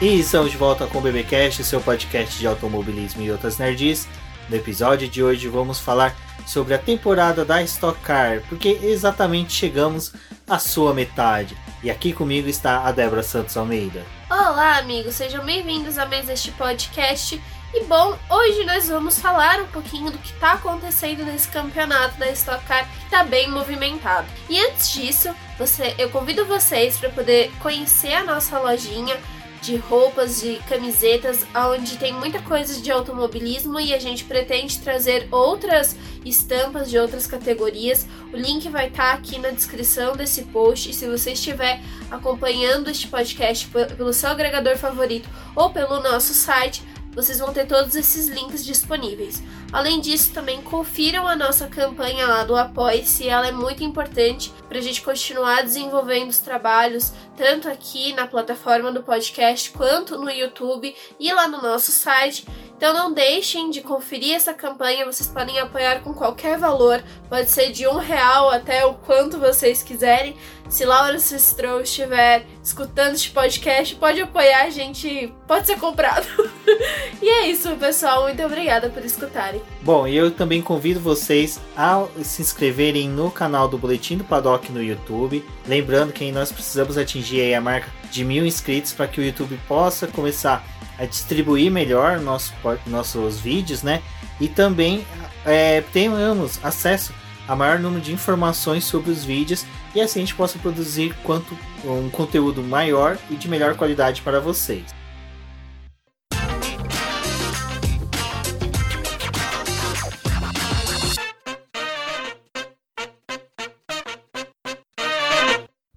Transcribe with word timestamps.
E 0.00 0.18
estamos 0.18 0.50
de 0.50 0.56
volta 0.56 0.86
com 0.86 0.96
o 0.96 1.00
BBcast, 1.02 1.62
seu 1.62 1.78
podcast 1.78 2.38
de 2.38 2.46
automobilismo 2.46 3.20
e 3.20 3.30
outras 3.30 3.58
nerds. 3.58 4.08
No 4.48 4.56
episódio 4.56 5.06
de 5.06 5.22
hoje 5.22 5.46
vamos 5.46 5.78
falar 5.78 6.16
sobre 6.46 6.72
a 6.72 6.78
temporada 6.78 7.44
da 7.44 7.62
Stock 7.64 8.00
Car, 8.00 8.40
porque 8.48 8.80
exatamente 8.82 9.52
chegamos 9.52 10.14
à 10.48 10.58
sua 10.58 10.94
metade. 10.94 11.54
E 11.82 11.90
aqui 11.90 12.14
comigo 12.14 12.48
está 12.48 12.86
a 12.86 12.92
Débora 12.92 13.22
Santos 13.22 13.58
Almeida. 13.58 14.02
Olá, 14.30 14.78
amigos, 14.78 15.16
sejam 15.16 15.44
bem-vindos 15.44 15.98
a 15.98 16.06
mais 16.06 16.30
este 16.30 16.50
podcast. 16.52 17.38
E 17.74 17.84
bom, 17.84 18.18
hoje 18.30 18.64
nós 18.64 18.88
vamos 18.88 19.18
falar 19.18 19.60
um 19.60 19.66
pouquinho 19.66 20.10
do 20.10 20.16
que 20.16 20.32
está 20.32 20.52
acontecendo 20.54 21.26
nesse 21.26 21.48
campeonato 21.48 22.18
da 22.18 22.30
Stock 22.30 22.64
Car, 22.64 22.88
que 22.88 23.04
está 23.04 23.22
bem 23.22 23.50
movimentado. 23.50 24.26
E 24.48 24.58
antes 24.58 24.88
disso, 24.88 25.28
você, 25.58 25.94
eu 25.98 26.08
convido 26.08 26.46
vocês 26.46 26.96
para 26.96 27.10
poder 27.10 27.52
conhecer 27.60 28.14
a 28.14 28.24
nossa 28.24 28.58
lojinha 28.58 29.20
de 29.60 29.76
roupas, 29.76 30.40
de 30.40 30.56
camisetas, 30.68 31.46
onde 31.54 31.98
tem 31.98 32.12
muita 32.12 32.40
coisa 32.40 32.80
de 32.80 32.90
automobilismo 32.90 33.78
e 33.78 33.92
a 33.92 33.98
gente 33.98 34.24
pretende 34.24 34.78
trazer 34.80 35.28
outras 35.30 35.96
estampas 36.24 36.90
de 36.90 36.98
outras 36.98 37.26
categorias. 37.26 38.06
O 38.32 38.36
link 38.36 38.68
vai 38.68 38.88
estar 38.88 39.10
tá 39.10 39.12
aqui 39.12 39.38
na 39.38 39.50
descrição 39.50 40.16
desse 40.16 40.44
post 40.44 40.90
e 40.90 40.94
se 40.94 41.06
você 41.06 41.32
estiver 41.32 41.80
acompanhando 42.10 42.88
este 42.88 43.08
podcast 43.08 43.68
pelo 43.96 44.12
seu 44.12 44.30
agregador 44.30 44.76
favorito 44.76 45.28
ou 45.54 45.70
pelo 45.70 46.00
nosso 46.00 46.32
site, 46.32 46.82
vocês 47.12 47.38
vão 47.38 47.52
ter 47.52 47.66
todos 47.66 47.94
esses 47.94 48.28
links 48.28 48.64
disponíveis. 48.64 49.42
Além 49.72 50.00
disso, 50.00 50.32
também 50.32 50.60
confiram 50.62 51.26
a 51.26 51.36
nossa 51.36 51.66
campanha 51.66 52.26
lá 52.26 52.44
do 52.44 52.56
Apoie-se, 52.56 53.28
ela 53.28 53.46
é 53.46 53.52
muito 53.52 53.84
importante 53.84 54.52
para 54.68 54.78
a 54.78 54.82
gente 54.82 55.02
continuar 55.02 55.62
desenvolvendo 55.62 56.30
os 56.30 56.38
trabalhos, 56.38 57.12
tanto 57.36 57.68
aqui 57.68 58.12
na 58.12 58.26
plataforma 58.26 58.90
do 58.90 59.02
podcast, 59.02 59.70
quanto 59.70 60.18
no 60.18 60.30
YouTube 60.30 60.94
e 61.18 61.32
lá 61.32 61.46
no 61.48 61.62
nosso 61.62 61.92
site. 61.92 62.46
Então 62.80 62.94
não 62.94 63.12
deixem 63.12 63.68
de 63.68 63.82
conferir 63.82 64.34
essa 64.34 64.54
campanha, 64.54 65.04
vocês 65.04 65.28
podem 65.28 65.58
apoiar 65.58 66.00
com 66.00 66.14
qualquer 66.14 66.56
valor, 66.56 67.04
pode 67.28 67.50
ser 67.50 67.72
de 67.72 67.86
um 67.86 67.98
real 67.98 68.48
até 68.48 68.86
o 68.86 68.94
quanto 68.94 69.38
vocês 69.38 69.82
quiserem. 69.82 70.34
Se 70.66 70.86
Laura 70.86 71.18
Stroll 71.18 71.82
estiver 71.82 72.46
escutando 72.64 73.16
este 73.16 73.32
podcast, 73.32 73.94
pode 73.96 74.22
apoiar, 74.22 74.62
a 74.62 74.70
gente 74.70 75.30
pode 75.46 75.66
ser 75.66 75.78
comprado. 75.78 76.26
e 77.20 77.28
é 77.28 77.48
isso, 77.48 77.68
pessoal. 77.76 78.22
Muito 78.22 78.42
obrigada 78.42 78.88
por 78.88 79.04
escutarem. 79.04 79.60
Bom, 79.82 80.08
e 80.08 80.16
eu 80.16 80.30
também 80.30 80.62
convido 80.62 81.00
vocês 81.00 81.60
a 81.76 82.06
se 82.22 82.40
inscreverem 82.40 83.10
no 83.10 83.30
canal 83.30 83.68
do 83.68 83.76
Boletim 83.76 84.16
do 84.16 84.24
Paddock 84.24 84.72
no 84.72 84.82
YouTube. 84.82 85.44
Lembrando 85.68 86.14
que 86.14 86.32
nós 86.32 86.50
precisamos 86.50 86.96
atingir 86.96 87.52
a 87.52 87.60
marca 87.60 87.92
de 88.10 88.24
mil 88.24 88.46
inscritos 88.46 88.94
para 88.94 89.06
que 89.06 89.20
o 89.20 89.24
YouTube 89.24 89.60
possa 89.68 90.06
começar 90.06 90.64
a 91.00 91.06
distribuir 91.06 91.70
melhor 91.70 92.20
nosso, 92.20 92.52
nossos 92.86 93.40
vídeos, 93.40 93.82
né? 93.82 94.02
E 94.38 94.46
também 94.46 95.06
é, 95.46 95.80
tenhamos 95.80 96.60
acesso 96.62 97.14
a 97.48 97.56
maior 97.56 97.78
número 97.78 98.02
de 98.02 98.12
informações 98.12 98.84
sobre 98.84 99.10
os 99.10 99.24
vídeos 99.24 99.64
e 99.94 100.00
assim 100.00 100.20
a 100.20 100.22
gente 100.22 100.34
possa 100.34 100.58
produzir 100.58 101.14
quanto 101.24 101.56
um 101.84 102.10
conteúdo 102.10 102.62
maior 102.62 103.18
e 103.30 103.34
de 103.34 103.48
melhor 103.48 103.76
qualidade 103.76 104.20
para 104.20 104.40
vocês. 104.40 104.99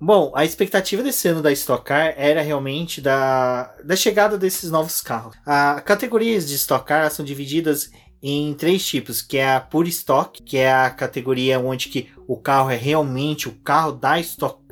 Bom, 0.05 0.33
a 0.35 0.43
expectativa 0.43 1.01
desse 1.01 1.29
ano 1.29 1.41
da 1.41 1.49
Stock 1.53 1.85
Car 1.85 2.13
era 2.17 2.41
realmente 2.41 2.99
da, 2.99 3.73
da 3.85 3.95
chegada 3.95 4.37
desses 4.37 4.69
novos 4.69 4.99
carros. 4.99 5.33
As 5.45 5.81
categorias 5.83 6.45
de 6.45 6.55
Stock 6.55 6.85
Car 6.85 7.09
são 7.09 7.23
divididas 7.23 7.89
em 8.21 8.53
três 8.53 8.85
tipos, 8.85 9.21
que 9.21 9.37
é 9.37 9.55
a 9.55 9.61
Pure 9.61 9.87
Stock, 9.89 10.43
que 10.43 10.57
é 10.57 10.73
a 10.73 10.89
categoria 10.89 11.57
onde 11.57 11.87
que 11.87 12.09
o 12.27 12.35
carro 12.35 12.69
é 12.69 12.75
realmente 12.75 13.47
o 13.47 13.53
carro 13.53 13.93
da 13.93 14.19
Stock 14.19 14.62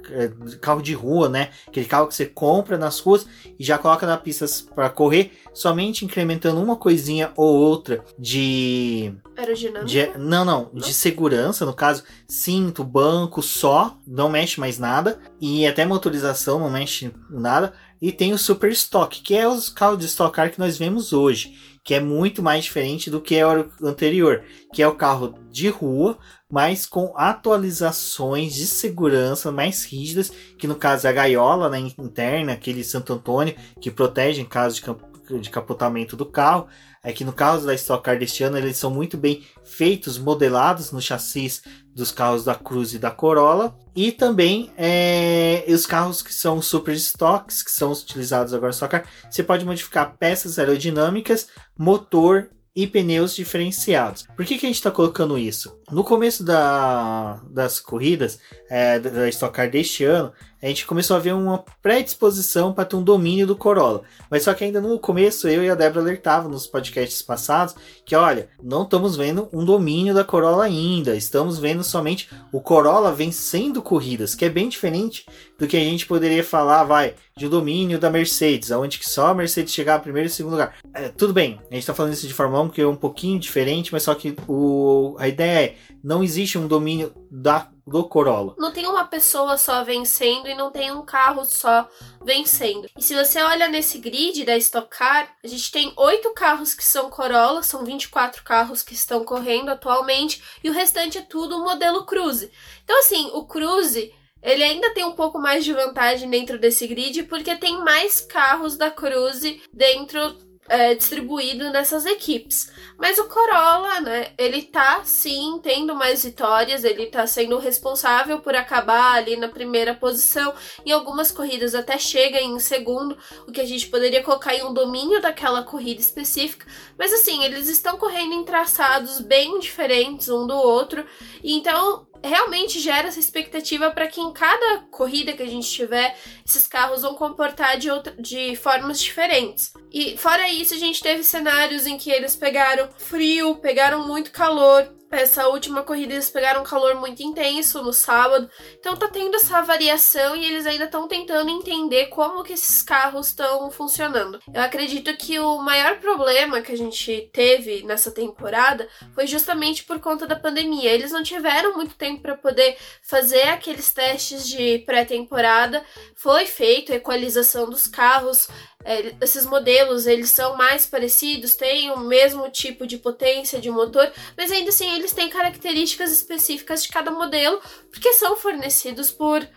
carro 0.59 0.81
de 0.81 0.93
rua, 0.93 1.29
né? 1.29 1.49
Aquele 1.67 1.85
carro 1.85 2.07
que 2.07 2.15
você 2.15 2.25
compra 2.25 2.77
nas 2.77 2.99
ruas 2.99 3.25
e 3.59 3.63
já 3.63 3.77
coloca 3.77 4.05
na 4.05 4.17
pista 4.17 4.45
para 4.73 4.89
correr, 4.89 5.31
somente 5.53 6.05
incrementando 6.05 6.61
uma 6.61 6.75
coisinha 6.75 7.31
ou 7.35 7.55
outra 7.55 8.03
de. 8.17 9.13
Aerodinâmica? 9.37 9.85
De, 9.85 10.17
não, 10.17 10.45
não, 10.45 10.69
não, 10.73 10.81
de 10.81 10.93
segurança, 10.93 11.65
no 11.65 11.73
caso, 11.73 12.03
cinto, 12.27 12.83
banco 12.83 13.41
só, 13.41 13.97
não 14.05 14.29
mexe 14.29 14.59
mais 14.59 14.77
nada. 14.77 15.19
E 15.39 15.65
até 15.65 15.85
motorização 15.85 16.59
não 16.59 16.69
mexe 16.69 17.11
nada. 17.29 17.73
E 18.01 18.11
tem 18.11 18.33
o 18.33 18.37
Super 18.37 18.71
Stock, 18.71 19.21
que 19.21 19.35
é 19.35 19.47
os 19.47 19.69
carros 19.69 19.99
de 19.99 20.05
Stock 20.05 20.35
Car 20.35 20.51
que 20.51 20.59
nós 20.59 20.77
vemos 20.77 21.13
hoje 21.13 21.53
que 21.83 21.93
é 21.93 21.99
muito 21.99 22.43
mais 22.43 22.63
diferente 22.63 23.09
do 23.09 23.19
que 23.19 23.35
era 23.35 23.67
o 23.79 23.87
anterior, 23.87 24.43
que 24.73 24.81
é 24.81 24.87
o 24.87 24.95
carro 24.95 25.35
de 25.49 25.67
rua, 25.69 26.17
mas 26.51 26.85
com 26.85 27.13
atualizações 27.15 28.53
de 28.53 28.67
segurança 28.67 29.51
mais 29.51 29.85
rígidas, 29.85 30.31
que 30.57 30.67
no 30.67 30.75
caso 30.75 31.07
é 31.07 31.09
a 31.09 31.13
gaiola 31.13 31.69
né, 31.69 31.79
interna, 31.79 32.51
aquele 32.51 32.83
Santo 32.83 33.13
Antônio, 33.13 33.55
que 33.79 33.89
protege 33.89 34.41
em 34.41 34.45
caso 34.45 34.75
de, 34.75 35.39
de 35.39 35.49
capotamento 35.49 36.17
do 36.17 36.25
carro. 36.25 36.67
É 37.03 37.11
que 37.11 37.25
no 37.25 37.33
caso 37.33 37.65
da 37.65 37.73
Stock 37.73 38.03
Car 38.03 38.19
deste 38.19 38.43
ano, 38.43 38.59
eles 38.59 38.77
são 38.77 38.91
muito 38.91 39.17
bem 39.17 39.43
feitos, 39.63 40.19
modelados 40.19 40.91
no 40.91 41.01
chassis 41.01 41.63
dos 41.95 42.11
carros 42.11 42.43
da 42.43 42.53
Cruz 42.53 42.93
e 42.93 42.99
da 42.99 43.09
Corolla. 43.09 43.75
E 43.95 44.11
também 44.11 44.71
é, 44.77 45.65
os 45.67 45.87
carros 45.87 46.21
que 46.21 46.31
são 46.31 46.61
super 46.61 46.93
stocks, 46.93 47.63
que 47.63 47.71
são 47.71 47.91
utilizados 47.91 48.53
agora 48.53 48.67
no 48.67 48.73
Stock 48.73 48.91
Car, 48.91 49.05
você 49.27 49.41
pode 49.41 49.65
modificar 49.65 50.15
peças 50.19 50.59
aerodinâmicas, 50.59 51.47
motor 51.75 52.51
e 52.75 52.87
pneus 52.87 53.35
diferenciados. 53.35 54.25
Por 54.35 54.45
que, 54.45 54.57
que 54.57 54.65
a 54.65 54.69
gente 54.69 54.77
está 54.77 54.91
colocando 54.91 55.37
isso? 55.37 55.77
No 55.91 56.03
começo 56.03 56.43
da, 56.43 57.41
das 57.49 57.79
corridas 57.79 58.39
é, 58.69 58.99
da 58.99 59.27
Stock 59.29 59.53
Car 59.53 59.69
deste 59.69 60.03
ano, 60.03 60.31
a 60.61 60.67
gente 60.67 60.85
começou 60.85 61.17
a 61.17 61.19
ver 61.19 61.33
uma 61.33 61.63
predisposição 61.81 62.71
para 62.71 62.85
ter 62.85 62.95
um 62.95 63.03
domínio 63.03 63.47
do 63.47 63.55
Corolla. 63.55 64.03
Mas 64.29 64.43
só 64.43 64.53
que 64.53 64.63
ainda 64.63 64.79
no 64.79 64.99
começo 64.99 65.47
eu 65.47 65.63
e 65.63 65.69
a 65.69 65.75
Débora 65.75 66.01
alertavam 66.01 66.51
nos 66.51 66.67
podcasts 66.67 67.21
passados 67.21 67.75
que, 68.05 68.15
olha, 68.15 68.49
não 68.61 68.83
estamos 68.83 69.15
vendo 69.15 69.49
um 69.51 69.65
domínio 69.65 70.13
da 70.13 70.23
Corolla 70.23 70.65
ainda. 70.65 71.15
Estamos 71.15 71.57
vendo 71.57 71.83
somente 71.83 72.29
o 72.51 72.61
Corolla 72.61 73.11
vencendo 73.11 73.81
corridas, 73.81 74.35
que 74.35 74.45
é 74.45 74.49
bem 74.49 74.69
diferente 74.69 75.25
do 75.57 75.67
que 75.67 75.77
a 75.77 75.79
gente 75.79 76.05
poderia 76.05 76.43
falar, 76.43 76.83
vai, 76.83 77.15
de 77.35 77.47
domínio 77.47 77.99
da 77.99 78.09
Mercedes, 78.09 78.71
onde 78.71 78.99
que 78.99 79.09
só 79.09 79.27
a 79.27 79.33
Mercedes 79.33 79.73
chegar 79.73 79.99
em 79.99 80.03
primeiro 80.03 80.27
e 80.27 80.31
segundo 80.31 80.53
lugar. 80.53 80.75
É, 80.93 81.09
tudo 81.09 81.33
bem, 81.33 81.59
a 81.69 81.73
gente 81.73 81.79
está 81.79 81.93
falando 81.93 82.13
isso 82.13 82.27
de 82.27 82.33
Fórmula 82.33 82.63
1 82.63 82.69
que 82.69 82.81
é 82.81 82.87
um 82.87 82.95
pouquinho 82.95 83.39
diferente, 83.39 83.91
mas 83.91 84.03
só 84.03 84.13
que 84.13 84.35
o, 84.47 85.15
a 85.19 85.27
ideia 85.27 85.65
é, 85.65 85.75
não 86.03 86.23
existe 86.23 86.57
um 86.57 86.67
domínio 86.67 87.13
da 87.29 87.69
do 87.85 88.03
Corolla. 88.03 88.55
Não 88.57 88.71
tem 88.71 88.85
uma 88.85 89.05
pessoa 89.05 89.57
só 89.57 89.83
vencendo 89.83 90.47
e 90.47 90.55
não 90.55 90.71
tem 90.71 90.91
um 90.91 91.03
carro 91.03 91.45
só 91.45 91.87
vencendo. 92.23 92.87
E 92.97 93.03
se 93.03 93.15
você 93.15 93.41
olha 93.41 93.67
nesse 93.67 93.97
grid 93.97 94.43
da 94.45 94.57
Stock 94.57 94.89
Car, 94.89 95.35
a 95.43 95.47
gente 95.47 95.71
tem 95.71 95.93
oito 95.95 96.33
carros 96.33 96.73
que 96.73 96.83
são 96.83 97.09
Corolla, 97.09 97.63
são 97.63 97.83
24 97.83 98.43
carros 98.43 98.83
que 98.83 98.93
estão 98.93 99.23
correndo 99.23 99.69
atualmente, 99.69 100.41
e 100.63 100.69
o 100.69 100.73
restante 100.73 101.17
é 101.17 101.21
tudo 101.21 101.63
modelo 101.63 102.05
Cruze. 102.05 102.51
Então, 102.83 102.99
assim, 102.99 103.29
o 103.33 103.45
Cruze. 103.45 104.13
Ele 104.43 104.63
ainda 104.63 104.91
tem 104.91 105.05
um 105.05 105.11
pouco 105.11 105.37
mais 105.37 105.63
de 105.63 105.71
vantagem 105.71 106.27
dentro 106.27 106.57
desse 106.57 106.87
grid 106.87 107.21
porque 107.25 107.55
tem 107.55 107.77
mais 107.83 108.21
carros 108.21 108.75
da 108.75 108.89
Cruze 108.89 109.61
dentro 109.71 110.35
é, 110.69 110.93
distribuído 110.95 111.69
nessas 111.71 112.05
equipes. 112.05 112.71
Mas 112.97 113.17
o 113.17 113.25
Corolla, 113.25 113.99
né, 114.01 114.31
ele 114.37 114.61
tá 114.61 115.01
sim 115.03 115.59
tendo 115.61 115.95
mais 115.95 116.23
vitórias, 116.23 116.83
ele 116.83 117.07
tá 117.07 117.25
sendo 117.27 117.57
responsável 117.57 118.39
por 118.39 118.55
acabar 118.55 119.13
ali 119.13 119.35
na 119.35 119.47
primeira 119.47 119.93
posição. 119.93 120.53
Em 120.85 120.91
algumas 120.91 121.31
corridas 121.31 121.75
até 121.75 121.97
chega 121.97 122.39
em 122.39 122.59
segundo, 122.59 123.17
o 123.47 123.51
que 123.51 123.61
a 123.61 123.65
gente 123.65 123.87
poderia 123.87 124.23
colocar 124.23 124.55
em 124.55 124.63
um 124.63 124.73
domínio 124.73 125.21
daquela 125.21 125.63
corrida 125.63 125.99
específica. 125.99 126.65
Mas 126.97 127.11
assim, 127.11 127.43
eles 127.43 127.67
estão 127.67 127.97
correndo 127.97 128.33
em 128.33 128.45
traçados 128.45 129.19
bem 129.19 129.59
diferentes 129.59 130.29
um 130.29 130.45
do 130.47 130.55
outro. 130.55 131.05
Então 131.43 132.07
realmente 132.23 132.79
gera 132.79 133.07
essa 133.07 133.19
expectativa 133.19 133.91
para 133.91 134.07
que 134.07 134.21
em 134.21 134.31
cada 134.31 134.83
corrida 134.91 135.33
que 135.33 135.43
a 135.43 135.47
gente 135.47 135.69
tiver, 135.69 136.15
esses 136.45 136.67
carros 136.67 137.01
vão 137.01 137.15
comportar 137.15 137.77
de, 137.77 137.89
outra, 137.89 138.15
de 138.19 138.55
formas 138.55 138.99
diferentes. 138.99 139.73
E 139.91 140.17
fora 140.17 140.49
isso, 140.49 140.73
a 140.73 140.77
gente 140.77 141.01
teve 141.01 141.23
cenários 141.23 141.85
em 141.85 141.97
que 141.97 142.11
eles 142.11 142.35
pegaram 142.35 142.89
frio, 142.97 143.55
pegaram 143.55 144.07
muito 144.07 144.31
calor, 144.31 144.87
essa 145.11 145.47
última 145.47 145.83
corrida 145.83 146.13
eles 146.13 146.29
pegaram 146.29 146.61
um 146.61 146.65
calor 146.65 146.95
muito 146.95 147.21
intenso 147.21 147.81
no 147.83 147.93
sábado, 147.93 148.49
então 148.79 148.95
tá 148.95 149.07
tendo 149.07 149.35
essa 149.35 149.61
variação 149.61 150.35
e 150.35 150.45
eles 150.45 150.65
ainda 150.65 150.85
estão 150.85 151.07
tentando 151.07 151.49
entender 151.49 152.07
como 152.07 152.43
que 152.43 152.53
esses 152.53 152.81
carros 152.81 153.27
estão 153.27 153.69
funcionando. 153.69 154.39
Eu 154.53 154.61
acredito 154.61 155.15
que 155.17 155.39
o 155.39 155.57
maior 155.61 155.99
problema 155.99 156.61
que 156.61 156.71
a 156.71 156.77
gente 156.77 157.29
teve 157.33 157.83
nessa 157.83 158.11
temporada 158.11 158.87
foi 159.13 159.27
justamente 159.27 159.83
por 159.83 159.99
conta 159.99 160.25
da 160.25 160.35
pandemia. 160.35 160.91
Eles 160.91 161.11
não 161.11 161.23
tiveram 161.23 161.73
muito 161.75 161.95
tempo 161.95 162.21
para 162.21 162.35
poder 162.35 162.77
fazer 163.01 163.43
aqueles 163.49 163.91
testes 163.91 164.47
de 164.47 164.79
pré-temporada. 164.79 165.83
Foi 166.15 166.45
feito 166.45 166.91
a 166.91 166.95
equalização 166.95 167.69
dos 167.69 167.87
carros, 167.87 168.47
é, 168.83 169.13
esses 169.21 169.45
modelos 169.45 170.07
eles 170.07 170.29
são 170.29 170.55
mais 170.55 170.85
parecidos, 170.85 171.55
têm 171.55 171.91
o 171.91 171.99
mesmo 171.99 172.49
tipo 172.49 172.85
de 172.85 172.97
potência 172.97 173.59
de 173.59 173.69
motor, 173.69 174.11
mas 174.37 174.51
ainda 174.51 174.69
assim 174.69 174.95
eles 174.95 175.11
têm 175.13 175.29
características 175.29 176.11
específicas 176.11 176.83
de 176.83 176.89
cada 176.89 177.11
modelo, 177.11 177.61
porque 177.91 178.13
são 178.13 178.35
fornecidos 178.35 179.11
por 179.11 179.47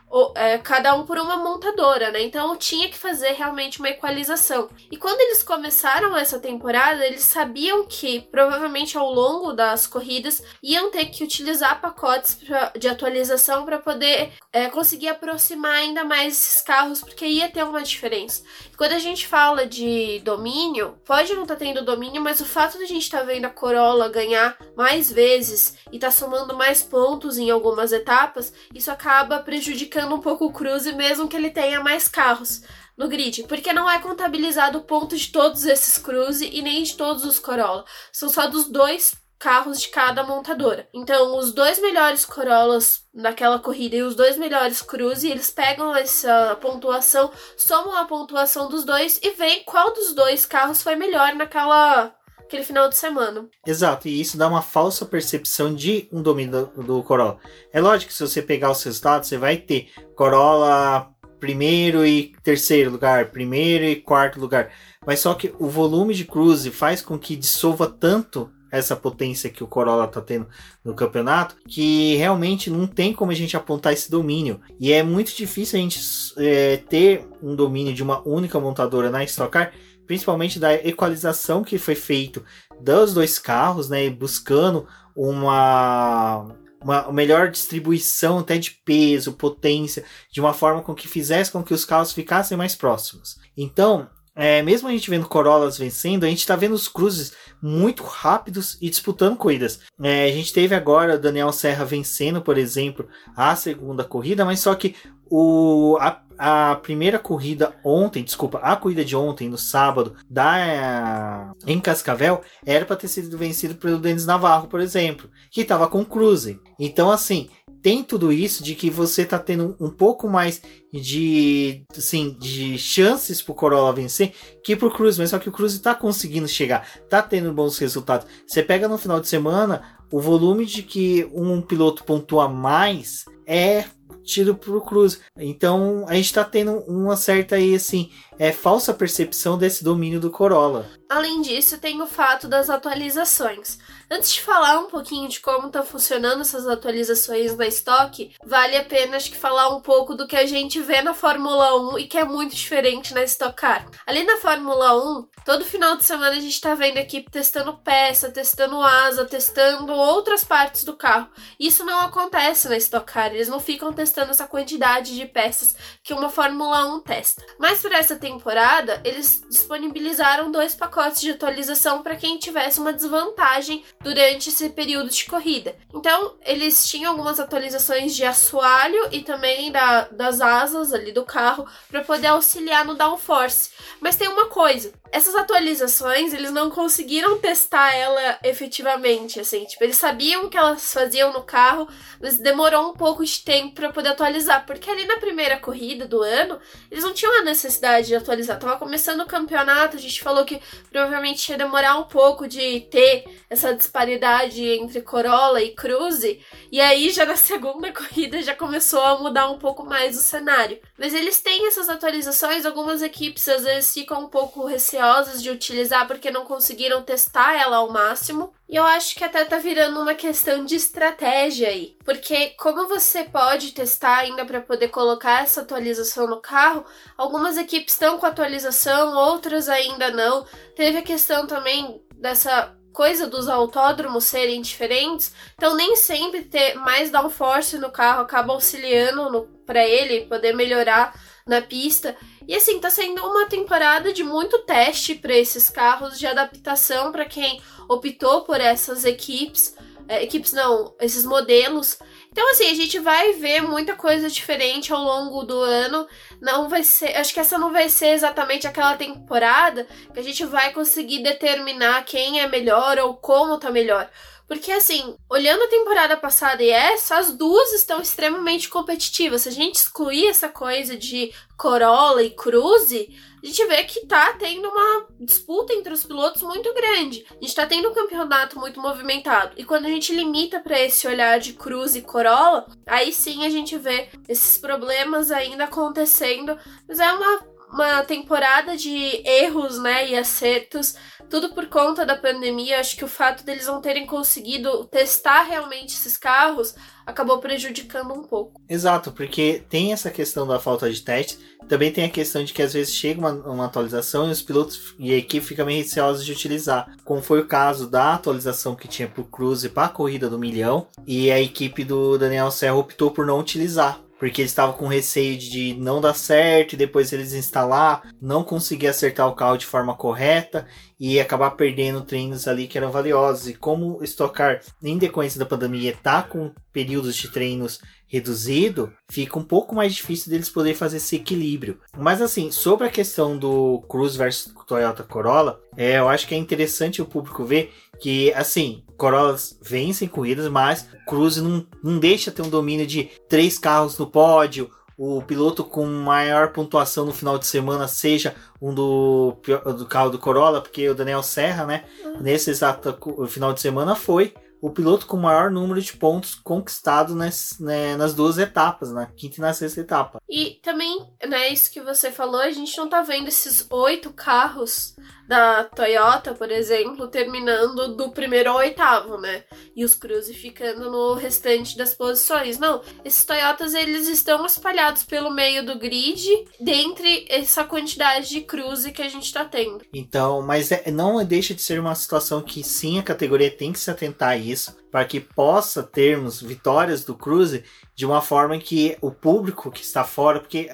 cada 0.62 0.94
um 0.94 1.06
por 1.06 1.18
uma 1.18 1.36
montadora, 1.36 2.10
né? 2.10 2.22
Então 2.22 2.56
tinha 2.56 2.88
que 2.88 2.98
fazer 2.98 3.32
realmente 3.32 3.78
uma 3.78 3.88
equalização. 3.88 4.68
E 4.90 4.96
quando 4.96 5.20
eles 5.20 5.42
começaram 5.42 6.16
essa 6.16 6.38
temporada, 6.38 7.06
eles 7.06 7.22
sabiam 7.22 7.86
que 7.86 8.20
provavelmente 8.20 8.96
ao 8.96 9.10
longo 9.10 9.52
das 9.52 9.86
corridas 9.86 10.42
iam 10.62 10.90
ter 10.90 11.06
que 11.06 11.24
utilizar 11.24 11.80
pacotes 11.80 12.38
de 12.78 12.88
atualização 12.88 13.64
para 13.64 13.78
poder 13.78 14.32
é, 14.52 14.68
conseguir 14.68 15.08
aproximar 15.08 15.76
ainda 15.76 16.04
mais 16.04 16.34
esses 16.34 16.62
carros, 16.62 17.00
porque 17.00 17.26
ia 17.26 17.48
ter 17.48 17.64
uma 17.64 17.82
diferença. 17.82 18.42
E 18.72 18.76
quando 18.76 18.92
a 18.92 18.98
gente 18.98 19.14
gente 19.14 19.28
fala 19.28 19.64
de 19.64 20.18
domínio, 20.20 20.98
pode 21.06 21.32
não 21.34 21.42
estar 21.42 21.54
tá 21.54 21.60
tendo 21.60 21.84
domínio, 21.84 22.20
mas 22.20 22.40
o 22.40 22.44
fato 22.44 22.76
de 22.76 22.84
a 22.84 22.86
gente 22.86 23.02
estar 23.02 23.20
tá 23.20 23.24
vendo 23.24 23.44
a 23.44 23.50
Corolla 23.50 24.08
ganhar 24.08 24.58
mais 24.76 25.10
vezes 25.10 25.76
e 25.92 25.98
tá 25.98 26.10
somando 26.10 26.56
mais 26.56 26.82
pontos 26.82 27.38
em 27.38 27.50
algumas 27.50 27.92
etapas, 27.92 28.52
isso 28.74 28.90
acaba 28.90 29.38
prejudicando 29.38 30.03
um 30.12 30.20
pouco 30.20 30.46
o 30.46 30.52
Cruze, 30.52 30.92
mesmo 30.92 31.28
que 31.28 31.36
ele 31.36 31.50
tenha 31.50 31.80
mais 31.80 32.08
carros 32.08 32.62
no 32.96 33.08
grid, 33.08 33.44
porque 33.44 33.72
não 33.72 33.90
é 33.90 33.98
contabilizado 33.98 34.78
o 34.78 34.84
ponto 34.84 35.16
de 35.16 35.28
todos 35.28 35.64
esses 35.64 35.98
Cruze 35.98 36.48
e 36.52 36.62
nem 36.62 36.82
de 36.82 36.96
todos 36.96 37.24
os 37.24 37.38
Corolla. 37.38 37.84
São 38.12 38.28
só 38.28 38.46
dos 38.46 38.68
dois 38.68 39.14
carros 39.38 39.80
de 39.82 39.88
cada 39.88 40.22
montadora. 40.22 40.88
Então, 40.94 41.36
os 41.36 41.52
dois 41.52 41.78
melhores 41.80 42.24
Corollas 42.24 43.02
naquela 43.12 43.58
corrida 43.58 43.96
e 43.96 44.02
os 44.02 44.14
dois 44.14 44.38
melhores 44.38 44.80
Cruze, 44.80 45.30
eles 45.30 45.50
pegam 45.50 45.94
essa 45.94 46.56
pontuação, 46.60 47.30
somam 47.56 47.94
a 47.94 48.04
pontuação 48.06 48.68
dos 48.68 48.84
dois 48.84 49.20
e 49.22 49.30
veem 49.30 49.64
qual 49.64 49.92
dos 49.92 50.14
dois 50.14 50.46
carros 50.46 50.82
foi 50.82 50.96
melhor 50.96 51.34
naquela 51.34 52.14
aquele 52.54 52.64
final 52.64 52.88
de 52.88 52.96
semana. 52.96 53.48
Exato, 53.66 54.06
e 54.06 54.20
isso 54.20 54.38
dá 54.38 54.46
uma 54.46 54.62
falsa 54.62 55.04
percepção 55.04 55.74
de 55.74 56.08
um 56.12 56.22
domínio 56.22 56.70
do, 56.76 56.82
do 56.82 57.02
Corolla. 57.02 57.38
É 57.72 57.80
lógico 57.80 58.10
que 58.10 58.16
se 58.16 58.26
você 58.26 58.40
pegar 58.40 58.70
os 58.70 58.82
resultados, 58.82 59.28
você 59.28 59.36
vai 59.36 59.56
ter 59.56 59.88
Corolla 60.14 61.10
primeiro 61.40 62.06
e 62.06 62.32
terceiro 62.42 62.92
lugar, 62.92 63.30
primeiro 63.30 63.84
e 63.84 63.96
quarto 63.96 64.40
lugar. 64.40 64.70
Mas 65.04 65.20
só 65.20 65.34
que 65.34 65.52
o 65.58 65.66
volume 65.66 66.14
de 66.14 66.24
cruze 66.24 66.70
faz 66.70 67.02
com 67.02 67.18
que 67.18 67.36
dissolva 67.36 67.88
tanto 67.88 68.50
essa 68.70 68.96
potência 68.96 69.50
que 69.50 69.62
o 69.62 69.68
Corolla 69.68 70.08
tá 70.08 70.20
tendo 70.20 70.48
no 70.84 70.94
campeonato, 70.94 71.56
que 71.68 72.16
realmente 72.16 72.70
não 72.70 72.86
tem 72.86 73.12
como 73.12 73.30
a 73.30 73.34
gente 73.34 73.56
apontar 73.56 73.92
esse 73.92 74.10
domínio. 74.10 74.60
E 74.80 74.92
é 74.92 75.02
muito 75.02 75.34
difícil 75.34 75.78
a 75.78 75.82
gente 75.82 76.00
é, 76.38 76.78
ter 76.78 77.24
um 77.40 77.54
domínio 77.54 77.94
de 77.94 78.02
uma 78.02 78.26
única 78.26 78.58
montadora 78.58 79.10
na 79.10 79.22
Stock 79.22 79.52
Car, 79.52 79.72
principalmente 80.06 80.58
da 80.58 80.74
equalização 80.74 81.64
que 81.64 81.78
foi 81.78 81.94
feito 81.94 82.44
dos 82.80 83.14
dois 83.14 83.38
carros, 83.38 83.88
né, 83.88 84.08
buscando 84.10 84.86
uma 85.14 86.46
uma 86.84 87.10
melhor 87.10 87.50
distribuição 87.50 88.40
até 88.40 88.58
de 88.58 88.70
peso, 88.70 89.32
potência, 89.32 90.04
de 90.30 90.38
uma 90.38 90.52
forma 90.52 90.82
com 90.82 90.94
que 90.94 91.08
fizesse 91.08 91.50
com 91.50 91.62
que 91.62 91.72
os 91.72 91.84
carros 91.84 92.12
ficassem 92.12 92.58
mais 92.58 92.74
próximos. 92.74 93.38
Então, 93.56 94.06
é, 94.36 94.62
mesmo 94.62 94.88
a 94.88 94.90
gente 94.90 95.08
vendo 95.08 95.28
Corollas 95.28 95.78
vencendo, 95.78 96.24
a 96.24 96.28
gente 96.28 96.40
está 96.40 96.56
vendo 96.56 96.74
os 96.74 96.88
cruzes 96.88 97.32
muito 97.62 98.02
rápidos 98.02 98.76
e 98.80 98.90
disputando 98.90 99.36
corridas. 99.36 99.80
É, 100.02 100.24
a 100.24 100.32
gente 100.32 100.52
teve 100.52 100.74
agora 100.74 101.14
o 101.14 101.18
Daniel 101.18 101.52
Serra 101.52 101.84
vencendo, 101.84 102.42
por 102.42 102.58
exemplo, 102.58 103.08
a 103.36 103.54
segunda 103.54 104.04
corrida, 104.04 104.44
mas 104.44 104.60
só 104.60 104.74
que 104.74 104.96
o, 105.30 105.96
a, 106.00 106.20
a 106.38 106.76
primeira 106.76 107.18
corrida 107.18 107.74
ontem, 107.84 108.24
desculpa, 108.24 108.58
a 108.58 108.76
corrida 108.76 109.04
de 109.04 109.16
ontem, 109.16 109.48
no 109.48 109.56
sábado, 109.56 110.16
da 110.28 111.52
em 111.66 111.80
Cascavel, 111.80 112.42
era 112.66 112.84
para 112.84 112.96
ter 112.96 113.08
sido 113.08 113.38
vencido 113.38 113.76
pelo 113.76 113.98
Denis 113.98 114.26
Navarro, 114.26 114.68
por 114.68 114.80
exemplo, 114.80 115.30
que 115.50 115.62
estava 115.62 115.88
com 115.88 116.04
Cruze. 116.04 116.60
Então, 116.78 117.10
assim, 117.10 117.48
tem 117.84 118.02
tudo 118.02 118.32
isso 118.32 118.64
de 118.64 118.74
que 118.74 118.88
você 118.88 119.26
tá 119.26 119.38
tendo 119.38 119.76
um 119.78 119.90
pouco 119.90 120.26
mais 120.26 120.62
de, 120.90 121.84
assim, 121.94 122.34
de 122.40 122.78
chances 122.78 123.42
pro 123.42 123.52
Corolla 123.52 123.92
vencer 123.92 124.32
que 124.64 124.74
pro 124.74 124.90
Cruz, 124.90 125.18
mas 125.18 125.28
só 125.28 125.38
que 125.38 125.50
o 125.50 125.52
Cruz 125.52 125.78
tá 125.78 125.94
conseguindo 125.94 126.48
chegar, 126.48 126.88
tá 127.10 127.20
tendo 127.20 127.52
bons 127.52 127.76
resultados. 127.76 128.26
Você 128.46 128.62
pega 128.62 128.88
no 128.88 128.96
final 128.96 129.20
de 129.20 129.28
semana, 129.28 129.98
o 130.10 130.18
volume 130.18 130.64
de 130.64 130.82
que 130.82 131.28
um 131.34 131.60
piloto 131.60 132.04
pontua 132.04 132.48
mais 132.48 133.26
é 133.46 133.84
tiro 134.24 134.54
pro 134.54 134.80
Cruz. 134.80 135.20
Então 135.38 136.06
a 136.08 136.14
gente 136.14 136.32
tá 136.32 136.42
tendo 136.42 136.78
uma 136.88 137.16
certa 137.16 137.56
aí 137.56 137.74
assim, 137.74 138.10
é 138.38 138.50
falsa 138.50 138.94
percepção 138.94 139.58
desse 139.58 139.84
domínio 139.84 140.18
do 140.18 140.30
Corolla. 140.30 140.88
Além 141.08 141.42
disso, 141.42 141.78
tem 141.78 142.00
o 142.00 142.06
fato 142.06 142.48
das 142.48 142.70
atualizações. 142.70 143.78
Antes 144.10 144.32
de 144.32 144.42
falar 144.42 144.78
um 144.80 144.86
pouquinho 144.86 145.28
de 145.28 145.40
como 145.40 145.66
estão 145.66 145.82
tá 145.82 145.82
funcionando 145.82 146.42
essas 146.42 146.66
atualizações 146.68 147.56
na 147.56 147.66
estoque, 147.66 148.34
vale 148.44 148.76
a 148.76 148.84
pena 148.84 149.16
acho 149.16 149.30
que 149.30 149.36
falar 149.36 149.68
um 149.68 149.80
pouco 149.80 150.14
do 150.14 150.26
que 150.26 150.36
a 150.36 150.46
gente 150.46 150.80
vê 150.80 151.00
na 151.00 151.14
Fórmula 151.14 151.94
1 151.94 151.98
e 151.98 152.06
que 152.06 152.18
é 152.18 152.24
muito 152.24 152.54
diferente 152.54 153.14
na 153.14 153.22
Stock 153.24 153.54
Car. 153.54 153.86
Ali 154.06 154.22
na 154.24 154.36
Fórmula 154.36 154.94
1, 155.18 155.26
todo 155.44 155.64
final 155.64 155.96
de 155.96 156.04
semana 156.04 156.36
a 156.36 156.40
gente 156.40 156.52
está 156.52 156.74
vendo 156.74 156.98
a 156.98 157.00
equipe 157.00 157.30
testando 157.30 157.78
peça, 157.78 158.30
testando 158.30 158.80
asa, 158.82 159.24
testando 159.24 159.92
outras 159.92 160.44
partes 160.44 160.84
do 160.84 160.94
carro. 160.94 161.28
Isso 161.58 161.84
não 161.84 162.00
acontece 162.00 162.68
na 162.68 162.76
Stock 162.76 163.10
Car, 163.10 163.32
eles 163.34 163.48
não 163.48 163.60
ficam 163.60 163.92
testando 163.92 164.30
essa 164.30 164.46
quantidade 164.46 165.14
de 165.14 165.26
peças 165.26 165.74
que 166.02 166.12
uma 166.12 166.28
Fórmula 166.28 166.94
1 166.94 167.00
testa. 167.00 167.42
Mas 167.58 167.80
para 167.80 167.98
essa 167.98 168.16
temporada, 168.16 169.00
eles 169.02 169.42
disponibilizaram 169.48 170.50
dois 170.50 170.74
pacotes 170.74 171.22
de 171.22 171.30
atualização 171.30 172.02
para 172.02 172.16
quem 172.16 172.38
tivesse 172.38 172.80
uma 172.80 172.92
desvantagem 172.92 173.82
durante 174.04 174.50
esse 174.50 174.68
período 174.68 175.08
de 175.08 175.24
corrida. 175.24 175.74
Então, 175.92 176.36
eles 176.44 176.86
tinham 176.86 177.10
algumas 177.10 177.40
atualizações 177.40 178.14
de 178.14 178.22
assoalho 178.24 179.08
e 179.10 179.22
também 179.22 179.72
da, 179.72 180.02
das 180.08 180.42
asas 180.42 180.92
ali 180.92 181.10
do 181.10 181.24
carro 181.24 181.66
para 181.88 182.04
poder 182.04 182.28
auxiliar 182.28 182.84
no 182.84 182.94
downforce. 182.94 183.70
Mas 184.00 184.16
tem 184.16 184.28
uma 184.28 184.46
coisa, 184.46 184.92
essas 185.14 185.36
atualizações, 185.36 186.34
eles 186.34 186.50
não 186.50 186.68
conseguiram 186.68 187.38
testar 187.38 187.94
ela 187.94 188.36
efetivamente, 188.42 189.38
assim, 189.38 189.64
tipo, 189.64 189.84
eles 189.84 189.96
sabiam 189.96 190.48
que 190.48 190.56
elas 190.56 190.92
faziam 190.92 191.32
no 191.32 191.44
carro, 191.44 191.88
mas 192.20 192.36
demorou 192.36 192.90
um 192.90 192.94
pouco 192.94 193.24
de 193.24 193.38
tempo 193.44 193.76
para 193.76 193.92
poder 193.92 194.08
atualizar, 194.08 194.66
porque 194.66 194.90
ali 194.90 195.06
na 195.06 195.18
primeira 195.18 195.56
corrida 195.56 196.04
do 196.04 196.20
ano, 196.20 196.58
eles 196.90 197.04
não 197.04 197.14
tinham 197.14 197.38
a 197.38 197.44
necessidade 197.44 198.08
de 198.08 198.16
atualizar. 198.16 198.58
Tava 198.58 198.76
começando 198.76 199.20
o 199.20 199.26
campeonato, 199.26 199.96
a 199.96 200.00
gente 200.00 200.20
falou 200.20 200.44
que 200.44 200.60
provavelmente 200.90 201.48
ia 201.48 201.58
demorar 201.58 201.96
um 201.96 202.04
pouco 202.04 202.48
de 202.48 202.80
ter 202.90 203.24
essa 203.48 203.72
disparidade 203.72 204.66
entre 204.66 205.00
Corolla 205.00 205.62
e 205.62 205.76
Cruze, 205.76 206.40
e 206.72 206.80
aí 206.80 207.10
já 207.10 207.24
na 207.24 207.36
segunda 207.38 207.92
corrida 207.92 208.42
já 208.42 208.56
começou 208.56 209.02
a 209.02 209.16
mudar 209.20 209.48
um 209.48 209.60
pouco 209.60 209.86
mais 209.86 210.18
o 210.18 210.22
cenário. 210.24 210.80
Mas 210.98 211.14
eles 211.14 211.40
têm 211.40 211.68
essas 211.68 211.88
atualizações, 211.88 212.66
algumas 212.66 213.00
equipes 213.00 213.48
às 213.48 213.62
vezes 213.62 213.94
ficam 213.94 214.24
um 214.24 214.28
pouco 214.28 214.66
receosas 214.66 215.03
receosas 215.04 215.42
de 215.42 215.50
utilizar 215.50 216.06
porque 216.06 216.30
não 216.30 216.44
conseguiram 216.44 217.02
testar 217.02 217.54
ela 217.54 217.76
ao 217.76 217.90
máximo. 217.90 218.52
E 218.68 218.76
eu 218.76 218.84
acho 218.84 219.14
que 219.14 219.24
até 219.24 219.44
tá 219.44 219.58
virando 219.58 220.00
uma 220.00 220.14
questão 220.14 220.64
de 220.64 220.74
estratégia 220.74 221.68
aí. 221.68 221.96
Porque 222.04 222.50
como 222.50 222.88
você 222.88 223.24
pode 223.24 223.72
testar 223.72 224.18
ainda 224.18 224.44
para 224.44 224.60
poder 224.60 224.88
colocar 224.88 225.42
essa 225.42 225.60
atualização 225.60 226.26
no 226.26 226.40
carro, 226.40 226.84
algumas 227.16 227.56
equipes 227.56 227.92
estão 227.92 228.18
com 228.18 228.26
atualização, 228.26 229.14
outras 229.16 229.68
ainda 229.68 230.10
não. 230.10 230.46
Teve 230.74 230.98
a 230.98 231.02
questão 231.02 231.46
também 231.46 232.02
dessa 232.14 232.74
coisa 232.92 233.26
dos 233.26 233.48
autódromos 233.48 234.24
serem 234.24 234.62
diferentes, 234.62 235.34
então 235.56 235.74
nem 235.74 235.96
sempre 235.96 236.44
ter 236.44 236.74
mais 236.74 237.10
downforce 237.10 237.76
no 237.76 237.90
carro 237.90 238.22
acaba 238.22 238.52
auxiliando 238.52 239.48
para 239.66 239.84
ele 239.84 240.26
poder 240.26 240.54
melhorar 240.54 241.12
na 241.46 241.60
pista. 241.60 242.16
E 242.48 242.54
assim, 242.54 242.80
tá 242.80 242.88
sendo 242.88 243.22
uma 243.22 243.46
temporada 243.46 244.12
de 244.12 244.24
muito 244.24 244.60
teste 244.60 245.14
para 245.14 245.34
esses 245.34 245.68
carros, 245.68 246.18
de 246.18 246.26
adaptação 246.26 247.12
para 247.12 247.26
quem 247.26 247.60
optou 247.88 248.42
por 248.42 248.60
essas 248.60 249.04
equipes. 249.04 249.74
É, 250.06 250.22
equipes 250.22 250.52
não, 250.52 250.94
esses 251.00 251.24
modelos. 251.24 251.98
Então, 252.30 252.50
assim, 252.50 252.70
a 252.70 252.74
gente 252.74 252.98
vai 252.98 253.32
ver 253.34 253.62
muita 253.62 253.94
coisa 253.94 254.28
diferente 254.28 254.92
ao 254.92 255.02
longo 255.02 255.44
do 255.44 255.58
ano. 255.58 256.06
Não 256.40 256.68
vai 256.68 256.82
ser. 256.82 257.16
Acho 257.16 257.32
que 257.32 257.40
essa 257.40 257.58
não 257.58 257.72
vai 257.72 257.88
ser 257.88 258.08
exatamente 258.08 258.66
aquela 258.66 258.96
temporada 258.96 259.86
que 260.12 260.20
a 260.20 260.22
gente 260.22 260.44
vai 260.44 260.72
conseguir 260.72 261.22
determinar 261.22 262.04
quem 262.04 262.40
é 262.40 262.48
melhor 262.48 262.98
ou 262.98 263.14
como 263.14 263.58
tá 263.58 263.70
melhor. 263.70 264.10
Porque, 264.46 264.70
assim, 264.72 265.16
olhando 265.28 265.62
a 265.64 265.68
temporada 265.68 266.16
passada 266.16 266.62
e 266.62 266.70
essa, 266.70 267.16
as 267.16 267.32
duas 267.32 267.72
estão 267.72 268.00
extremamente 268.00 268.68
competitivas. 268.68 269.42
Se 269.42 269.48
a 269.48 269.52
gente 269.52 269.76
excluir 269.76 270.26
essa 270.26 270.48
coisa 270.48 270.96
de 270.96 271.32
Corolla 271.56 272.22
e 272.22 272.30
Cruze, 272.30 273.08
a 273.42 273.46
gente 273.46 273.66
vê 273.66 273.84
que 273.84 274.06
tá 274.06 274.32
tendo 274.38 274.68
uma 274.68 275.06
disputa 275.20 275.74
entre 275.74 275.92
os 275.92 276.04
pilotos 276.04 276.40
muito 276.42 276.72
grande. 276.72 277.26
A 277.30 277.44
gente 277.44 277.54
tá 277.54 277.66
tendo 277.66 277.90
um 277.90 277.94
campeonato 277.94 278.58
muito 278.58 278.80
movimentado. 278.80 279.52
E 279.56 279.64
quando 279.64 279.84
a 279.84 279.90
gente 279.90 280.14
limita 280.14 280.60
para 280.60 280.80
esse 280.80 281.06
olhar 281.06 281.38
de 281.38 281.52
Cruze 281.52 281.98
e 281.98 282.02
Corolla, 282.02 282.66
aí 282.86 283.12
sim 283.12 283.44
a 283.44 283.50
gente 283.50 283.76
vê 283.76 284.08
esses 284.28 284.56
problemas 284.56 285.30
ainda 285.30 285.64
acontecendo. 285.64 286.58
Mas 286.88 286.98
é 286.98 287.12
uma, 287.12 287.46
uma 287.74 288.04
temporada 288.04 288.76
de 288.76 289.20
erros, 289.26 289.78
né, 289.80 290.08
e 290.08 290.16
acertos 290.16 290.94
tudo 291.28 291.52
por 291.52 291.66
conta 291.66 292.06
da 292.06 292.16
pandemia. 292.16 292.78
Acho 292.78 292.96
que 292.96 293.04
o 293.04 293.08
fato 293.08 293.44
deles 293.44 293.66
não 293.66 293.80
terem 293.80 294.06
conseguido 294.06 294.84
testar 294.84 295.42
realmente 295.42 295.94
esses 295.94 296.16
carros 296.16 296.74
acabou 297.06 297.38
prejudicando 297.38 298.14
um 298.14 298.22
pouco. 298.22 298.60
Exato, 298.68 299.12
porque 299.12 299.62
tem 299.68 299.92
essa 299.92 300.10
questão 300.10 300.46
da 300.46 300.58
falta 300.58 300.90
de 300.90 301.02
teste, 301.02 301.38
também 301.68 301.92
tem 301.92 302.04
a 302.04 302.10
questão 302.10 302.42
de 302.42 302.52
que 302.52 302.62
às 302.62 302.72
vezes 302.72 302.94
chega 302.94 303.20
uma, 303.20 303.32
uma 303.32 303.64
atualização 303.66 304.28
e 304.28 304.30
os 304.30 304.40
pilotos 304.40 304.94
e 304.98 305.12
a 305.12 305.16
equipe 305.16 305.44
ficam 305.44 305.66
meio 305.66 305.82
receosos 305.82 306.24
de 306.24 306.32
utilizar, 306.32 306.96
como 307.04 307.20
foi 307.20 307.40
o 307.40 307.46
caso 307.46 307.90
da 307.90 308.14
atualização 308.14 308.74
que 308.74 308.88
tinha 308.88 309.08
para 309.08 309.20
o 309.20 309.26
Cruze 309.26 309.68
para 309.68 309.86
a 309.86 309.90
corrida 309.90 310.30
do 310.30 310.38
milhão, 310.38 310.86
e 311.06 311.30
a 311.30 311.40
equipe 311.40 311.84
do 311.84 312.16
Daniel 312.16 312.50
Serra 312.50 312.76
optou 312.76 313.10
por 313.10 313.26
não 313.26 313.38
utilizar 313.38 314.00
porque 314.24 314.40
eles 314.40 314.52
estavam 314.52 314.74
com 314.74 314.86
receio 314.86 315.36
de 315.36 315.74
não 315.74 316.00
dar 316.00 316.14
certo 316.14 316.72
e 316.72 316.78
depois 316.78 317.12
eles 317.12 317.34
instalar, 317.34 318.08
não 318.22 318.42
conseguir 318.42 318.86
acertar 318.86 319.28
o 319.28 319.34
carro 319.34 319.58
de 319.58 319.66
forma 319.66 319.94
correta 319.94 320.66
e 320.98 321.20
acabar 321.20 321.50
perdendo 321.50 322.00
treinos 322.00 322.48
ali 322.48 322.66
que 322.66 322.78
eram 322.78 322.90
valiosos. 322.90 323.48
E 323.48 323.52
como 323.52 323.98
o 323.98 324.02
Stock 324.04 324.34
Car, 324.34 324.62
em 324.82 324.96
decorrência 324.96 325.38
da 325.38 325.44
pandemia, 325.44 325.90
está 325.90 326.22
com 326.22 326.50
períodos 326.72 327.16
de 327.16 327.30
treinos 327.30 327.78
reduzido, 328.06 328.92
fica 329.10 329.38
um 329.38 329.44
pouco 329.44 329.74
mais 329.74 329.92
difícil 329.92 330.30
deles 330.30 330.48
poderem 330.48 330.76
fazer 330.76 330.96
esse 330.98 331.16
equilíbrio. 331.16 331.80
Mas 331.94 332.22
assim, 332.22 332.50
sobre 332.50 332.86
a 332.86 332.90
questão 332.90 333.36
do 333.36 333.84
Cruze 333.88 334.16
versus 334.16 334.54
Toyota 334.66 335.02
Corolla, 335.02 335.60
é, 335.76 335.98
eu 335.98 336.08
acho 336.08 336.26
que 336.26 336.34
é 336.34 336.38
interessante 336.38 337.02
o 337.02 337.06
público 337.06 337.44
ver 337.44 337.74
que, 338.00 338.32
assim, 338.34 338.84
Corollas 338.96 339.58
vencem 339.62 340.08
corridas, 340.08 340.48
mas 340.48 340.88
Cruze 341.06 341.40
não, 341.40 341.66
não 341.82 341.98
deixa 341.98 342.30
ter 342.30 342.42
um 342.42 342.48
domínio 342.48 342.86
de 342.86 343.10
três 343.28 343.58
carros 343.58 343.98
no 343.98 344.06
pódio, 344.06 344.70
o 344.96 345.20
piloto 345.22 345.64
com 345.64 345.84
maior 345.86 346.52
pontuação 346.52 347.04
no 347.04 347.12
final 347.12 347.38
de 347.38 347.46
semana 347.46 347.88
seja 347.88 348.34
um 348.62 348.72
do, 348.72 349.36
do 349.76 349.86
carro 349.86 350.10
do 350.10 350.18
Corolla, 350.18 350.60
porque 350.60 350.88
o 350.88 350.94
Daniel 350.94 351.22
Serra, 351.22 351.66
né, 351.66 351.84
nesse 352.20 352.50
exato 352.50 352.96
final 353.26 353.52
de 353.52 353.60
semana 353.60 353.96
foi 353.96 354.32
o 354.60 354.70
piloto 354.70 355.04
com 355.04 355.18
maior 355.18 355.50
número 355.50 355.78
de 355.82 355.94
pontos 355.94 356.34
conquistado 356.36 357.14
nas, 357.14 357.58
né, 357.60 357.96
nas 357.96 358.14
duas 358.14 358.38
etapas, 358.38 358.90
na 358.90 359.04
quinta 359.04 359.36
e 359.36 359.40
na 359.40 359.52
sexta 359.52 359.82
etapa. 359.82 360.22
E 360.26 360.58
também, 360.62 361.06
né, 361.28 361.52
isso 361.52 361.70
que 361.70 361.82
você 361.82 362.10
falou, 362.10 362.40
a 362.40 362.50
gente 362.50 362.74
não 362.78 362.88
tá 362.88 363.02
vendo 363.02 363.28
esses 363.28 363.66
oito 363.68 364.10
carros 364.10 364.96
da 365.26 365.64
Toyota, 365.64 366.34
por 366.34 366.50
exemplo, 366.50 367.08
terminando 367.08 367.96
do 367.96 368.10
primeiro 368.10 368.50
ao 368.50 368.58
oitavo, 368.58 369.18
né? 369.18 369.44
E 369.74 369.84
os 369.84 369.94
Cruze 369.94 370.34
ficando 370.34 370.90
no 370.90 371.14
restante 371.14 371.76
das 371.76 371.94
posições. 371.94 372.58
Não, 372.58 372.82
esses 373.04 373.24
Toyotas 373.24 373.74
eles 373.74 374.08
estão 374.08 374.44
espalhados 374.44 375.04
pelo 375.04 375.30
meio 375.30 375.64
do 375.64 375.78
grid, 375.78 376.26
dentre 376.60 377.26
essa 377.28 377.64
quantidade 377.64 378.28
de 378.28 378.42
Cruze 378.42 378.92
que 378.92 379.02
a 379.02 379.08
gente 379.08 379.32
tá 379.32 379.44
tendo. 379.44 379.84
Então, 379.92 380.42
mas 380.42 380.70
é, 380.70 380.90
não 380.90 381.24
deixa 381.24 381.54
de 381.54 381.62
ser 381.62 381.80
uma 381.80 381.94
situação 381.94 382.42
que 382.42 382.62
sim, 382.62 382.98
a 382.98 383.02
categoria 383.02 383.50
tem 383.50 383.72
que 383.72 383.78
se 383.78 383.90
atentar 383.90 384.30
a 384.30 384.36
isso 384.36 384.83
para 384.94 385.04
que 385.04 385.18
possa 385.18 385.82
termos 385.82 386.40
vitórias 386.40 387.04
do 387.04 387.16
Cruze 387.16 387.64
de 387.96 388.06
uma 388.06 388.22
forma 388.22 388.56
que 388.58 388.96
o 389.00 389.10
público 389.10 389.68
que 389.68 389.82
está 389.82 390.04
fora, 390.04 390.38
porque 390.38 390.70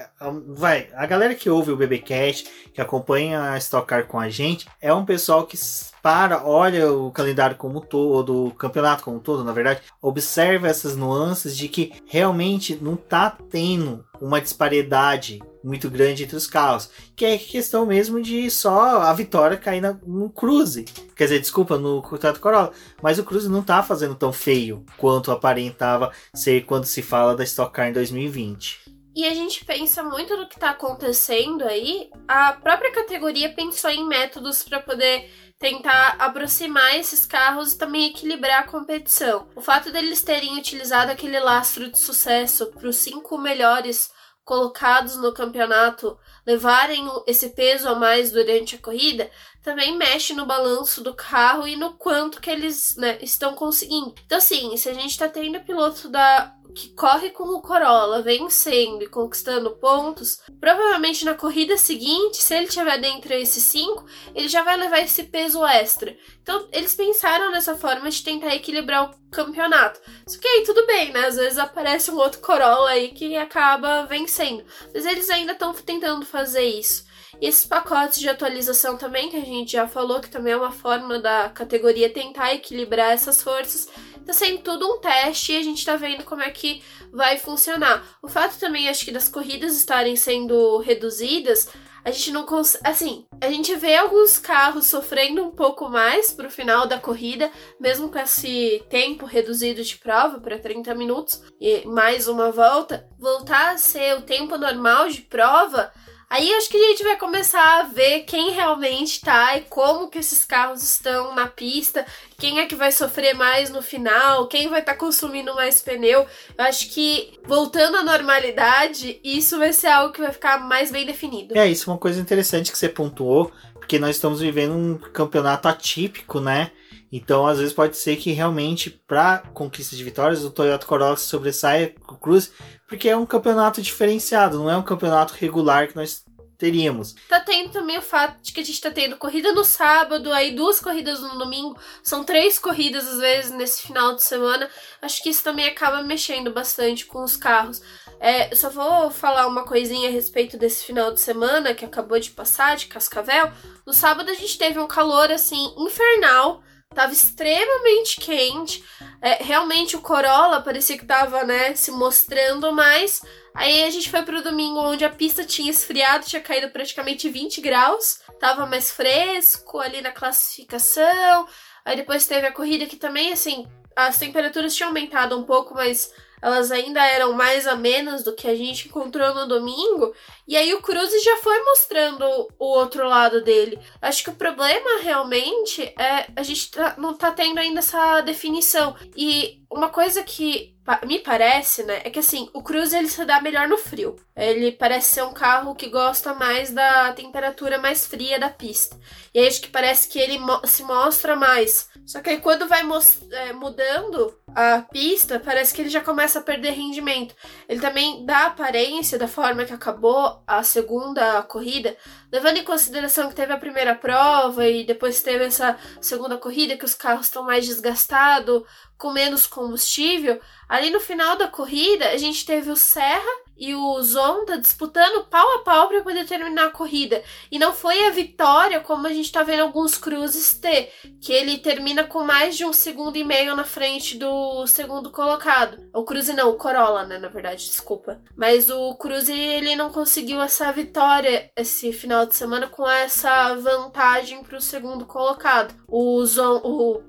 vai, 0.47 0.91
a 0.95 1.07
galera 1.07 1.35
que 1.35 1.49
ouve 1.49 1.73
o 1.73 1.77
BBcast, 1.77 2.47
que 2.75 2.83
acompanha 2.83 3.53
a 3.53 3.57
Stock 3.57 3.87
Car 3.87 4.07
com 4.07 4.21
a 4.21 4.29
gente, 4.29 4.69
é 4.79 4.93
um 4.93 5.07
pessoal 5.07 5.47
que 5.47 5.57
para, 6.03 6.45
olha 6.45 6.93
o 6.93 7.11
calendário 7.11 7.57
como 7.57 7.81
todo, 7.81 8.47
o 8.47 8.51
campeonato 8.55 9.03
como 9.03 9.21
todo, 9.21 9.45
na 9.45 9.53
verdade, 9.53 9.81
observa 10.01 10.69
essas 10.69 10.97
nuances 10.97 11.57
de 11.57 11.69
que 11.69 11.93
realmente 12.07 12.79
não 12.81 12.97
tá 12.97 13.37
tendo 13.51 14.05
uma 14.21 14.41
disparidade 14.41 15.41
muito 15.63 15.91
grande 15.91 16.25
entre 16.25 16.37
os 16.37 16.47
carros, 16.47 16.91
que 17.15 17.25
é 17.25 17.39
questão 17.39 17.87
mesmo 17.87 18.21
de 18.21 18.51
só 18.51 19.03
a 19.03 19.13
vitória 19.13 19.57
cair 19.57 19.83
no 20.07 20.31
Cruze. 20.31 20.85
Quer 21.15 21.25
dizer, 21.25 21.41
desculpa, 21.41 21.79
no 21.79 22.03
Tato 22.19 22.41
Corolla, 22.41 22.73
mas 23.03 23.19
o 23.19 23.25
Cruze 23.25 23.49
não 23.49 23.63
tá 23.63 23.83
fazendo 23.83 24.15
tão 24.15 24.33
feio 24.33 24.85
quanto 24.97 25.31
aparentava 25.31 26.13
ser 26.35 26.65
quando 26.65 26.85
se 26.85 27.03
fala 27.03 27.37
da 27.37 27.45
Stock 27.45 27.73
Car 27.73 27.89
em 27.89 27.93
2020. 27.93 28.90
E 29.21 29.27
a 29.27 29.35
gente 29.35 29.67
pensa 29.67 30.03
muito 30.03 30.35
no 30.35 30.49
que 30.49 30.55
está 30.55 30.71
acontecendo 30.71 31.65
aí. 31.65 32.09
A 32.27 32.55
própria 32.55 32.91
categoria 32.91 33.53
pensou 33.53 33.91
em 33.91 34.09
métodos 34.09 34.63
para 34.63 34.81
poder 34.81 35.31
tentar 35.59 36.17
aproximar 36.19 36.97
esses 36.97 37.27
carros 37.27 37.75
e 37.75 37.77
também 37.77 38.07
equilibrar 38.07 38.61
a 38.61 38.67
competição. 38.67 39.47
O 39.55 39.61
fato 39.61 39.93
deles 39.93 40.23
terem 40.23 40.57
utilizado 40.57 41.13
aquele 41.13 41.39
lastro 41.39 41.91
de 41.91 41.99
sucesso 41.99 42.69
para 42.69 42.89
os 42.89 42.97
cinco 42.97 43.37
melhores 43.37 44.11
colocados 44.43 45.17
no 45.17 45.35
campeonato 45.35 46.19
levarem 46.47 47.07
esse 47.27 47.51
peso 47.51 47.91
a 47.91 47.95
mais 47.95 48.33
durante 48.33 48.77
a 48.77 48.79
corrida, 48.79 49.31
também 49.63 49.99
mexe 49.99 50.33
no 50.33 50.47
balanço 50.47 51.05
do 51.05 51.13
carro 51.13 51.69
e 51.69 51.77
no 51.77 51.93
quanto 51.93 52.41
que 52.41 52.49
eles 52.49 52.97
né, 52.97 53.19
estão 53.21 53.55
conseguindo. 53.55 54.15
Então, 54.25 54.39
assim, 54.39 54.75
se 54.79 54.89
a 54.89 54.95
gente 54.95 55.11
está 55.11 55.29
tendo 55.29 55.61
piloto 55.61 56.09
da 56.09 56.57
que 56.71 56.95
corre 56.95 57.31
com 57.31 57.45
o 57.45 57.61
Corolla, 57.61 58.23
vencendo 58.23 59.03
e 59.03 59.09
conquistando 59.09 59.77
pontos, 59.77 60.41
provavelmente 60.61 61.25
na 61.25 61.35
corrida 61.35 61.77
seguinte, 61.77 62.37
se 62.37 62.55
ele 62.55 62.67
tiver 62.67 62.99
dentro 62.99 63.29
desses 63.29 63.63
cinco, 63.65 64.05
ele 64.35 64.49
já 64.49 64.63
vai 64.63 64.77
levar 64.77 65.01
esse 65.01 65.25
peso 65.25 65.65
extra. 65.65 66.17
Então, 66.43 66.69
eles 66.73 66.95
pensaram 66.95 67.51
nessa 67.51 67.77
forma 67.77 68.11
de 68.11 68.23
tentar 68.23 68.55
equilibrar 68.55 69.11
o 69.11 69.31
campeonato. 69.31 70.01
Só 70.27 70.39
que 70.39 70.49
aí 70.49 70.65
tudo 70.65 70.87
bem, 70.87 71.13
né? 71.13 71.27
Às 71.27 71.37
vezes 71.37 71.59
aparece 71.59 72.11
um 72.11 72.17
outro 72.17 72.41
Corolla 72.41 72.91
aí 72.91 73.09
que 73.09 73.37
acaba 73.37 74.07
vencendo. 74.07 74.65
Mas 74.93 75.07
eles 75.07 75.31
ainda 75.31 75.53
estão 75.53 75.73
tentando 75.73 76.27
fazer 76.27 76.65
isso. 76.65 77.09
E 77.41 77.47
esses 77.47 77.65
pacotes 77.65 78.19
de 78.19 78.29
atualização 78.29 78.97
também, 78.97 79.31
que 79.31 79.37
a 79.37 79.45
gente 79.45 79.73
já 79.73 79.87
falou, 79.87 80.21
que 80.21 80.29
também 80.29 80.53
é 80.53 80.57
uma 80.57 80.73
forma 80.73 81.19
da 81.19 81.49
categoria 81.49 82.13
tentar 82.13 82.53
equilibrar 82.55 83.13
essas 83.13 83.43
forças 83.43 83.89
tá 84.31 84.33
sendo 84.33 84.59
tudo 84.59 84.87
um 84.87 84.99
teste 84.99 85.53
e 85.53 85.57
a 85.57 85.63
gente 85.63 85.85
tá 85.85 85.97
vendo 85.97 86.25
como 86.25 86.43
é 86.43 86.51
que 86.51 86.83
vai 87.13 87.37
funcionar. 87.37 88.05
O 88.23 88.29
fato 88.29 88.59
também, 88.59 88.89
acho 88.89 89.05
que 89.05 89.11
das 89.11 89.29
corridas 89.29 89.77
estarem 89.77 90.15
sendo 90.15 90.79
reduzidas, 90.79 91.69
a 92.05 92.13
gente 92.13 92.31
não 92.31 92.45
consegue. 92.45 92.87
Assim, 92.87 93.27
a 93.41 93.49
gente 93.49 93.75
vê 93.75 93.97
alguns 93.97 94.39
carros 94.39 94.87
sofrendo 94.87 95.45
um 95.45 95.51
pouco 95.51 95.89
mais 95.89 96.33
pro 96.33 96.49
final 96.49 96.87
da 96.87 96.99
corrida, 96.99 97.51
mesmo 97.79 98.09
com 98.09 98.19
esse 98.19 98.83
tempo 98.89 99.27
reduzido 99.27 99.83
de 99.83 99.97
prova 99.97 100.39
para 100.39 100.59
30 100.59 100.95
minutos 100.95 101.43
e 101.61 101.85
mais 101.87 102.29
uma 102.29 102.53
volta. 102.53 103.09
Voltar 103.19 103.75
a 103.75 103.79
ser 103.79 104.17
o 104.17 104.23
tempo 104.23 104.57
normal 104.57 105.09
de 105.09 105.23
prova 105.23 105.93
Aí 106.31 106.53
acho 106.53 106.71
que 106.71 106.77
a 106.77 106.89
gente 106.91 107.03
vai 107.03 107.17
começar 107.17 107.81
a 107.81 107.83
ver 107.83 108.21
quem 108.21 108.53
realmente 108.53 109.21
tá 109.21 109.57
e 109.57 109.63
como 109.63 110.09
que 110.09 110.19
esses 110.19 110.45
carros 110.45 110.81
estão 110.81 111.35
na 111.35 111.49
pista, 111.49 112.07
quem 112.39 112.61
é 112.61 112.67
que 112.67 112.77
vai 112.77 112.93
sofrer 112.93 113.35
mais 113.35 113.69
no 113.69 113.83
final, 113.83 114.47
quem 114.47 114.69
vai 114.69 114.79
estar 114.79 114.93
tá 114.93 114.99
consumindo 114.99 115.53
mais 115.57 115.83
pneu. 115.83 116.25
Eu 116.57 116.65
acho 116.65 116.89
que 116.91 117.37
voltando 117.45 117.97
à 117.97 118.05
normalidade, 118.05 119.19
isso 119.25 119.59
vai 119.59 119.73
ser 119.73 119.89
algo 119.89 120.13
que 120.13 120.21
vai 120.21 120.31
ficar 120.31 120.61
mais 120.61 120.93
bem 120.93 121.05
definido. 121.05 121.59
É, 121.59 121.67
isso 121.67 121.91
é 121.91 121.93
uma 121.93 121.99
coisa 121.99 122.21
interessante 122.21 122.71
que 122.71 122.79
você 122.79 122.89
pontuou, 122.89 123.51
porque 123.75 123.99
nós 123.99 124.15
estamos 124.15 124.39
vivendo 124.39 124.73
um 124.73 124.99
campeonato 124.99 125.67
atípico, 125.67 126.39
né? 126.39 126.71
Então, 127.13 127.45
às 127.45 127.59
vezes 127.59 127.73
pode 127.73 127.97
ser 127.97 128.17
que 128.17 128.31
realmente 128.31 128.89
para 128.89 129.39
conquista 129.53 129.97
de 129.97 130.05
vitórias 130.05 130.45
o 130.45 130.51
Toyota 130.51 130.87
Corolla 130.87 131.17
sobressaia 131.17 131.93
o 132.09 132.15
Cruze, 132.15 132.53
porque 132.91 133.09
é 133.09 133.17
um 133.17 133.25
campeonato 133.25 133.81
diferenciado, 133.81 134.59
não 134.59 134.69
é 134.69 134.77
um 134.77 134.83
campeonato 134.83 135.33
regular 135.35 135.87
que 135.87 135.95
nós 135.95 136.25
teríamos. 136.59 137.15
Tá 137.29 137.39
tendo 137.39 137.71
também 137.71 137.97
o 137.97 138.03
fato 138.03 138.43
de 138.43 138.53
que 138.53 138.59
a 138.59 138.65
gente 138.65 138.81
tá 138.81 138.91
tendo 138.91 139.17
corrida 139.17 139.53
no 139.53 139.65
sábado, 139.65 140.33
aí 140.33 140.57
duas 140.57 140.81
corridas 140.81 141.21
no 141.21 141.39
domingo, 141.39 141.79
são 142.03 142.25
três 142.25 142.59
corridas 142.59 143.07
às 143.07 143.19
vezes 143.19 143.53
nesse 143.53 143.83
final 143.83 144.17
de 144.17 144.25
semana. 144.25 144.69
Acho 145.01 145.23
que 145.23 145.31
isso 145.31 145.45
também 145.45 145.69
acaba 145.69 146.03
mexendo 146.03 146.51
bastante 146.51 147.07
com 147.07 147.23
os 147.23 147.37
carros. 147.37 147.81
É, 148.19 148.53
só 148.57 148.69
vou 148.69 149.09
falar 149.09 149.47
uma 149.47 149.65
coisinha 149.65 150.09
a 150.09 150.13
respeito 150.13 150.59
desse 150.59 150.85
final 150.85 151.13
de 151.13 151.21
semana 151.21 151.73
que 151.73 151.85
acabou 151.85 152.19
de 152.19 152.33
passar, 152.33 152.77
de 152.77 152.89
Cascavel. 152.89 153.53
No 153.87 153.93
sábado 153.93 154.29
a 154.29 154.35
gente 154.35 154.59
teve 154.59 154.81
um 154.81 154.89
calor 154.89 155.31
assim 155.31 155.73
infernal 155.79 156.61
tava 156.95 157.13
extremamente 157.13 158.21
quente. 158.21 158.85
É, 159.23 159.43
realmente 159.43 159.97
o 159.97 160.01
Corolla 160.01 160.61
parecia 160.61 160.99
que 160.99 161.07
tava, 161.07 161.45
né, 161.45 161.75
se 161.75 161.91
mostrando 161.91 162.73
mais. 162.73 163.23
Aí 163.55 163.85
a 163.85 163.91
gente 163.91 164.11
foi 164.11 164.23
pro 164.23 164.43
domingo 164.43 164.81
onde 164.81 165.05
a 165.05 165.11
pista 165.11 165.45
tinha 165.45 165.71
esfriado, 165.71 166.27
tinha 166.27 166.43
caído 166.43 166.71
praticamente 166.71 167.29
20 167.29 167.61
graus, 167.61 168.21
tava 168.41 168.67
mais 168.67 168.91
fresco 168.91 169.79
ali 169.79 170.01
na 170.01 170.11
classificação. 170.11 171.47
Aí 171.85 171.97
depois 171.97 172.27
teve 172.27 172.47
a 172.47 172.53
corrida 172.53 172.87
que 172.87 172.97
também, 172.97 173.33
assim, 173.33 173.67
as 173.95 174.19
temperaturas 174.19 174.75
tinham 174.75 174.89
aumentado 174.89 175.39
um 175.39 175.45
pouco, 175.45 175.75
mas 175.75 176.13
elas 176.43 176.71
ainda 176.71 177.05
eram 177.05 177.33
mais 177.33 177.67
a 177.67 177.77
menos 177.77 178.23
do 178.23 178.35
que 178.35 178.49
a 178.49 178.55
gente 178.55 178.89
encontrou 178.89 179.35
no 179.35 179.47
domingo. 179.47 180.15
E 180.47 180.57
aí 180.57 180.73
o 180.75 180.83
Cruz 180.83 181.11
já 181.23 181.37
foi 181.39 181.59
mostrando 181.65 182.25
o 182.59 182.65
outro 182.65 183.07
lado 183.07 183.43
dele. 183.43 183.79
Acho 184.01 184.25
que 184.25 184.31
o 184.31 184.35
problema 184.35 185.01
realmente 185.03 185.83
é 185.99 186.27
a 186.35 186.43
gente 186.43 186.71
tá, 186.71 186.95
não 186.99 187.15
tá 187.15 187.31
tendo 187.31 187.59
ainda 187.59 187.81
essa 187.81 188.21
definição. 188.21 188.97
E 189.17 189.63
uma 189.71 189.89
coisa 189.89 190.23
que 190.23 190.75
me 191.07 191.19
parece, 191.21 191.85
né, 191.85 192.01
é 192.05 192.11
que 192.11 192.19
assim, 192.19 192.49
o 192.53 192.63
Cruz 192.63 192.93
ele 192.93 193.09
se 193.09 193.25
dá 193.25 193.41
melhor 193.41 193.69
no 193.69 193.79
frio. 193.79 194.17
Ele 194.35 194.73
parece 194.73 195.15
ser 195.15 195.23
um 195.23 195.33
carro 195.33 195.75
que 195.75 195.89
gosta 195.89 196.35
mais 196.35 196.73
da 196.73 197.13
temperatura 197.13 197.79
mais 197.79 198.07
fria 198.07 198.39
da 198.39 198.49
pista. 198.49 198.99
E 199.33 199.39
aí 199.39 199.47
acho 199.47 199.61
que 199.61 199.69
parece 199.69 200.09
que 200.09 200.19
ele 200.19 200.39
mo 200.39 200.61
se 200.65 200.83
mostra 200.83 201.37
mais. 201.37 201.89
Só 202.05 202.21
que 202.21 202.31
aí 202.31 202.41
quando 202.41 202.67
vai 202.67 202.83
é, 203.31 203.53
mudando 203.53 204.37
a 204.55 204.83
pista, 204.83 205.39
parece 205.39 205.75
que 205.75 205.83
ele 205.83 205.89
já 205.89 206.01
começa 206.01 206.39
a 206.39 206.43
perder 206.43 206.71
rendimento. 206.71 207.35
Ele 207.69 207.81
também 207.81 208.25
dá 208.25 208.47
aparência 208.47 209.19
da 209.19 209.29
forma 209.29 209.65
que 209.65 209.73
acabou 209.73 210.43
a 210.47 210.63
segunda 210.63 211.43
corrida, 211.43 211.97
levando 212.33 212.59
em 212.59 212.65
consideração 212.65 213.29
que 213.29 213.35
teve 213.35 213.53
a 213.53 213.59
primeira 213.59 213.95
prova 213.95 214.67
e 214.67 214.85
depois 214.85 215.23
teve 215.23 215.45
essa 215.45 215.79
segunda 216.01 216.37
corrida 216.37 216.77
que 216.77 216.85
os 216.85 216.95
carros 216.95 217.27
estão 217.27 217.45
mais 217.45 217.67
desgastados, 217.67 218.63
com 218.99 219.13
menos 219.13 219.47
combustível. 219.47 220.41
Ali 220.69 220.91
no 220.91 221.01
final 221.01 221.37
da 221.37 221.49
corrida, 221.49 222.09
a 222.11 222.17
gente 222.17 222.45
teve 222.45 222.71
o 222.71 222.77
Serra 222.77 223.50
e 223.61 223.75
o 223.75 224.03
Zonda 224.03 224.59
disputando 224.59 225.27
pau 225.27 225.47
a 225.57 225.59
pau 225.59 225.89
para 225.89 226.03
poder 226.03 226.27
terminar 226.27 226.69
a 226.69 226.71
corrida. 226.71 227.23
E 227.53 227.59
não 227.59 227.75
foi 227.75 228.07
a 228.07 228.11
vitória 228.11 228.81
como 228.81 229.07
a 229.07 229.13
gente 229.13 229.27
está 229.27 229.43
vendo 229.43 229.61
alguns 229.61 229.99
cruzes 229.99 230.55
ter, 230.59 230.91
que 231.21 231.31
ele 231.31 231.59
termina 231.59 232.05
com 232.05 232.25
mais 232.25 232.57
de 232.57 232.65
um 232.65 232.73
segundo 232.73 233.17
e 233.17 233.23
meio 233.23 233.55
na 233.55 233.65
frente 233.65 234.17
do 234.17 234.67
segundo 234.67 235.11
colocado. 235.11 235.77
O 235.95 236.05
Cruze 236.05 236.33
não, 236.33 236.51
o 236.51 236.57
Corolla, 236.57 237.05
né, 237.05 237.19
na 237.19 237.29
verdade, 237.29 237.67
desculpa. 237.67 238.23
Mas 238.35 238.71
o 238.71 238.95
Cruze 238.95 239.33
ele 239.33 239.77
não 239.77 239.91
conseguiu 239.91 240.41
essa 240.41 240.73
vitória 240.73 241.51
esse 241.55 241.93
final 241.93 242.25
de 242.25 242.35
semana 242.35 242.67
com 242.67 242.89
essa 242.89 243.55
vantagem 243.57 244.43
para 244.43 244.57
o 244.57 244.63
segundo 244.63 245.05
colocado. 245.05 245.75
O 245.87 246.25
Zon, 246.25 246.61
o 246.65 247.03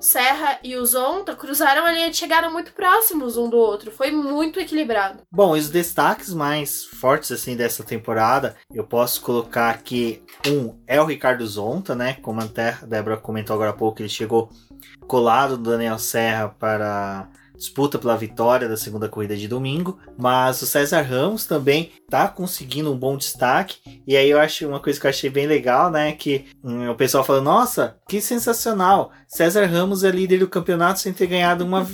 Serra 0.00 0.58
e 0.64 0.76
o 0.76 0.86
Zonta 0.86 1.36
cruzaram 1.36 1.84
a 1.84 1.92
linha 1.92 2.08
e 2.08 2.14
chegaram 2.14 2.50
muito 2.50 2.72
próximos 2.72 3.36
um 3.36 3.48
do 3.48 3.56
outro. 3.56 3.90
Foi 3.90 4.10
muito 4.10 4.58
equilibrado. 4.58 5.22
Bom, 5.30 5.52
os 5.52 5.68
destaques 5.68 6.32
mais 6.32 6.84
fortes 6.84 7.30
assim 7.30 7.54
dessa 7.54 7.84
temporada, 7.84 8.56
eu 8.72 8.84
posso 8.84 9.20
colocar 9.20 9.70
aqui 9.70 10.22
um 10.46 10.78
é 10.86 11.00
o 11.00 11.04
Ricardo 11.04 11.46
Zonta, 11.46 11.94
né? 11.94 12.14
Como 12.14 12.40
a 12.40 12.48
Débora 12.86 13.16
comentou 13.18 13.54
agora 13.54 13.70
há 13.70 13.74
pouco, 13.74 14.00
ele 14.00 14.08
chegou 14.08 14.50
colado 15.06 15.56
do 15.56 15.70
Daniel 15.70 15.98
Serra 15.98 16.48
para 16.48 17.28
disputa 17.60 17.98
pela 17.98 18.16
vitória 18.16 18.66
da 18.66 18.76
segunda 18.76 19.06
corrida 19.06 19.36
de 19.36 19.46
domingo, 19.46 19.98
mas 20.18 20.62
o 20.62 20.66
César 20.66 21.02
Ramos 21.02 21.44
também 21.44 21.92
tá 22.08 22.26
conseguindo 22.26 22.90
um 22.90 22.96
bom 22.96 23.18
destaque. 23.18 23.76
E 24.06 24.16
aí 24.16 24.30
eu 24.30 24.40
acho 24.40 24.66
uma 24.66 24.80
coisa 24.80 24.98
que 24.98 25.06
eu 25.06 25.10
achei 25.10 25.28
bem 25.28 25.46
legal, 25.46 25.90
né, 25.90 26.12
que 26.12 26.46
hum, 26.64 26.88
o 26.88 26.94
pessoal 26.94 27.22
falou: 27.22 27.42
"Nossa, 27.42 27.98
que 28.08 28.18
sensacional! 28.18 29.12
César 29.28 29.66
Ramos 29.66 30.02
é 30.02 30.10
líder 30.10 30.38
do 30.38 30.48
campeonato 30.48 31.00
sem 31.00 31.12
ter 31.12 31.26
ganhado 31.26 31.62
uma 31.62 31.86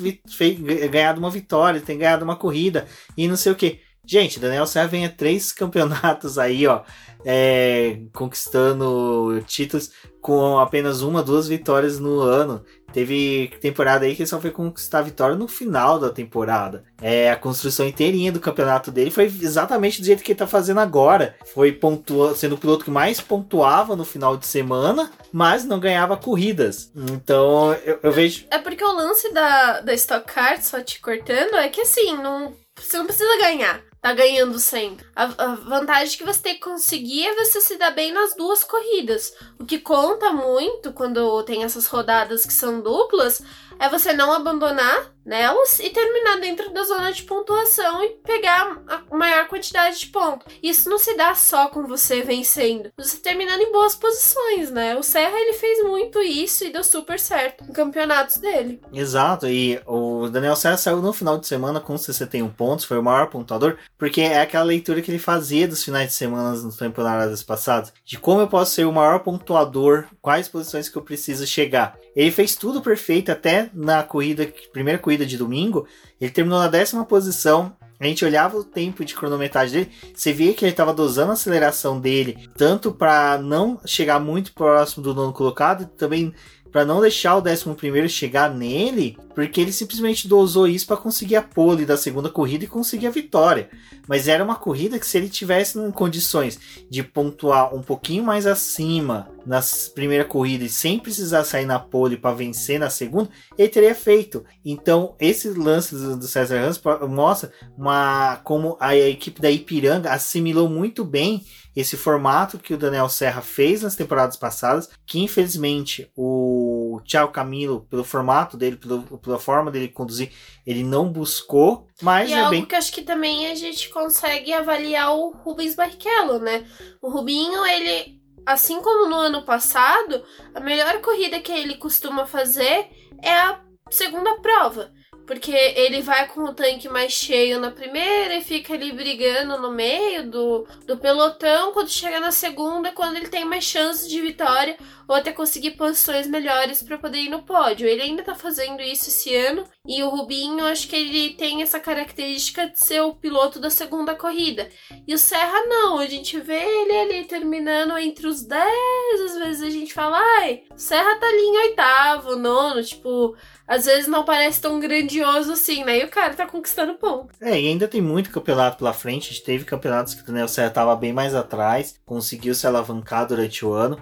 ganhado 0.89 1.19
uma 1.19 1.31
vitória, 1.31 1.81
tem 1.81 1.99
ganhado 1.99 2.25
uma 2.25 2.37
corrida 2.37 2.87
e 3.17 3.27
não 3.27 3.37
sei 3.37 3.51
o 3.51 3.57
que. 3.57 3.81
Gente, 4.07 4.39
Daniel 4.39 4.69
Serra 4.69 4.87
vem 4.87 5.05
a 5.05 5.11
três 5.11 5.51
campeonatos 5.53 6.39
aí, 6.39 6.65
ó, 6.69 6.83
é, 7.25 7.99
conquistando 8.13 9.43
títulos 9.49 9.91
com 10.23 10.59
apenas 10.59 11.03
uma, 11.03 11.23
duas 11.23 11.49
vitórias 11.49 11.99
no 11.99 12.21
ano. 12.21 12.65
Teve 12.97 13.53
temporada 13.61 14.07
aí 14.07 14.17
que 14.17 14.23
ele 14.23 14.29
só 14.29 14.41
foi 14.41 14.51
conquistar 14.51 15.01
a 15.01 15.03
vitória 15.03 15.37
no 15.37 15.47
final 15.47 15.99
da 15.99 16.09
temporada. 16.09 16.83
É, 16.99 17.31
a 17.31 17.37
construção 17.37 17.87
inteirinha 17.87 18.33
do 18.33 18.41
campeonato 18.41 18.91
dele 18.91 19.11
foi 19.11 19.25
exatamente 19.25 20.01
do 20.01 20.07
jeito 20.07 20.23
que 20.23 20.33
ele 20.33 20.39
tá 20.39 20.47
fazendo 20.47 20.81
agora. 20.81 21.37
Foi 21.53 21.73
pontua 21.73 22.35
sendo 22.35 22.55
o 22.55 22.59
piloto 22.59 22.87
que 22.87 22.91
mais 22.91 23.21
pontuava 23.21 23.95
no 23.95 24.03
final 24.03 24.35
de 24.35 24.47
semana, 24.47 25.13
mas 25.31 25.63
não 25.63 25.79
ganhava 25.79 26.17
corridas. 26.17 26.91
Então 27.13 27.75
eu, 27.85 27.99
eu 28.03 28.11
vejo. 28.11 28.47
É 28.51 28.57
porque 28.57 28.83
o 28.83 28.95
lance 28.95 29.31
da, 29.31 29.81
da 29.83 29.93
Stock 29.93 30.33
Car, 30.33 30.63
só 30.63 30.81
te 30.81 30.99
cortando, 30.99 31.55
é 31.57 31.69
que 31.69 31.83
assim, 31.83 32.17
não, 32.17 32.55
você 32.81 32.97
não 32.97 33.05
precisa 33.05 33.37
ganhar 33.37 33.83
tá 34.07 34.15
ganhando 34.15 34.57
sempre. 34.61 35.05
A, 35.17 35.25
a, 35.25 35.55
vantagem 35.57 36.17
que 36.17 36.25
você 36.25 36.41
tem 36.41 36.55
que 36.55 36.61
conseguir 36.61 37.27
é 37.27 37.35
você 37.35 37.61
se 37.61 37.77
dar 37.77 37.91
bem 37.91 38.13
nas 38.13 38.37
duas 38.37 38.63
corridas. 38.63 39.35
O 39.59 39.65
que 39.65 39.81
conta 39.81 40.33
muito 40.33 40.93
quando 40.93 41.43
tem 41.43 41.65
essas 41.65 41.89
rodadas 41.89 42.47
que 42.47 42.53
são 42.53 42.81
duplas 42.81 43.43
é 43.79 43.89
você 43.89 44.13
não 44.13 44.33
abandonar 44.33 45.17
nelas 45.27 45.81
e 45.81 45.91
terminar 45.91 46.41
dentro 46.41 46.73
da 46.73 46.85
zona 46.85 47.13
de 47.13 47.25
pontuação 47.25 48.03
e 48.05 48.11
pegar 48.25 48.81
a 48.87 49.17
maior 49.17 49.49
quantidade 49.49 49.99
de 49.99 50.07
pontos. 50.07 50.47
Isso 50.63 50.89
não 50.89 50.99
se 50.99 51.17
dá 51.17 51.35
só 51.35 51.69
com 51.69 51.85
você 51.87 52.23
vencendo, 52.23 52.91
você 52.97 53.17
terminando 53.17 53.61
em 53.61 53.73
boas 53.73 53.97
posições, 53.97 54.71
né? 54.71 54.97
O 54.97 55.03
Serra 55.03 55.37
ele 55.37 55.55
fez 55.55 55.83
muito 55.83 56.21
isso 56.23 56.65
e 56.65 56.73
deu 56.73 56.85
super 56.85 57.19
certo 57.19 57.65
em 57.65 57.73
campeonatos 57.73 58.37
dele. 58.37 58.81
Exato, 58.93 59.49
e 59.49 59.81
o 59.85 60.29
Daniel 60.29 60.55
Serra 60.55 60.77
saiu 60.77 61.03
no 61.03 61.13
final 61.13 61.39
de 61.39 61.47
semana 61.47 61.81
com 61.81 61.99
61 61.99 62.49
pontos, 62.51 62.85
foi 62.85 62.99
o 62.99 63.03
maior 63.03 63.29
pontuador, 63.29 63.79
porque 63.99 64.21
é 64.21 64.41
aquela 64.41 64.65
leitura 64.65 65.03
que 65.03 65.11
ele 65.11 65.19
fazia 65.19 65.67
dos 65.67 65.83
finais 65.83 66.09
de 66.09 66.15
semana 66.15 66.51
nas 66.51 66.77
temporadas 66.77 67.43
passadas, 67.43 67.93
de 68.05 68.17
como 68.19 68.41
eu 68.41 68.49
posso 68.49 68.73
ser 68.73 68.85
o 68.85 68.93
maior 68.93 69.21
pontuador, 69.21 70.05
quais 70.23 70.49
posições 70.49 70.89
que 70.89 70.97
eu 70.97 71.03
preciso 71.03 71.47
chegar. 71.47 71.99
Ele 72.17 72.31
fez 72.31 72.57
tudo 72.57 72.81
perfeito 72.81 73.31
até 73.31 73.69
na 73.75 74.03
corrida, 74.03 74.51
primeira 74.73 74.99
corrida 74.99 75.27
de 75.27 75.37
domingo, 75.37 75.87
ele 76.19 76.31
terminou 76.31 76.59
na 76.59 76.69
décima 76.69 77.05
posição. 77.05 77.77
A 78.01 78.07
gente 78.07 78.25
olhava 78.25 78.57
o 78.57 78.65
tempo 78.65 79.05
de 79.05 79.15
cronometragem 79.15 79.85
dele, 79.85 79.93
você 80.15 80.33
via 80.33 80.53
que 80.55 80.65
ele 80.65 80.71
estava 80.71 80.93
dosando 80.93 81.31
a 81.31 81.35
aceleração 81.35 82.01
dele, 82.01 82.49
tanto 82.57 82.93
para 82.93 83.39
não 83.39 83.81
chegar 83.87 84.19
muito 84.19 84.53
próximo 84.53 85.03
do 85.03 85.15
nono 85.15 85.33
colocado, 85.33 85.87
também 85.97 86.35
para 86.77 86.85
não 86.85 87.01
deixar 87.01 87.37
o 87.37 87.43
11 87.43 88.07
chegar 88.07 88.55
nele, 88.55 89.17
porque 89.35 89.63
ele 89.63 89.73
simplesmente 89.73 90.29
dosou 90.29 90.69
isso 90.69 90.87
para 90.87 90.99
conseguir 90.99 91.37
a 91.37 91.43
pole 91.43 91.87
da 91.87 91.97
segunda 91.97 92.29
corrida 92.29 92.65
e 92.65 92.69
conseguir 92.69 93.07
a 93.07 93.11
vitória. 93.11 93.71
Mas 94.07 94.29
era 94.29 94.45
uma 94.45 94.57
corrida 94.57 94.99
que 94.99 95.07
se 95.07 95.17
ele 95.17 95.31
tivesse 95.31 95.79
em 95.79 95.91
condições 95.91 96.61
de 96.91 97.03
pontuar 97.03 97.75
um 97.75 97.81
pouquinho 97.81 98.23
mais 98.23 98.47
acima 98.47 99.27
na 99.47 99.63
primeira 99.95 100.25
corrida 100.27 100.65
e 100.65 100.69
sem 100.69 100.99
precisar 100.99 101.45
sair 101.45 101.65
na 101.65 101.79
pole 101.79 102.19
para 102.19 102.37
vencer 102.37 102.79
na 102.79 102.91
segunda, 102.91 103.31
ele 103.57 103.71
teria 103.71 103.95
feito. 103.95 104.45
Então, 104.63 105.15
esse 105.19 105.49
lance 105.49 105.95
do, 105.95 106.29
César 106.29 106.61
Ramos 106.61 106.83
mostra 107.09 107.51
uma, 107.75 108.37
como 108.45 108.77
a 108.79 108.95
equipe 108.95 109.41
da 109.41 109.51
Ipiranga 109.51 110.11
assimilou 110.11 110.69
muito 110.69 111.07
bem 111.07 111.43
esse 111.77 111.95
formato 111.95 112.59
que 112.59 112.73
o 112.73 112.79
Daniel 112.79 113.09
Serra 113.09 113.43
fez 113.43 113.83
nas 113.83 113.95
temporadas 113.95 114.37
passadas, 114.37 114.89
que 115.05 115.21
infelizmente 115.21 116.11
o 116.17 116.66
Thiago 117.01 117.33
Camilo, 117.33 117.87
pelo 117.91 118.05
formato 118.05 118.57
dele, 118.57 118.77
pelo, 118.77 119.03
pela 119.19 119.39
forma 119.39 119.71
dele 119.71 119.89
conduzir, 119.89 120.31
ele 120.67 120.83
não 120.83 121.11
buscou, 121.11 121.87
mas 122.03 122.31
e 122.31 122.33
é, 122.33 122.37
é 122.37 122.41
algo 122.41 122.51
bem... 122.51 122.65
que 122.65 122.75
acho 122.75 122.93
que 122.93 123.03
também 123.03 123.51
a 123.51 123.55
gente 123.55 123.89
consegue 123.89 124.53
avaliar 124.53 125.15
o 125.15 125.31
Rubens 125.31 125.75
Barrichello, 125.75 126.39
né? 126.39 126.67
O 127.01 127.11
Rubinho, 127.11 127.65
ele, 127.67 128.21
assim 128.45 128.81
como 128.81 129.09
no 129.09 129.17
ano 129.17 129.43
passado, 129.45 130.23
a 130.55 130.61
melhor 130.61 131.01
corrida 131.01 131.41
que 131.41 131.53
ele 131.53 131.77
costuma 131.77 132.27
fazer 132.27 132.89
é 133.23 133.33
a 133.33 133.61
segunda 133.91 134.37
prova. 134.41 134.93
Porque 135.27 135.51
ele 135.51 136.01
vai 136.03 136.29
com 136.29 136.45
o 136.45 136.55
tanque 136.55 136.89
mais 136.89 137.13
cheio 137.13 137.59
na 137.59 137.71
primeira 137.71 138.37
e 138.37 138.45
fica 138.45 138.75
ali 138.75 138.93
brigando 138.93 139.61
no 139.61 139.73
meio 139.73 140.31
do, 140.31 140.67
do 140.87 140.97
pelotão. 140.97 141.73
Quando 141.73 141.91
chega 141.91 142.21
na 142.21 142.31
segunda, 142.31 142.89
é 142.89 142.93
quando 142.93 143.17
ele 143.17 143.29
tem 143.29 143.45
mais 143.45 143.65
chances 143.65 144.09
de 144.09 144.21
vitória 144.21 144.77
ou 145.09 145.15
até 145.15 145.33
conseguir 145.33 145.73
posições 145.73 146.27
melhores 146.27 146.83
para 146.83 146.99
poder 146.99 147.19
ir 147.19 147.29
no 147.29 147.43
pódio. 147.43 147.87
Ele 147.87 148.03
ainda 148.03 148.23
tá 148.23 148.35
fazendo 148.35 148.83
isso 148.83 149.09
esse 149.09 149.35
ano. 149.35 149.65
E 149.87 150.03
o 150.03 150.09
Rubinho, 150.09 150.65
acho 150.65 150.89
que 150.89 150.97
ele 150.97 151.35
tem 151.35 151.63
essa 151.63 151.79
característica 151.79 152.69
de 152.69 152.79
ser 152.79 153.01
o 153.03 153.15
piloto 153.15 153.61
da 153.61 153.71
segunda 153.71 154.15
corrida. 154.15 154.69
E 155.07 155.15
o 155.15 155.19
Serra, 155.19 155.67
não. 155.67 155.99
A 155.99 156.07
gente 156.07 156.39
vê 156.41 156.61
ele 156.61 156.99
ali 156.99 157.25
terminando 157.25 157.97
entre 157.99 158.27
os 158.27 158.43
10. 158.43 159.21
Às 159.25 159.39
vezes 159.39 159.63
a 159.63 159.71
gente 159.71 159.95
fala, 159.95 160.19
ai, 160.41 160.65
Serra 160.77 161.17
tá 161.17 161.27
ali 161.27 161.43
em 161.43 161.59
oitavo, 161.69 162.37
nono. 162.37 162.83
Tipo, 162.83 163.37
às 163.67 163.87
vezes 163.87 164.07
não 164.07 164.25
parece 164.25 164.61
tão 164.61 164.79
grandioso 164.79 165.53
assim, 165.53 165.85
né? 165.85 166.01
E 166.01 166.05
o 166.05 166.09
cara 166.09 166.35
tá 166.35 166.47
conquistando 166.47 166.95
ponto. 166.95 167.29
É, 167.41 167.61
e 167.61 167.69
ainda 167.69 167.89
tem 167.89 168.01
muito 168.01 168.31
campeonato 168.31 168.79
pela 168.79 168.93
frente. 168.93 169.31
A 169.31 169.33
gente 169.33 169.45
teve 169.45 169.65
campeonatos 169.65 170.15
que 170.15 170.23
o 170.23 170.27
Daniel 170.27 170.49
Serra 170.49 170.71
tava 170.71 170.95
bem 170.95 171.13
mais 171.13 171.35
atrás, 171.35 171.99
conseguiu 172.05 172.55
se 172.55 172.67
alavancar 172.67 173.27
durante 173.27 173.65
o 173.65 173.73
ano. 173.73 174.01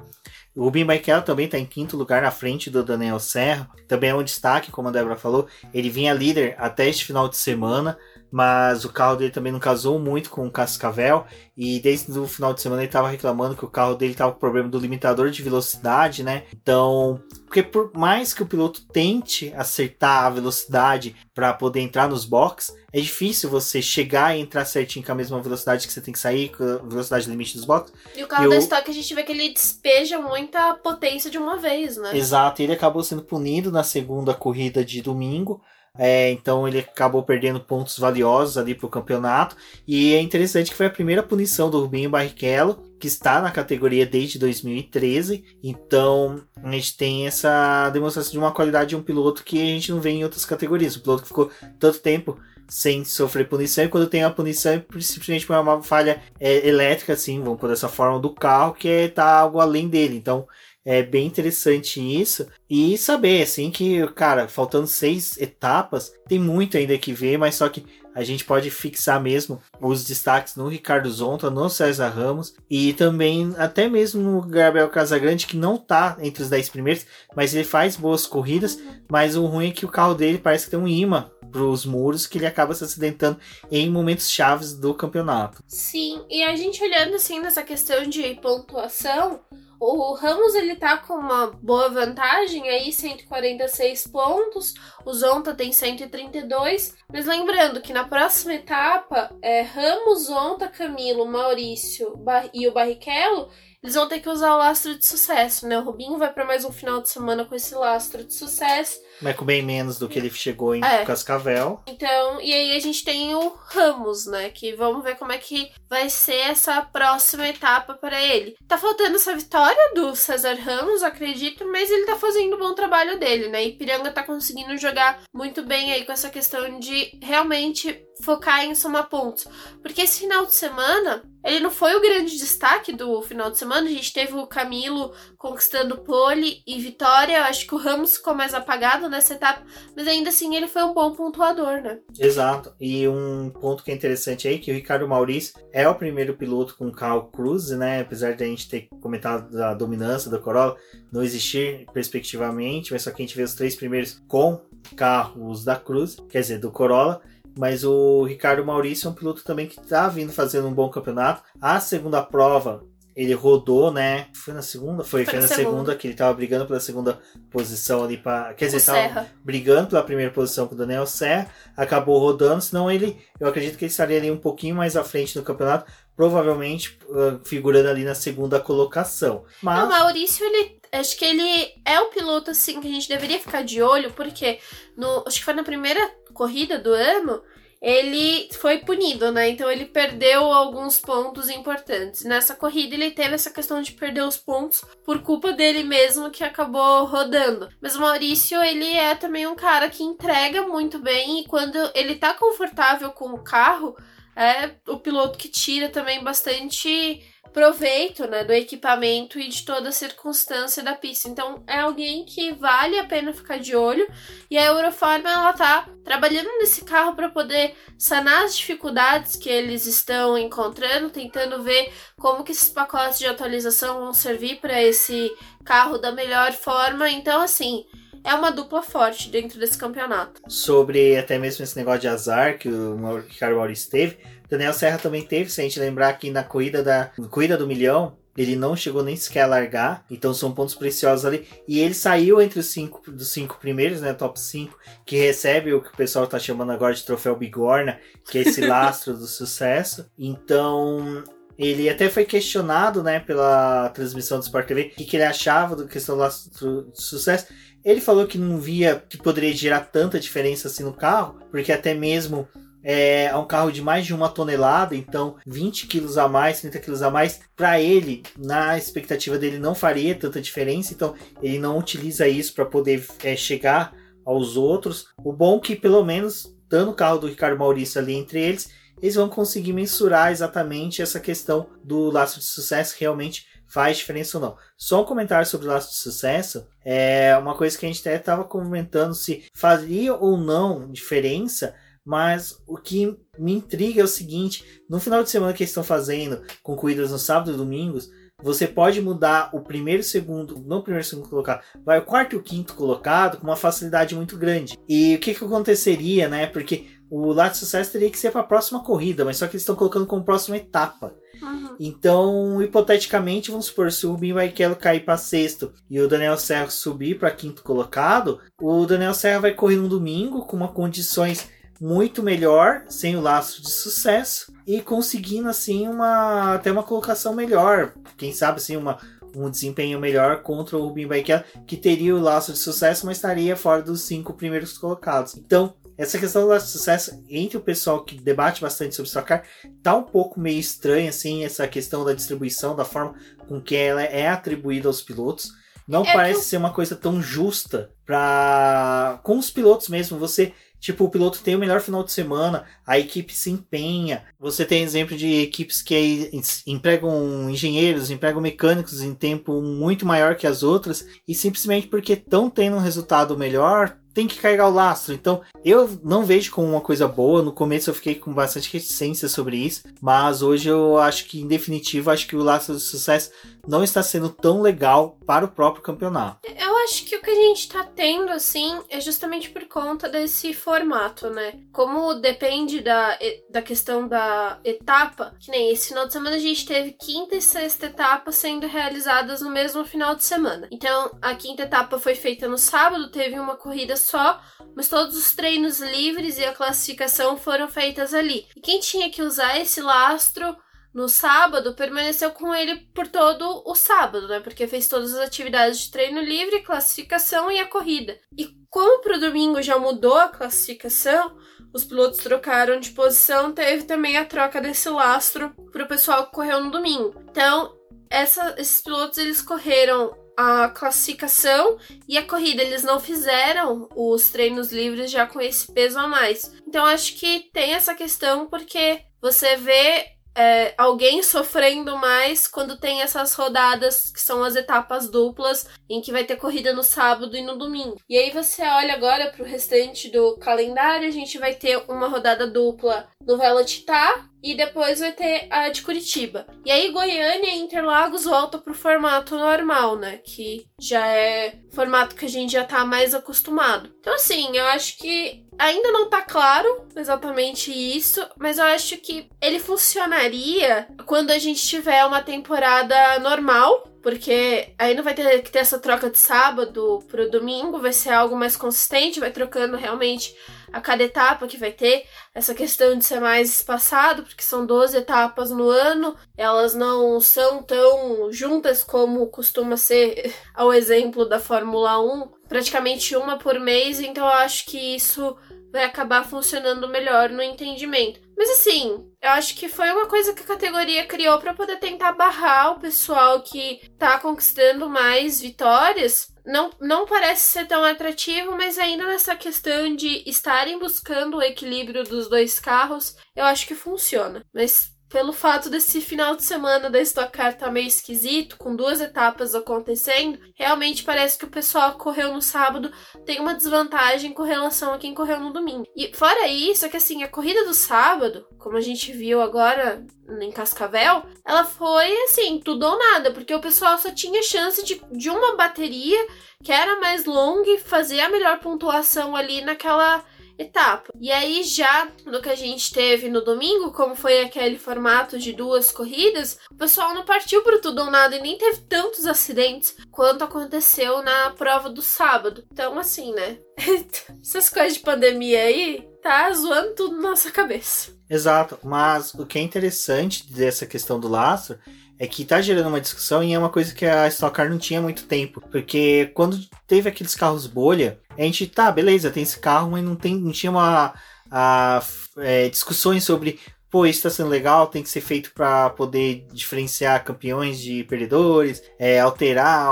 O 0.55 0.63
Rubinho 0.63 0.87
Barrichello 0.87 1.23
também 1.23 1.47
está 1.47 1.59
em 1.59 1.67
quinto 1.67 1.97
lugar 1.97 2.23
na 2.23 2.31
frente 2.31 2.71
do 2.71 2.85
Daniel 2.85 3.19
Serra. 3.19 3.69
Também 3.89 4.11
é 4.11 4.15
um 4.15 4.23
destaque, 4.23 4.71
como 4.71 4.89
a 4.89 4.93
Débora 4.93 5.17
falou. 5.17 5.49
Ele 5.73 5.91
vinha 5.91 6.13
líder 6.13 6.55
até 6.59 6.89
este 6.89 7.05
final 7.05 7.29
de 7.29 7.37
semana 7.37 7.99
mas 8.35 8.85
o 8.85 8.89
carro 8.89 9.15
dele 9.15 9.31
também 9.31 9.53
não 9.53 9.61
casou 9.61 9.97
muito 9.97 10.29
com 10.29 10.45
o 10.45 10.51
Cascavel 10.51 11.25
e 11.57 11.79
desde 11.79 12.19
o 12.19 12.27
final 12.27 12.53
de 12.53 12.61
semana 12.61 12.83
ele 12.83 12.89
estava 12.89 13.09
reclamando 13.09 13.55
que 13.55 13.65
o 13.65 13.71
carro 13.71 13.95
dele 13.95 14.11
estava 14.11 14.33
com 14.33 14.41
problema 14.41 14.69
do 14.69 14.77
limitador 14.77 15.31
de 15.31 15.41
velocidade, 15.41 16.25
né? 16.25 16.43
Então, 16.53 17.23
porque 17.45 17.63
por 17.63 17.93
mais 17.97 18.35
que 18.35 18.43
o 18.43 18.47
piloto 18.47 18.85
tente 18.87 19.55
acertar 19.55 20.25
a 20.25 20.31
velocidade 20.31 21.15
para 21.33 21.55
poder 21.55 21.79
entrar 21.79 22.09
nos 22.09 22.25
boxes, 22.25 22.75
é 22.93 23.01
difícil 23.01 23.49
você 23.49 23.81
chegar 23.81 24.37
e 24.37 24.41
entrar 24.41 24.65
certinho 24.65 25.07
com 25.07 25.13
a 25.13 25.15
mesma 25.15 25.41
velocidade 25.41 25.87
que 25.87 25.93
você 25.93 26.01
tem 26.01 26.13
que 26.13 26.19
sair, 26.19 26.49
com 26.49 26.65
a 26.65 26.79
velocidade 26.79 27.31
limite 27.31 27.57
dos 27.57 27.65
boxes. 27.65 27.95
E 28.17 28.25
o 28.25 28.27
carro 28.27 28.47
e 28.47 28.49
da 28.49 28.57
o... 28.57 28.59
Stock 28.59 28.91
a 28.91 28.95
gente 28.95 29.15
vê 29.15 29.23
que 29.23 29.31
ele 29.31 29.55
despeja 29.55 30.19
muita 30.19 30.75
potência 30.75 31.31
de 31.31 31.39
uma 31.39 31.57
vez, 31.57 31.97
né? 31.97 32.17
Exato, 32.17 32.63
ele 32.63 32.73
acabou 32.73 33.05
sendo 33.05 33.23
punido 33.23 33.71
na 33.71 33.85
segunda 33.85 34.35
corrida 34.35 34.85
de 34.85 35.01
domingo 35.01 35.63
é, 35.97 36.31
então 36.33 36.67
ele 36.67 36.81
acabou 36.81 37.23
perdendo 37.23 37.61
pontos 37.61 37.99
valiosos 37.99 38.59
ali 38.59 38.75
para 38.75 38.87
o 38.87 38.91
campeonato. 38.91 39.57
E 39.87 40.13
é 40.13 40.21
interessante 40.21 40.71
que 40.71 40.77
foi 40.77 40.87
a 40.87 40.91
primeira 40.91 41.23
punição 41.23 41.71
do 41.71 41.81
Rubinho 41.81 42.11
Barrichello, 42.11 42.83
que 42.99 43.07
está 43.07 43.41
na 43.41 43.51
categoria 43.51 44.05
desde 44.05 44.39
2013. 44.39 45.45
Então 45.63 46.43
a 46.57 46.71
gente 46.73 46.97
tem 46.97 47.27
essa 47.27 47.91
demonstração 47.91 48.33
de 48.33 48.39
uma 48.39 48.53
qualidade 48.53 48.91
de 48.91 48.97
um 48.97 49.03
piloto 49.03 49.45
que 49.45 49.61
a 49.61 49.67
gente 49.67 49.93
não 49.93 50.01
vê 50.01 50.11
em 50.11 50.25
outras 50.25 50.45
categorias. 50.45 50.97
O 50.97 51.03
piloto 51.03 51.23
que 51.23 51.29
ficou 51.29 51.51
tanto 51.79 52.01
tempo 52.01 52.39
sem 52.67 53.05
sofrer 53.05 53.47
punição, 53.47 53.85
e 53.85 53.89
quando 53.89 54.09
tem 54.09 54.25
a 54.25 54.31
punição 54.31 54.73
é 54.73 54.85
simplesmente 54.99 55.47
por 55.47 55.55
uma 55.55 55.83
falha 55.83 56.23
é, 56.41 56.67
elétrica, 56.67 57.13
assim, 57.13 57.39
vamos 57.43 57.61
por 57.61 57.69
dessa 57.69 57.91
forma, 57.91 58.19
do 58.19 58.31
carro, 58.31 58.73
que 58.73 58.89
é, 58.89 59.07
tá 59.07 59.41
algo 59.41 59.61
além 59.61 59.87
dele. 59.87 60.17
Então 60.17 60.49
é 60.85 61.03
bem 61.03 61.27
interessante 61.27 62.01
isso. 62.01 62.47
E 62.69 62.99
saber, 62.99 63.43
assim, 63.43 63.71
que, 63.71 64.07
cara, 64.09 64.49
faltando 64.49 64.87
seis 64.87 65.37
etapas, 65.39 66.13
tem 66.29 66.39
muito 66.39 66.77
ainda 66.77 66.99
que 66.99 67.13
ver, 67.13 67.39
mas 67.39 67.55
só 67.55 67.69
que 67.69 67.85
a 68.15 68.23
gente 68.23 68.45
pode 68.45 68.71
fixar 68.71 69.21
mesmo 69.21 69.61
os 69.81 70.05
destaques 70.05 70.55
no 70.55 70.69
Ricardo 70.69 71.11
Zonta, 71.11 71.51
no 71.51 71.69
César 71.69 72.09
Ramos 72.09 72.55
e 72.71 72.93
também 72.93 73.53
até 73.59 73.89
mesmo 73.89 74.23
no 74.23 74.41
Gabriel 74.43 74.89
Casagrande, 74.89 75.47
que 75.47 75.57
não 75.57 75.77
tá 75.77 76.17
entre 76.21 76.43
os 76.43 76.49
10 76.49 76.69
primeiros, 76.69 77.07
mas 77.35 77.55
ele 77.55 77.65
faz 77.65 77.97
boas 77.97 78.25
corridas, 78.27 78.79
mas 79.11 79.37
o 79.37 79.45
ruim 79.47 79.71
é 79.71 79.73
que 79.73 79.85
o 79.85 79.91
carro 79.91 80.15
dele 80.15 80.39
parece 80.39 80.67
que 80.67 80.71
tem 80.71 80.79
um 80.79 80.87
imã 80.87 81.29
para 81.51 81.63
os 81.63 81.85
muros 81.85 82.27
que 82.27 82.39
ele 82.39 82.47
acaba 82.47 82.75
se 82.75 82.85
acidentando 82.85 83.39
em 83.71 83.89
momentos 83.91 84.29
chaves 84.29 84.75
do 84.75 84.95
campeonato. 84.95 85.63
Sim, 85.69 86.25
e 86.29 86.43
a 86.43 86.55
gente 86.57 86.83
olhando 86.83 87.15
assim 87.15 87.41
nessa 87.41 87.63
questão 87.63 88.05
de 88.05 88.35
pontuação, 88.35 89.41
o 89.85 90.15
Ramos 90.15 90.55
ele 90.55 90.77
tá 90.77 90.97
com 90.97 91.15
uma 91.15 91.49
boa 91.49 91.89
vantagem 91.89 92.69
aí, 92.69 92.93
146 92.93 94.07
pontos. 94.07 94.75
O 95.05 95.13
Zonta 95.13 95.55
tem 95.55 95.73
132. 95.73 96.97
Mas 97.13 97.27
lembrando 97.27 97.81
que 97.81 97.93
na 97.93 98.05
próxima 98.05 98.55
etapa, 98.55 99.35
é 99.43 99.63
Ramos, 99.63 100.27
Zonta, 100.27 100.69
Camilo, 100.69 101.27
Maurício 101.27 102.15
e 102.53 102.67
o 102.69 102.73
Barrichello 102.73 103.51
eles 103.85 103.97
vão 103.97 104.09
ter 104.09 104.21
que 104.21 104.31
usar 104.31 104.55
o 104.55 104.57
lastro 104.57 104.99
de 104.99 105.05
sucesso, 105.05 105.69
né? 105.69 105.79
O 105.79 105.83
Rubinho 105.83 106.17
vai 106.17 106.33
para 106.33 106.47
mais 106.47 106.65
um 106.65 106.73
final 106.73 107.03
de 107.03 107.11
semana 107.11 107.45
com 107.45 107.55
esse 107.55 107.75
lastro 107.75 108.25
de 108.25 108.33
sucesso. 108.33 108.99
Mas 109.21 109.37
com 109.37 109.45
bem 109.45 109.63
menos 109.63 109.99
do 109.99 110.09
que 110.09 110.19
ele 110.19 110.31
chegou 110.31 110.75
em 110.75 110.85
é. 110.85 111.05
Cascavel. 111.05 111.83
Então, 111.87 112.41
e 112.41 112.53
aí 112.53 112.77
a 112.77 112.81
gente 112.81 113.05
tem 113.05 113.35
o 113.35 113.55
Ramos, 113.67 114.27
né? 114.27 114.51
Que 114.51 114.75
vamos 114.75 115.03
ver 115.03 115.17
como 115.17 115.33
é 115.33 115.39
que 115.39 115.71
vai 115.89 116.11
ser 116.11 116.37
essa 116.37 116.83
próxima 116.83 117.49
etapa 117.49 117.95
para 117.95 118.21
ele. 118.23 118.57
Tá 118.67 118.77
faltando 118.77 119.17
essa 119.17 119.35
vitória 119.35 119.95
do 119.95 120.15
César 120.17 120.55
Ramos, 120.55 121.03
acredito, 121.03 121.67
mas 121.67 121.91
ele 121.91 122.07
tá 122.07 122.17
fazendo 122.17 122.57
um 122.57 122.59
bom 122.59 122.75
trabalho 122.75 123.19
dele, 123.19 123.49
né? 123.49 123.65
E 123.65 123.73
Piranga 123.73 124.11
tá 124.11 124.23
conseguindo 124.23 124.77
jogar 124.77 125.23
muito 125.33 125.63
bem 125.63 125.93
aí 125.93 126.05
com 126.05 126.13
essa 126.13 126.31
questão 126.31 126.79
de 126.79 127.19
realmente 127.23 128.05
focar 128.23 128.65
em 128.65 128.75
somar 128.75 129.09
pontos. 129.09 129.47
Porque 129.83 130.03
esse 130.03 130.21
final 130.21 130.47
de 130.47 130.55
semana, 130.55 131.23
ele 131.45 131.61
não 131.61 131.71
foi 131.71 131.95
o 131.95 132.01
grande 132.01 132.37
destaque 132.37 132.93
do 132.93 133.21
final 133.23 133.51
de 133.51 133.59
semana. 133.59 133.87
A 133.87 133.93
gente 133.93 134.13
teve 134.13 134.35
o 134.35 134.47
Camilo 134.47 135.13
conquistando 135.37 135.99
pole 135.99 136.63
e 136.67 136.79
vitória. 136.81 137.39
Eu 137.39 137.45
acho 137.45 137.67
que 137.67 137.75
o 137.75 137.79
Ramos 137.79 138.17
ficou 138.17 138.35
mais 138.35 138.55
apagado 138.55 139.09
nessa 139.09 139.35
etapa, 139.35 139.63
mas 139.97 140.07
ainda 140.07 140.31
assim 140.31 140.55
ele 140.55 140.69
foi 140.69 140.83
um 140.83 140.95
bom 140.95 141.13
pontuador, 141.13 141.83
né? 141.83 141.99
Exato. 142.19 142.75
E 142.81 143.07
um 143.09 143.51
ponto 143.51 143.83
que 143.83 143.91
é 143.91 143.95
interessante 143.95 144.49
aí 144.49 144.59
que 144.59 144.71
o 144.71 144.75
Ricardo 144.75 145.09
Maurício 145.09 145.55
é 145.73 145.89
o 145.89 145.95
primeiro 145.95 146.37
piloto 146.37 146.77
com 146.77 146.91
carro 146.91 147.31
Cruze, 147.31 147.77
né? 147.77 148.01
Apesar 148.01 148.35
de 148.35 148.45
a 148.45 148.47
gente 148.47 148.69
ter 148.69 148.89
comentado 149.01 149.51
da 149.51 149.75
dominância 149.75 150.31
da 150.31 150.39
Corolla 150.39 150.77
não 151.13 151.23
existir 151.23 151.87
perspectivamente, 151.93 152.93
mas 152.93 153.03
só 153.03 153.11
que 153.11 153.23
a 153.23 153.27
gente 153.27 153.37
vê 153.37 153.43
os 153.43 153.55
três 153.55 153.77
primeiros 153.77 154.23
com 154.27 154.61
carros 154.97 155.65
da 155.65 155.77
Cruze, 155.77 156.17
quer 156.29 156.41
dizer, 156.41 156.59
do 156.59 156.71
Corolla. 156.71 157.21
Mas 157.57 157.85
o 157.85 158.25
Ricardo 158.25 158.65
Maurício 158.65 159.07
é 159.07 159.11
um 159.11 159.15
piloto 159.15 159.45
também 159.45 159.67
que 159.67 159.81
está 159.81 160.09
vindo 160.09 160.33
fazendo 160.33 160.67
um 160.69 160.75
bom 160.75 160.89
campeonato. 160.89 161.43
A 161.61 161.79
segunda 161.81 162.23
prova 162.23 162.85
ele 163.17 163.33
rodou, 163.33 163.93
né? 163.93 164.27
Foi 164.35 164.53
na 164.53 164.63
segunda? 164.63 165.05
Foi, 165.05 165.25
foi, 165.25 165.35
foi 165.35 165.41
na 165.41 165.47
segunda. 165.47 165.71
segunda. 165.71 165.97
que 165.97 166.09
ele 166.09 166.17
tava 166.17 166.35
brigando 166.35 166.67
pela 166.67 166.81
segunda 166.81 167.21
posição 167.51 168.03
ali 168.03 168.17
para, 168.17 168.53
quer 168.55 168.67
dizer, 168.67 168.79
estava 168.79 169.27
brigando 169.45 169.89
pela 169.89 170.03
primeira 170.03 170.33
posição 170.33 170.67
com 170.67 170.75
o 170.75 170.79
Daniel 170.79 171.07
Serra, 171.07 171.49
acabou 171.77 172.19
rodando, 172.19 172.61
senão 172.61 172.91
ele, 172.91 173.17
eu 173.39 173.47
acredito 173.47 173.79
que 173.79 173.85
ele 173.85 173.91
estaria 173.91 174.19
ali 174.19 174.31
um 174.31 174.37
pouquinho 174.37 174.75
mais 174.75 174.97
à 174.97 175.05
frente 175.05 175.37
no 175.39 175.45
campeonato, 175.45 175.91
provavelmente 176.17 176.99
uh, 177.09 177.41
figurando 177.45 177.89
ali 177.89 178.05
na 178.05 178.15
segunda 178.15 178.59
colocação. 178.59 179.45
Mas 179.63 179.85
o 179.85 179.89
Maurício 179.89 180.45
ele 180.45 180.81
acho 181.01 181.17
que 181.17 181.25
ele 181.25 181.73
é 181.85 182.01
o 182.01 182.11
piloto 182.11 182.51
assim 182.51 182.81
que 182.81 182.89
a 182.89 182.91
gente 182.91 183.09
deveria 183.09 183.39
ficar 183.39 183.63
de 183.63 183.83
olho, 183.83 184.13
porque 184.13 184.59
no, 184.97 185.25
acho 185.27 185.39
que 185.39 185.45
foi 185.45 185.55
na 185.55 185.63
primeira 185.63 186.01
corrida 186.33 186.79
do 186.79 186.93
ano, 186.93 187.43
ele 187.85 188.49
foi 188.55 188.79
punido, 188.79 189.31
né? 189.31 189.51
Então 189.51 189.71
ele 189.71 189.85
perdeu 189.85 190.45
alguns 190.45 190.99
pontos 190.99 191.51
importantes. 191.51 192.25
Nessa 192.25 192.55
corrida 192.55 192.95
ele 192.95 193.11
teve 193.11 193.35
essa 193.35 193.51
questão 193.51 193.83
de 193.83 193.93
perder 193.93 194.23
os 194.23 194.39
pontos 194.39 194.83
por 195.05 195.21
culpa 195.21 195.53
dele 195.53 195.83
mesmo 195.83 196.31
que 196.31 196.43
acabou 196.43 197.05
rodando. 197.05 197.69
Mas 197.83 197.95
o 197.95 198.01
Maurício, 198.01 198.63
ele 198.63 198.91
é 198.97 199.15
também 199.15 199.47
um 199.47 199.55
cara 199.55 199.91
que 199.91 200.03
entrega 200.03 200.63
muito 200.63 200.99
bem 200.99 201.41
e 201.41 201.47
quando 201.47 201.77
ele 201.95 202.15
tá 202.15 202.33
confortável 202.33 203.11
com 203.11 203.35
o 203.35 203.45
carro, 203.45 203.95
é 204.37 204.71
o 204.89 204.99
piloto 204.99 205.39
que 205.39 205.49
tira 205.49 205.89
também 205.89 206.23
bastante 206.23 207.23
proveito 207.55 208.27
né, 208.27 208.43
do 208.43 208.53
equipamento 208.53 209.39
e 209.39 209.49
de 209.49 209.65
toda 209.65 209.89
a 209.89 209.93
circunstância 209.93 210.83
da 210.83 210.93
pista. 210.95 211.29
Então 211.29 211.63
é 211.69 211.79
alguém 211.79 212.25
que 212.25 212.53
vale 212.53 212.99
a 212.99 213.05
pena 213.05 213.33
ficar 213.33 213.59
de 213.59 213.77
olho 213.77 214.07
e 214.51 214.59
a 214.59 214.65
Eurofarma 214.65 215.31
ela 215.31 215.53
tá 215.53 215.89
trabalhando 216.05 216.49
nesse 216.59 216.85
carro 216.85 217.15
para 217.15 217.29
poder 217.29 217.77
sanar 217.97 218.45
as 218.45 218.57
dificuldades 218.57 219.37
que 219.37 219.49
eles 219.49 219.87
estão 219.87 220.37
encontrando, 220.37 221.11
tentando 221.11 221.63
ver 221.63 221.93
como 222.19 222.43
que 222.43 222.51
esses 222.51 222.69
pacotes 222.69 223.21
de 223.21 223.27
atualização 223.27 224.01
vão 224.01 224.13
servir 224.13 224.57
para 224.57 224.83
esse 224.83 225.33
carro 225.65 225.97
da 225.97 226.11
melhor 226.11 226.53
forma. 226.53 227.09
Então 227.09 227.41
assim, 227.41 227.87
é 228.25 228.35
uma 228.35 228.51
dupla 228.51 228.83
forte 228.83 229.29
dentro 229.29 229.61
desse 229.61 229.77
campeonato. 229.77 230.41
Sobre 230.49 231.17
até 231.17 231.39
mesmo 231.39 231.63
esse 231.63 231.77
negócio 231.77 232.01
de 232.01 232.09
azar 232.09 232.59
que 232.59 232.69
o 232.69 233.19
Ricardo 233.19 233.57
Maurício 233.57 233.91
teve, 233.91 234.19
Daniel 234.49 234.73
Serra 234.73 234.99
também 234.99 235.23
teve, 235.23 235.51
se 235.51 235.61
a 235.61 235.65
gente 235.65 235.79
lembrar 235.79 236.13
que 236.15 236.31
na 236.31 236.43
corrida, 236.43 236.83
da, 236.83 237.11
corrida 237.31 237.57
do 237.57 237.67
milhão, 237.67 238.17
ele 238.37 238.57
não 238.57 238.75
chegou 238.75 239.03
nem 239.03 239.17
sequer 239.17 239.43
a 239.43 239.47
largar, 239.47 240.05
então 240.11 240.35
são 240.35 240.53
pontos 240.53 240.75
preciosos 240.75 241.25
ali. 241.25 241.47
E 241.69 241.79
ele 241.79 241.95
saiu 241.95 242.41
entre 242.41 242.59
os 242.59 242.67
cinco 242.67 243.11
dos 243.11 243.29
cinco 243.29 243.59
primeiros, 243.61 244.01
né? 244.01 244.13
Top 244.13 244.39
5, 244.39 244.77
que 245.07 245.17
recebe 245.17 245.73
o 245.73 245.81
que 245.81 245.91
o 245.91 245.97
pessoal 245.97 246.27
tá 246.27 246.39
chamando 246.39 246.73
agora 246.73 246.95
de 246.95 247.05
troféu 247.05 247.37
Bigorna, 247.37 248.01
que 248.29 248.39
é 248.39 248.43
esse 248.43 248.61
lastro 248.67 249.15
do 249.15 249.27
sucesso. 249.27 250.11
Então. 250.19 251.23
Ele 251.57 251.89
até 251.89 252.11
foi 252.11 252.25
questionado, 252.25 253.01
né, 253.01 253.21
pela 253.21 253.89
transmissão 253.91 254.41
do 254.41 254.43
Sport 254.43 254.67
TV, 254.67 254.83
o 254.83 254.97
que, 254.97 255.05
que 255.05 255.17
ele 255.17 255.23
achava 255.23 255.77
do 255.77 255.87
questão 255.87 256.17
do 256.17 256.23
lastro 256.23 256.83
do 256.83 257.01
sucesso. 257.01 257.47
Ele 257.85 258.01
falou 258.01 258.27
que 258.27 258.39
não 258.39 258.59
via 258.59 259.05
que 259.09 259.19
poderia 259.19 259.55
gerar 259.55 259.81
tanta 259.81 260.19
diferença 260.19 260.69
assim 260.69 260.83
no 260.83 260.93
carro, 260.93 261.39
porque 261.51 261.71
até 261.71 261.93
mesmo 261.93 262.49
é, 262.83 263.25
é 263.25 263.37
um 263.37 263.47
carro 263.47 263.71
de 263.71 263.83
mais 263.83 264.07
de 264.07 264.15
uma 264.15 264.29
tonelada, 264.29 264.95
então 264.95 265.37
20 265.47 265.87
quilos 265.87 266.19
a 266.19 266.29
mais, 266.29 266.61
30 266.61 266.79
quilos 266.79 267.03
a 267.03 267.11
mais, 267.11 267.41
para 267.57 267.81
ele, 267.81 268.23
na 268.39 268.77
expectativa 268.77 269.39
dele, 269.39 269.59
não 269.59 269.75
faria 269.75 270.15
tanta 270.15 270.41
diferença, 270.41 270.93
então 270.93 271.15
ele 271.43 271.59
não 271.59 271.79
utiliza 271.79 272.29
isso 272.29 272.55
para 272.55 272.67
poder 272.67 273.05
é, 273.23 273.35
chegar 273.37 273.95
aos 274.25 274.57
outros. 274.57 275.09
O 275.23 275.33
bom 275.33 275.57
é 275.57 275.61
que, 275.61 275.77
pelo 275.77 276.05
menos, 276.05 276.55
dando 276.69 276.91
o 276.91 276.95
carro 276.95 277.19
do 277.19 277.27
Ricardo 277.27 277.59
Maurício 277.59 278.01
ali 278.01 278.15
entre 278.15 278.41
eles, 278.41 278.71
eles 279.01 279.15
vão 279.15 279.29
conseguir 279.29 279.73
mensurar 279.73 280.31
exatamente 280.31 281.03
essa 281.03 281.21
questão 281.21 281.67
do 281.83 282.11
laço 282.11 282.39
de 282.39 282.45
sucesso 282.45 282.97
realmente 282.99 283.47
faz 283.67 283.99
diferença 283.99 284.39
ou 284.39 284.43
não. 284.43 284.57
Só 284.77 285.03
um 285.03 285.07
comentário 285.07 285.47
sobre 285.47 285.67
o 285.67 285.71
laço 285.71 285.91
de 285.91 285.97
sucesso 285.97 286.67
é 286.85 287.37
uma 287.37 287.57
coisa 287.57 287.77
que 287.77 287.87
a 287.87 287.89
gente 287.89 288.01
até 288.01 288.17
estava 288.17 288.45
comentando 288.45 289.15
se 289.15 289.45
faria 289.55 290.15
ou 290.15 290.37
não 290.37 290.91
diferença 290.91 291.75
mas 292.05 292.63
o 292.67 292.77
que 292.77 293.17
me 293.39 293.55
intriga 293.55 294.03
é 294.03 294.05
o 294.05 294.09
seguinte: 294.09 294.83
no 294.89 295.01
final 295.01 295.23
de 295.23 295.31
semana 295.31 295.55
que 295.55 295.63
eles 295.63 295.71
estão 295.71 295.83
fazendo, 295.83 296.43
com 296.63 296.77
corridas 296.77 297.11
no 297.11 297.19
sábado 297.19 297.53
e 297.53 297.57
domingos, 297.57 298.11
você 298.43 298.67
pode 298.67 299.01
mudar 299.01 299.49
o 299.55 299.61
primeiro 299.63 300.03
e 300.03 300.05
segundo, 300.05 300.63
não 300.67 300.79
o 300.79 300.83
primeiro 300.83 301.07
e 301.07 301.09
segundo 301.09 301.29
colocado, 301.29 301.63
vai 301.83 301.99
o 301.99 302.05
quarto 302.05 302.35
e 302.35 302.39
o 302.39 302.43
quinto 302.43 302.75
colocado 302.75 303.39
com 303.39 303.47
uma 303.47 303.57
facilidade 303.57 304.15
muito 304.15 304.37
grande. 304.37 304.77
E 304.87 305.15
o 305.15 305.19
que, 305.19 305.35
que 305.35 305.45
aconteceria, 305.45 306.29
né? 306.29 306.47
Porque 306.47 306.89
o 307.11 307.33
laço 307.33 307.53
de 307.53 307.59
sucesso 307.59 307.93
teria 307.93 308.11
que 308.11 308.19
ser 308.19 308.31
para 308.31 308.41
a 308.41 308.45
próxima 308.45 308.83
corrida, 308.83 309.25
mas 309.25 309.37
só 309.37 309.47
que 309.47 309.53
eles 309.53 309.63
estão 309.63 309.77
colocando 309.77 310.07
como 310.07 310.25
próxima 310.25 310.57
etapa. 310.57 311.15
Uhum. 311.43 311.77
Então, 311.79 312.63
hipoteticamente, 312.63 313.51
vamos 313.51 313.67
supor, 313.67 313.93
se 313.93 314.07
o 314.07 314.13
Rubinho 314.13 314.37
Barrichello 314.37 314.77
cair 314.77 315.05
para 315.05 315.17
sexto 315.17 315.73
e 315.91 316.01
o 316.01 316.09
Daniel 316.09 316.37
Serra 316.37 316.71
subir 316.71 317.19
para 317.19 317.31
quinto 317.31 317.63
colocado, 317.63 318.41
o 318.61 318.87
Daniel 318.87 319.15
Serra 319.15 319.41
vai 319.41 319.53
correr 319.53 319.77
no 319.77 319.89
domingo 319.89 320.47
com 320.47 320.57
uma 320.57 320.69
condições 320.69 321.49
muito 321.81 322.23
melhor, 322.23 322.85
sem 322.89 323.17
o 323.17 323.21
laço 323.21 323.61
de 323.61 323.71
sucesso 323.71 324.53
e 324.67 324.81
conseguindo 324.81 325.49
assim 325.49 325.89
uma 325.89 326.55
até 326.55 326.71
uma 326.71 326.83
colocação 326.83 327.35
melhor, 327.35 327.93
quem 328.17 328.33
sabe 328.33 328.59
assim 328.59 328.77
uma 328.77 328.99
um 329.37 329.51
desempenho 329.51 329.99
melhor 329.99 330.43
contra 330.43 330.79
o 330.79 330.83
Rubinho 330.87 331.09
Barrichello, 331.09 331.43
que 331.67 331.77
teria 331.77 332.15
o 332.15 332.21
laço 332.21 332.53
de 332.53 332.59
sucesso, 332.59 333.05
mas 333.05 333.17
estaria 333.17 333.57
fora 333.57 333.83
dos 333.83 334.03
cinco 334.03 334.33
primeiros 334.33 334.79
colocados. 334.79 335.37
Então, 335.37 335.75
essa 335.97 336.19
questão 336.19 336.49
do 336.49 336.61
sucesso 336.61 337.23
entre 337.29 337.57
o 337.57 337.61
pessoal 337.61 338.05
que 338.05 338.21
debate 338.21 338.61
bastante 338.61 338.95
sobre 338.95 339.09
Stock 339.09 339.27
Car 339.27 339.45
tá 339.83 339.95
um 339.95 340.03
pouco 340.03 340.41
meio 340.41 340.59
estranha, 340.59 341.11
assim, 341.11 341.45
essa 341.45 341.67
questão 341.69 342.05
da 342.05 342.13
distribuição, 342.13 342.75
da 342.75 342.85
forma 342.85 343.15
com 343.49 343.61
que 343.61 343.77
ela 343.77 344.03
é 344.03 344.29
atribuída 344.29 344.89
aos 344.89 345.03
pilotos. 345.03 345.53
Não 345.87 346.03
é 346.03 346.13
parece 346.13 346.41
que... 346.41 346.47
ser 346.47 346.57
uma 346.57 346.73
coisa 346.73 346.97
tão 346.97 347.21
justa 347.21 347.91
para 348.07 349.21
com 349.23 349.39
os 349.39 349.51
pilotos 349.51 349.89
mesmo. 349.89 350.19
Você 350.19 350.53
Tipo, 350.85 351.05
o 351.05 351.09
piloto 351.09 351.41
tem 351.43 351.57
o 351.57 351.59
melhor 351.59 351.81
final 351.81 352.05
de 352.05 352.13
semana, 352.13 352.67
a 352.87 352.99
equipe 352.99 353.33
se 353.33 353.49
empenha. 353.49 354.23
Você 354.39 354.67
tem 354.67 354.83
exemplo 354.83 355.17
de 355.17 355.41
equipes 355.41 355.81
que 355.81 356.31
empregam 356.67 357.49
engenheiros, 357.49 358.11
empregam 358.11 358.43
mecânicos 358.43 359.01
em 359.01 359.15
tempo 359.15 359.63
muito 359.63 360.05
maior 360.05 360.37
que 360.37 360.47
as 360.47 360.63
outras, 360.63 361.07
e 361.27 361.35
simplesmente 361.35 361.87
porque 361.87 362.13
estão 362.13 362.51
tendo 362.51 362.77
um 362.77 362.81
resultado 362.81 363.35
melhor, 363.35 363.97
tem 364.15 364.29
que 364.29 364.39
carregar 364.39 364.69
o 364.69 364.73
lastro. 364.73 365.13
Então, 365.13 365.43
eu 365.65 365.99
não 366.03 366.25
vejo 366.25 366.53
como 366.53 366.69
uma 366.69 366.81
coisa 366.81 367.09
boa. 367.09 367.43
No 367.43 367.53
começo 367.53 367.91
eu 367.91 367.95
fiquei 367.95 368.15
com 368.15 368.33
bastante 368.33 368.73
reticência 368.73 369.29
sobre 369.29 369.57
isso, 369.57 369.83
mas 370.01 370.41
hoje 370.41 370.69
eu 370.69 370.99
acho 370.99 371.27
que, 371.27 371.41
em 371.41 371.49
definitivo, 371.49 372.11
acho 372.11 372.27
que 372.27 372.37
o 372.37 372.43
lastro 372.43 372.75
do 372.75 372.81
sucesso 372.81 373.31
não 373.67 373.83
está 373.83 374.03
sendo 374.03 374.29
tão 374.29 374.61
legal 374.61 375.19
para 375.27 375.45
o 375.45 375.49
próprio 375.49 375.83
campeonato. 375.83 376.39
Eu 376.45 376.77
acho 376.85 377.05
que 377.05 377.17
o 377.17 377.21
que 377.21 377.31
a 377.31 377.35
gente 377.35 377.61
está 377.61 377.83
tendo, 377.83 378.31
assim, 378.31 378.79
é 378.89 379.01
justamente 379.01 379.51
por 379.51 379.67
conta 379.67 380.09
desse 380.09 380.53
formato, 380.53 381.31
né? 381.31 381.55
Como 381.73 382.15
depende 382.15 382.81
da, 382.81 383.19
da 383.51 383.63
questão 383.63 384.07
da 384.07 384.61
etapa, 384.63 385.35
que 385.41 385.51
nem 385.51 385.71
esse 385.71 385.89
final 385.89 386.07
de 386.07 386.13
semana 386.13 386.37
a 386.37 386.39
gente 386.39 386.67
teve 386.67 386.93
quinta 386.93 387.35
e 387.35 387.43
sexta 387.43 387.87
etapa 387.87 388.31
sendo 388.31 388.67
realizadas 388.67 389.41
no 389.41 389.51
mesmo 389.51 389.85
final 389.85 390.15
de 390.15 390.25
semana. 390.25 390.69
Então, 390.71 391.11
a 391.21 391.35
quinta 391.35 391.63
etapa 391.63 391.99
foi 391.99 392.15
feita 392.15 392.47
no 392.47 392.59
sábado, 392.59 393.11
teve 393.11 393.39
uma 393.39 393.57
corrida 393.57 393.97
só, 394.05 394.41
mas 394.77 394.89
todos 394.89 395.17
os 395.17 395.35
treinos 395.35 395.81
livres 395.81 396.39
e 396.39 396.45
a 396.45 396.53
classificação 396.53 397.37
foram 397.37 397.69
feitas 397.69 398.15
ali. 398.15 398.47
E 398.57 398.61
quem 398.61 398.81
tinha 398.81 399.11
que 399.11 399.23
usar 399.23 399.59
esse 399.59 399.81
lastro 399.81 400.57
no 400.95 401.09
sábado 401.09 401.75
permaneceu 401.75 402.31
com 402.31 402.55
ele 402.55 402.77
por 402.95 403.09
todo 403.09 403.63
o 403.67 403.75
sábado, 403.75 404.29
né? 404.29 404.39
Porque 404.39 404.69
fez 404.69 404.87
todas 404.87 405.13
as 405.13 405.21
atividades 405.21 405.81
de 405.81 405.91
treino 405.91 406.21
livre, 406.21 406.63
classificação 406.63 407.51
e 407.51 407.59
a 407.59 407.67
corrida. 407.67 408.17
E 408.39 408.49
como 408.71 409.03
pro 409.03 409.19
domingo 409.19 409.61
já 409.61 409.77
mudou 409.77 410.17
a 410.17 410.29
classificação, 410.29 411.37
os 411.73 411.85
pilotos 411.85 412.19
trocaram 412.19 412.79
de 412.79 412.91
posição, 412.91 413.53
teve 413.53 413.83
também 413.83 414.17
a 414.17 414.25
troca 414.25 414.61
desse 414.61 414.89
lastro 414.89 415.51
pro 415.73 415.89
pessoal 415.89 416.27
que 416.27 416.33
correu 416.33 416.63
no 416.63 416.71
domingo. 416.71 417.13
Então, 417.29 417.77
essa, 418.09 418.55
esses 418.57 418.81
pilotos 418.81 419.19
eles 419.19 419.43
correram 419.43 420.17
a 420.37 420.69
classificação 420.69 421.79
e 422.09 422.19
a 422.19 422.25
corrida. 422.25 422.63
Eles 422.63 422.83
não 422.83 423.01
fizeram 423.01 423.89
os 423.95 424.31
treinos 424.31 424.73
livres 424.73 425.11
já 425.11 425.27
com 425.27 425.41
esse 425.41 425.73
peso 425.73 425.99
a 425.99 426.07
mais. 426.07 426.53
Então 426.67 426.85
acho 426.85 427.17
que 427.17 427.51
tem 427.53 427.75
essa 427.75 427.95
questão 427.95 428.47
porque 428.47 429.01
você 429.21 429.57
vê 429.57 430.15
é, 430.37 430.75
alguém 430.77 431.23
sofrendo 431.23 431.97
mais 431.97 432.49
quando 432.49 432.77
tem 432.77 433.03
essas 433.03 433.35
rodadas 433.35 434.11
que 434.11 434.21
são 434.21 434.43
as 434.43 434.57
etapas 434.57 435.09
duplas, 435.09 435.69
em 435.89 436.01
que 436.01 436.11
vai 436.11 436.25
ter 436.25 436.37
corrida 436.37 436.73
no 436.73 436.83
sábado 436.83 437.37
e 437.37 437.43
no 437.43 437.57
domingo. 437.57 438.01
E 438.09 438.19
aí 438.19 438.31
você 438.31 438.63
olha 438.63 438.95
agora 438.95 439.31
para 439.31 439.43
o 439.43 439.47
restante 439.47 440.11
do 440.11 440.37
calendário, 440.39 441.07
a 441.07 441.13
gente 441.13 441.39
vai 441.39 441.55
ter 441.55 441.83
uma 441.89 442.09
rodada 442.09 442.47
dupla 442.47 443.09
no 443.25 443.37
Vela 443.37 443.65
Titá 443.65 444.29
e 444.45 444.55
depois 444.55 445.01
vai 445.01 445.11
ter 445.11 445.47
a 445.49 445.71
de 445.71 445.81
Curitiba. 445.81 446.47
E 446.67 446.71
aí 446.71 446.91
Goiânia 446.91 447.55
e 447.55 447.61
Interlagos 447.61 448.25
voltam 448.25 448.61
pro 448.61 448.75
formato 448.75 449.35
normal, 449.37 449.97
né? 449.97 450.19
Que 450.19 450.67
já 450.79 451.07
é 451.07 451.55
formato 451.73 452.15
que 452.15 452.27
a 452.27 452.29
gente 452.29 452.53
já 452.53 452.63
tá 452.63 452.85
mais 452.85 453.15
acostumado. 453.15 453.91
Então 453.99 454.15
assim, 454.15 454.55
eu 454.55 454.67
acho 454.67 454.99
que 454.99 455.47
ainda 455.59 455.91
não 455.91 456.11
tá 456.11 456.21
claro 456.21 456.87
exatamente 456.95 457.73
isso, 457.73 458.21
mas 458.39 458.59
eu 458.59 458.65
acho 458.65 458.99
que 458.99 459.31
ele 459.41 459.59
funcionaria 459.59 460.89
quando 461.07 461.31
a 461.31 461.39
gente 461.39 461.67
tiver 461.67 462.05
uma 462.05 462.21
temporada 462.21 463.19
normal, 463.21 463.89
porque 464.03 464.75
aí 464.79 464.95
não 464.95 465.03
vai 465.03 465.15
ter 465.15 465.41
que 465.43 465.51
ter 465.51 465.61
essa 465.61 465.79
troca 465.79 466.11
de 466.11 466.19
sábado 466.19 467.03
pro 467.09 467.31
domingo, 467.31 467.81
vai 467.81 467.95
ser 467.95 468.11
algo 468.11 468.37
mais 468.37 468.57
consistente, 468.57 469.21
vai 469.21 469.31
trocando 469.31 469.79
realmente 469.79 470.35
a 470.75 470.81
cada 470.81 471.05
etapa 471.05 471.47
que 471.47 471.57
vai 471.57 471.71
ter, 471.71 472.05
essa 472.35 472.53
questão 472.53 472.99
de 472.99 473.05
ser 473.05 473.21
mais 473.21 473.49
espaçado, 473.49 474.25
porque 474.25 474.43
são 474.43 474.67
12 474.67 474.97
etapas 474.97 475.53
no 475.53 475.69
ano, 475.69 476.17
elas 476.37 476.75
não 476.75 477.21
são 477.21 477.63
tão 477.63 478.33
juntas 478.33 478.83
como 478.83 479.29
costuma 479.29 479.77
ser 479.77 480.35
ao 480.53 480.73
exemplo 480.73 481.25
da 481.25 481.39
Fórmula 481.39 482.01
1, 482.01 482.29
praticamente 482.49 483.15
uma 483.15 483.39
por 483.39 483.61
mês, 483.61 484.01
então 484.01 484.25
eu 484.25 484.33
acho 484.33 484.67
que 484.67 484.97
isso 484.97 485.37
vai 485.71 485.85
acabar 485.85 486.25
funcionando 486.25 486.89
melhor 486.89 487.31
no 487.31 487.43
entendimento. 487.43 488.21
Mas 488.37 488.51
assim, 488.51 489.09
eu 489.23 489.31
acho 489.31 489.55
que 489.55 489.69
foi 489.69 489.91
uma 489.93 490.07
coisa 490.07 490.35
que 490.35 490.43
a 490.43 490.47
categoria 490.47 491.07
criou 491.07 491.39
para 491.39 491.55
poder 491.55 491.77
tentar 491.77 492.13
barrar 492.13 492.73
o 492.73 492.81
pessoal 492.81 493.43
que 493.43 493.81
tá 493.97 494.19
conquistando 494.19 494.89
mais 494.89 495.41
vitórias. 495.41 496.34
Não, 496.45 496.71
não 496.81 497.07
parece 497.07 497.53
ser 497.53 497.67
tão 497.67 497.83
atrativo, 497.83 498.53
mas 498.53 498.79
ainda 498.79 499.07
nessa 499.07 499.35
questão 499.35 499.97
de 499.97 500.23
estarem 500.29 500.79
buscando 500.79 501.39
o 501.39 501.43
equilíbrio 501.43 502.05
dos 502.05 502.29
dois 502.29 502.61
carros, 502.61 503.17
eu 503.35 503.45
acho 503.45 503.67
que 503.67 503.75
funciona. 503.75 504.45
Mas 504.53 504.94
pelo 505.15 505.33
fato 505.33 505.71
desse 505.71 506.01
final 506.01 506.35
de 506.35 506.43
semana 506.43 506.91
da 506.91 507.01
Stock 507.01 507.31
Car 507.31 507.57
tá 507.57 507.71
meio 507.71 507.87
esquisito, 507.87 508.57
com 508.57 508.75
duas 508.75 509.01
etapas 509.01 509.55
acontecendo, 509.55 510.41
realmente 510.57 511.05
parece 511.05 511.39
que 511.39 511.45
o 511.45 511.51
pessoal 511.51 511.93
que 511.93 511.99
correu 511.99 512.35
no 512.35 512.43
sábado 512.43 512.91
tem 513.25 513.39
uma 513.39 513.55
desvantagem 513.55 514.33
com 514.33 514.43
relação 514.43 514.93
a 514.93 514.99
quem 514.99 515.15
correu 515.15 515.39
no 515.39 515.53
domingo. 515.53 515.87
E 515.97 516.13
fora 516.13 516.49
isso, 516.49 516.85
é 516.85 516.89
que 516.89 516.97
assim, 516.97 517.23
a 517.23 517.29
corrida 517.29 517.65
do 517.65 517.73
sábado, 517.73 518.45
como 518.59 518.77
a 518.77 518.81
gente 518.81 519.13
viu 519.13 519.41
agora 519.41 520.05
em 520.41 520.51
Cascavel, 520.51 521.23
ela 521.47 521.65
foi 521.65 522.13
assim, 522.25 522.59
tudo 522.59 522.85
ou 522.85 522.99
nada, 522.99 523.31
porque 523.31 523.55
o 523.55 523.61
pessoal 523.61 523.97
só 523.99 524.11
tinha 524.11 524.43
chance 524.43 524.85
de, 524.85 525.01
de 525.13 525.31
uma 525.31 525.55
bateria 525.55 526.27
que 526.61 526.73
era 526.73 526.99
mais 526.99 527.25
longa 527.25 527.71
e 527.71 527.79
fazer 527.79 528.21
a 528.21 528.31
melhor 528.31 528.59
pontuação 528.59 529.37
ali 529.37 529.61
naquela 529.61 530.25
etapa. 530.59 531.13
E 531.21 531.31
aí, 531.31 531.63
já 531.63 532.09
no 532.25 532.41
que 532.41 532.49
a 532.49 532.55
gente 532.55 532.93
teve 532.93 533.29
no 533.29 533.45
domingo, 533.45 533.93
como 533.93 534.15
foi 534.15 534.41
aquele 534.41 534.79
formato 534.79 535.39
de 535.39 535.53
duas 535.53 535.91
corridas, 535.91 536.59
o 536.71 536.75
pessoal 536.75 537.15
não 537.15 537.25
partiu 537.25 537.63
para 537.63 537.81
tudo 537.81 538.03
ou 538.03 538.11
nada 538.11 538.37
e 538.37 538.41
nem 538.41 538.57
teve 538.59 538.81
tantos 538.83 539.27
acidentes 539.27 539.97
quanto 540.11 540.45
aconteceu 540.45 541.23
na 541.23 541.51
prova 541.51 541.91
do 541.91 542.03
sábado. 542.03 542.65
Então, 542.71 542.99
assim, 542.99 543.33
né? 543.33 543.59
Essas 544.43 544.69
coisas 544.69 544.95
de 544.95 545.01
pandemia 545.01 545.63
aí 545.63 546.07
tá 546.23 546.53
zoando 546.53 546.95
tudo 546.95 547.17
na 547.17 547.31
nossa 547.31 547.51
cabeça. 547.51 548.13
Exato, 548.29 548.79
mas 548.83 549.35
o 549.35 549.45
que 549.45 549.59
é 549.59 549.63
interessante 549.63 550.51
dessa 550.53 550.87
questão 550.87 551.21
do 551.21 551.29
lastro 551.29 551.79
é 552.19 552.27
que 552.27 552.45
tá 552.45 552.61
gerando 552.61 552.89
uma 552.89 553.01
discussão 553.01 553.43
e 553.43 553.53
é 553.53 553.59
uma 553.59 553.69
coisa 553.69 553.93
que 553.93 554.07
a 554.07 554.29
Stock 554.29 554.55
Car 554.55 554.71
não 554.71 554.79
tinha 554.79 555.01
muito 555.01 555.25
tempo. 555.25 555.61
Porque 555.71 556.31
quando 556.35 556.59
teve 556.87 557.09
aqueles 557.09 557.35
carros 557.35 557.67
bolha, 557.67 558.21
a 558.39 558.43
gente, 558.43 558.67
tá, 558.67 558.91
beleza, 558.91 559.31
tem 559.31 559.43
esse 559.43 559.59
carro, 559.59 559.91
mas 559.91 560.05
não, 560.05 560.15
tem, 560.15 560.37
não 560.37 560.53
tinha 560.53 560.71
uma 560.71 561.15
a, 561.51 562.03
é, 562.39 562.69
discussões 562.69 563.25
sobre, 563.25 563.59
pô, 563.95 564.05
isso 564.05 564.25
tá 564.25 564.31
sendo 564.31 564.49
legal, 564.49 564.89
tem 564.89 565.05
que 565.05 565.09
ser 565.09 565.21
feito 565.21 565.53
para 565.53 565.89
poder 565.89 566.45
diferenciar 566.53 567.23
campeões 567.23 567.79
de 567.79 568.03
perdedores, 568.03 568.83
é, 568.99 569.21
alterar, 569.21 569.87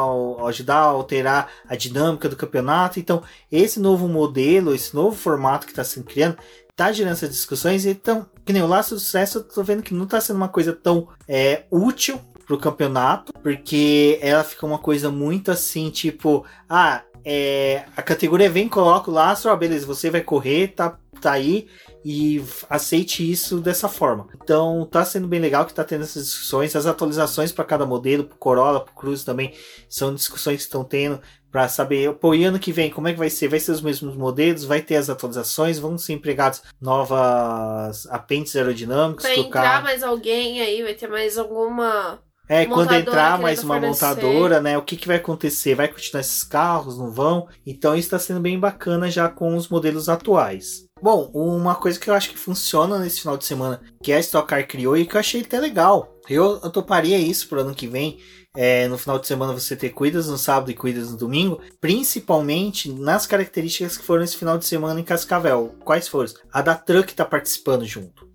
ajudar 0.49 0.79
a 0.79 0.87
alterar 0.87 1.49
a 1.69 1.77
dinâmica 1.77 2.29
do 2.29 2.35
campeonato. 2.35 2.99
Então, 2.99 3.23
esse 3.49 3.79
novo 3.79 4.09
modelo, 4.09 4.75
esse 4.75 4.93
novo 4.93 5.17
formato 5.17 5.67
que 5.67 5.73
está 5.73 5.85
sendo 5.85 6.07
criando, 6.07 6.37
tá 6.75 6.91
gerando 6.91 7.13
essas 7.13 7.31
discussões. 7.31 7.87
Então, 7.87 8.27
que 8.45 8.53
nem 8.53 8.61
o 8.61 8.67
laço 8.67 8.97
do 8.97 9.01
sucesso, 9.01 9.39
eu 9.39 9.45
tô 9.45 9.63
vendo 9.63 9.85
que 9.85 9.95
não 9.95 10.05
tá 10.05 10.21
sendo 10.21 10.39
uma 10.39 10.49
coisa 10.49 10.73
tão 10.73 11.07
é, 11.29 11.63
útil 11.71 12.21
pro 12.45 12.59
campeonato, 12.59 13.33
porque 13.35 14.19
ela 14.21 14.43
fica 14.43 14.67
uma 14.67 14.79
coisa 14.79 15.13
muito 15.13 15.53
assim, 15.53 15.91
tipo, 15.91 16.45
ah, 16.69 17.05
é, 17.25 17.85
a 17.97 18.03
categoria 18.03 18.51
vem, 18.51 18.69
coloca 18.69 19.09
o 19.09 19.15
lastro, 19.15 19.53
ah, 19.53 19.57
beleza, 19.57 19.87
você 19.87 20.11
vai 20.11 20.23
correr, 20.23 20.75
tá, 20.75 20.99
tá 21.21 21.31
aí, 21.31 21.69
e 22.05 22.43
aceite 22.69 23.29
isso 23.29 23.61
dessa 23.61 23.89
forma. 23.89 24.29
Então 24.43 24.87
tá 24.91 25.05
sendo 25.05 25.29
bem 25.29 25.41
legal 25.41 25.65
que 25.65 25.75
tá 25.75 25.85
tendo 25.85 26.05
essas 26.05 26.25
discussões, 26.25 26.75
as 26.75 26.87
atualizações 26.87 27.53
para 27.53 27.65
cada 27.65 27.87
modelo, 27.87 28.25
pro 28.25 28.37
Corolla, 28.37 28.81
pro 28.81 28.95
Cruze 28.95 29.25
também, 29.25 29.55
são 29.89 30.15
discussões 30.15 30.57
que 30.57 30.63
estão 30.63 30.85
tendo 30.85 31.21
para 31.51 31.69
saber, 31.69 32.15
pô, 32.15 32.35
e 32.35 32.45
ano 32.45 32.59
que 32.59 32.73
vem, 32.73 32.91
como 32.91 33.09
é 33.09 33.13
que 33.13 33.19
vai 33.19 33.29
ser? 33.29 33.47
Vai 33.47 33.61
ser 33.61 33.73
os 33.73 33.83
mesmos 33.83 34.17
modelos? 34.17 34.65
Vai 34.65 34.81
ter 34.81 34.97
as 34.97 35.11
atualizações? 35.11 35.79
Vão 35.79 35.99
ser 35.99 36.15
empregados 36.15 36.63
novas 36.81 38.07
apêndices 38.07 38.57
aerodinâmicos? 38.57 39.23
Vai 39.23 39.39
entrar 39.39 39.83
mais 39.83 40.03
alguém 40.03 40.63
aí? 40.63 40.83
Vai 40.83 40.95
ter 40.95 41.09
mais 41.09 41.37
alguma 41.37 42.19
é, 42.49 42.67
quando 42.67 42.93
entrar 42.93 43.41
mais 43.41 43.63
uma 43.63 43.75
fornecer. 43.75 44.07
montadora, 44.07 44.61
né? 44.61 44.77
O 44.77 44.83
que, 44.83 44.97
que 44.97 45.07
vai 45.07 45.17
acontecer? 45.17 45.75
Vai 45.75 45.89
continuar 45.89 46.21
esses 46.21 46.43
carros? 46.45 46.99
Não 46.99 47.11
vão? 47.11 47.49
Então 47.67 47.95
isso 47.95 48.07
está 48.07 48.19
sendo 48.19 48.41
bem 48.41 48.59
bacana 48.59 49.11
já 49.11 49.29
com 49.29 49.57
os 49.57 49.69
modelos 49.69 50.09
atuais. 50.09 50.85
Bom, 51.01 51.31
uma 51.35 51.75
coisa 51.75 51.99
que 51.99 52.09
eu 52.09 52.15
acho 52.15 52.31
que 52.31 52.39
funciona 52.39 52.99
nesse 52.99 53.21
final 53.21 53.37
de 53.37 53.45
semana, 53.45 53.81
que 54.03 54.13
a 54.13 54.21
Stock 54.21 54.47
Car 54.47 54.67
criou 54.67 54.97
e 54.97 55.05
que 55.05 55.17
eu 55.17 55.21
achei 55.21 55.41
até 55.41 55.59
legal. 55.59 56.17
Eu, 56.29 56.61
eu 56.63 56.71
toparia 56.71 57.19
isso 57.19 57.49
pro 57.49 57.61
ano 57.61 57.75
que 57.75 57.89
vem. 57.89 58.19
É, 58.55 58.87
no 58.87 58.99
final 58.99 59.19
de 59.19 59.27
semana 59.27 59.55
você 59.55 59.75
ter 59.75 59.89
cuidas 59.91 60.29
no 60.29 60.37
sábado 60.37 60.71
e 60.71 60.75
cuidas 60.75 61.11
no 61.11 61.17
domingo, 61.17 61.59
principalmente 61.81 62.93
nas 62.93 63.27
características 63.27 63.97
que 63.97 64.05
foram 64.05 64.23
esse 64.23 64.37
final 64.37 64.59
de 64.59 64.67
semana 64.67 65.01
em 65.01 65.05
Cascavel. 65.05 65.75
Quais 65.85 66.07
foram? 66.07 66.31
A 66.53 66.61
da 66.61 66.75
Truck 66.75 67.11
está 67.11 67.25
participando 67.25 67.87
junto. 67.87 68.32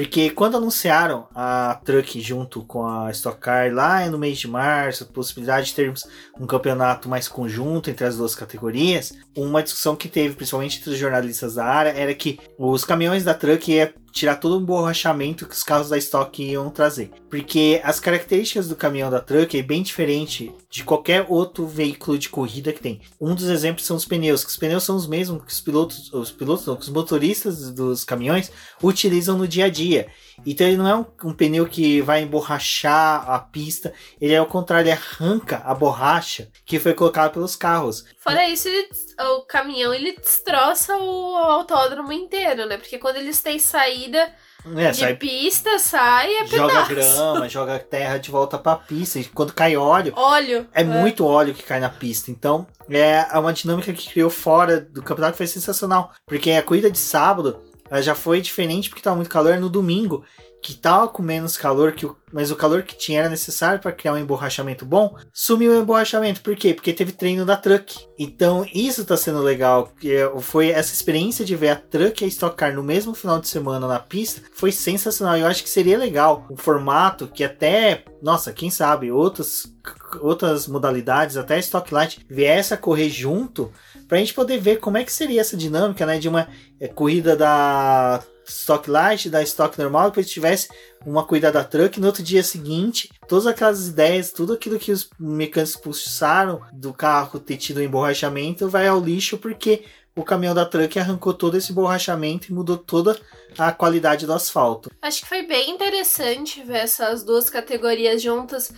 Porque 0.00 0.30
quando 0.30 0.56
anunciaram 0.56 1.28
a 1.34 1.78
Truck 1.84 2.18
junto 2.22 2.62
com 2.64 2.86
a 2.86 3.10
Stock 3.10 3.38
Car 3.38 3.70
lá 3.70 4.08
no 4.08 4.18
mês 4.18 4.38
de 4.38 4.48
março, 4.48 5.04
a 5.04 5.06
possibilidade 5.06 5.66
de 5.66 5.74
termos 5.74 6.08
um 6.40 6.46
campeonato 6.46 7.06
mais 7.06 7.28
conjunto 7.28 7.90
entre 7.90 8.06
as 8.06 8.16
duas 8.16 8.34
categorias, 8.34 9.12
uma 9.36 9.62
discussão 9.62 9.94
que 9.94 10.08
teve, 10.08 10.34
principalmente 10.34 10.78
entre 10.78 10.92
os 10.92 10.96
jornalistas 10.98 11.56
da 11.56 11.66
área, 11.66 11.90
era 11.90 12.14
que 12.14 12.40
os 12.58 12.82
caminhões 12.82 13.24
da 13.24 13.34
Truck 13.34 13.92
tirar 14.12 14.36
todo 14.36 14.56
o 14.56 14.60
borrachamento 14.60 15.46
que 15.46 15.54
os 15.54 15.62
carros 15.62 15.88
da 15.88 15.98
Stock 15.98 16.42
iam 16.42 16.70
trazer. 16.70 17.10
Porque 17.28 17.80
as 17.84 18.00
características 18.00 18.68
do 18.68 18.76
caminhão 18.76 19.10
da 19.10 19.20
Truck 19.20 19.58
é 19.58 19.62
bem 19.62 19.82
diferente 19.82 20.52
de 20.68 20.84
qualquer 20.84 21.26
outro 21.28 21.66
veículo 21.66 22.18
de 22.18 22.28
corrida 22.28 22.72
que 22.72 22.80
tem. 22.80 23.00
Um 23.20 23.34
dos 23.34 23.48
exemplos 23.48 23.86
são 23.86 23.96
os 23.96 24.04
pneus, 24.04 24.44
que 24.44 24.50
os 24.50 24.56
pneus 24.56 24.84
são 24.84 24.96
os 24.96 25.06
mesmos 25.06 25.44
que 25.44 25.52
os 25.52 25.60
pilotos, 25.60 26.12
os 26.12 26.30
pilotos, 26.30 26.66
não, 26.66 26.76
que 26.76 26.82
os 26.82 26.88
motoristas 26.88 27.70
dos 27.70 28.04
caminhões 28.04 28.50
utilizam 28.82 29.38
no 29.38 29.48
dia 29.48 29.66
a 29.66 29.70
dia. 29.70 30.08
Então 30.44 30.66
ele 30.66 30.76
não 30.76 30.88
é 30.88 30.94
um, 30.96 31.06
um, 31.24 31.32
pneu 31.32 31.66
que 31.66 32.00
vai 32.00 32.22
emborrachar 32.22 33.28
a 33.28 33.38
pista, 33.38 33.92
ele 34.20 34.32
é 34.32 34.38
ao 34.38 34.46
contrário, 34.46 34.88
ele 34.88 34.92
arranca 34.92 35.62
a 35.64 35.74
borracha 35.74 36.48
que 36.64 36.78
foi 36.78 36.94
colocada 36.94 37.30
pelos 37.30 37.56
carros. 37.56 38.04
Fora 38.18 38.48
isso, 38.48 38.68
ele, 38.68 38.88
o 39.36 39.42
caminhão 39.42 39.92
ele 39.92 40.16
destroça 40.16 40.96
o 40.96 41.36
autódromo 41.36 42.12
inteiro, 42.12 42.66
né? 42.66 42.76
Porque 42.76 42.98
quando 42.98 43.16
eles 43.16 43.40
têm 43.42 43.58
saída 43.58 44.32
é, 44.76 44.90
de 44.90 44.98
sai, 44.98 45.14
pista, 45.16 45.78
sai 45.78 46.34
é 46.34 46.46
Joga 46.46 46.84
grama, 46.84 47.48
joga 47.48 47.78
terra 47.78 48.18
de 48.18 48.30
volta 48.30 48.58
pra 48.58 48.76
pista. 48.76 49.18
E 49.18 49.24
quando 49.24 49.52
cai 49.52 49.76
óleo, 49.76 50.12
óleo 50.16 50.66
é, 50.74 50.82
é, 50.82 50.84
muito 50.84 51.24
óleo 51.24 51.54
que 51.54 51.62
cai 51.62 51.80
na 51.80 51.88
pista. 51.88 52.30
Então 52.30 52.66
é 52.88 53.38
uma 53.38 53.52
dinâmica 53.52 53.92
que 53.92 54.10
criou 54.10 54.30
fora 54.30 54.80
do 54.80 55.02
campeonato 55.02 55.32
que 55.32 55.38
foi 55.38 55.46
sensacional. 55.46 56.12
Porque 56.26 56.50
a 56.52 56.62
corrida 56.62 56.90
de 56.90 56.98
sábado 56.98 57.69
já 58.00 58.14
foi 58.14 58.40
diferente 58.40 58.88
porque 58.88 59.00
estava 59.00 59.16
muito 59.16 59.30
calor 59.30 59.58
no 59.58 59.68
domingo, 59.68 60.24
que 60.62 60.74
tava 60.74 61.08
com 61.08 61.22
menos 61.22 61.56
calor, 61.56 61.92
que 61.92 62.04
o, 62.04 62.16
mas 62.32 62.50
o 62.50 62.56
calor 62.56 62.82
que 62.82 62.96
tinha 62.96 63.20
era 63.20 63.28
necessário 63.28 63.80
para 63.80 63.92
criar 63.92 64.12
um 64.12 64.18
emborrachamento 64.18 64.84
bom, 64.84 65.16
sumiu 65.32 65.72
o 65.72 65.80
emborrachamento. 65.80 66.42
Por 66.42 66.54
quê? 66.54 66.74
Porque 66.74 66.92
teve 66.92 67.12
treino 67.12 67.46
da 67.46 67.56
Truck. 67.56 67.98
Então 68.18 68.66
isso 68.72 69.04
tá 69.04 69.16
sendo 69.16 69.40
legal. 69.40 69.92
Foi 70.40 70.68
essa 70.68 70.92
experiência 70.92 71.44
de 71.44 71.56
ver 71.56 71.70
a 71.70 71.76
Truck 71.76 72.22
e 72.22 72.26
a 72.26 72.28
Stock 72.28 72.56
Car 72.56 72.74
no 72.74 72.82
mesmo 72.82 73.14
final 73.14 73.40
de 73.40 73.48
semana 73.48 73.86
na 73.86 73.98
pista, 73.98 74.42
foi 74.52 74.70
sensacional. 74.70 75.36
Eu 75.36 75.46
acho 75.46 75.62
que 75.62 75.70
seria 75.70 75.98
legal 75.98 76.46
um 76.50 76.56
formato 76.56 77.26
que 77.26 77.42
até, 77.42 78.04
nossa, 78.22 78.52
quem 78.52 78.70
sabe, 78.70 79.10
outras, 79.10 79.72
outras 80.20 80.66
modalidades, 80.66 81.36
até 81.36 81.54
a 81.54 81.58
Stock 81.58 81.92
Light, 81.92 82.24
viesse 82.28 82.74
a 82.74 82.76
correr 82.76 83.08
junto 83.08 83.72
pra 84.10 84.18
gente 84.18 84.34
poder 84.34 84.58
ver 84.58 84.80
como 84.80 84.98
é 84.98 85.04
que 85.04 85.12
seria 85.12 85.40
essa 85.40 85.56
dinâmica, 85.56 86.04
né, 86.04 86.18
de 86.18 86.28
uma 86.28 86.48
é, 86.80 86.88
corrida 86.88 87.36
da 87.36 88.20
Stock 88.44 88.90
Light, 88.90 89.30
da 89.30 89.40
Stock 89.40 89.78
normal, 89.78 90.10
depois 90.10 90.28
tivesse 90.28 90.68
uma 91.06 91.24
corrida 91.24 91.52
da 91.52 91.62
Truck, 91.62 92.00
no 92.00 92.08
outro 92.08 92.20
dia 92.20 92.42
seguinte, 92.42 93.08
todas 93.28 93.46
aquelas 93.46 93.86
ideias, 93.86 94.32
tudo 94.32 94.54
aquilo 94.54 94.80
que 94.80 94.90
os 94.90 95.08
mecânicos 95.16 95.76
pulsaram 95.76 96.60
do 96.72 96.92
carro 96.92 97.38
ter 97.38 97.56
tido 97.56 97.78
um 97.78 97.84
emborrachamento 97.84 98.68
vai 98.68 98.88
ao 98.88 98.98
lixo 98.98 99.38
porque 99.38 99.84
o 100.16 100.24
caminhão 100.24 100.56
da 100.56 100.66
Truck 100.66 100.98
arrancou 100.98 101.32
todo 101.32 101.56
esse 101.56 101.72
borrachamento 101.72 102.50
e 102.50 102.52
mudou 102.52 102.76
toda 102.76 103.16
a 103.56 103.70
qualidade 103.70 104.26
do 104.26 104.32
asfalto. 104.32 104.90
Acho 105.00 105.20
que 105.20 105.28
foi 105.28 105.46
bem 105.46 105.70
interessante 105.70 106.64
ver 106.64 106.78
essas 106.78 107.22
duas 107.22 107.48
categorias 107.48 108.20
juntas. 108.20 108.72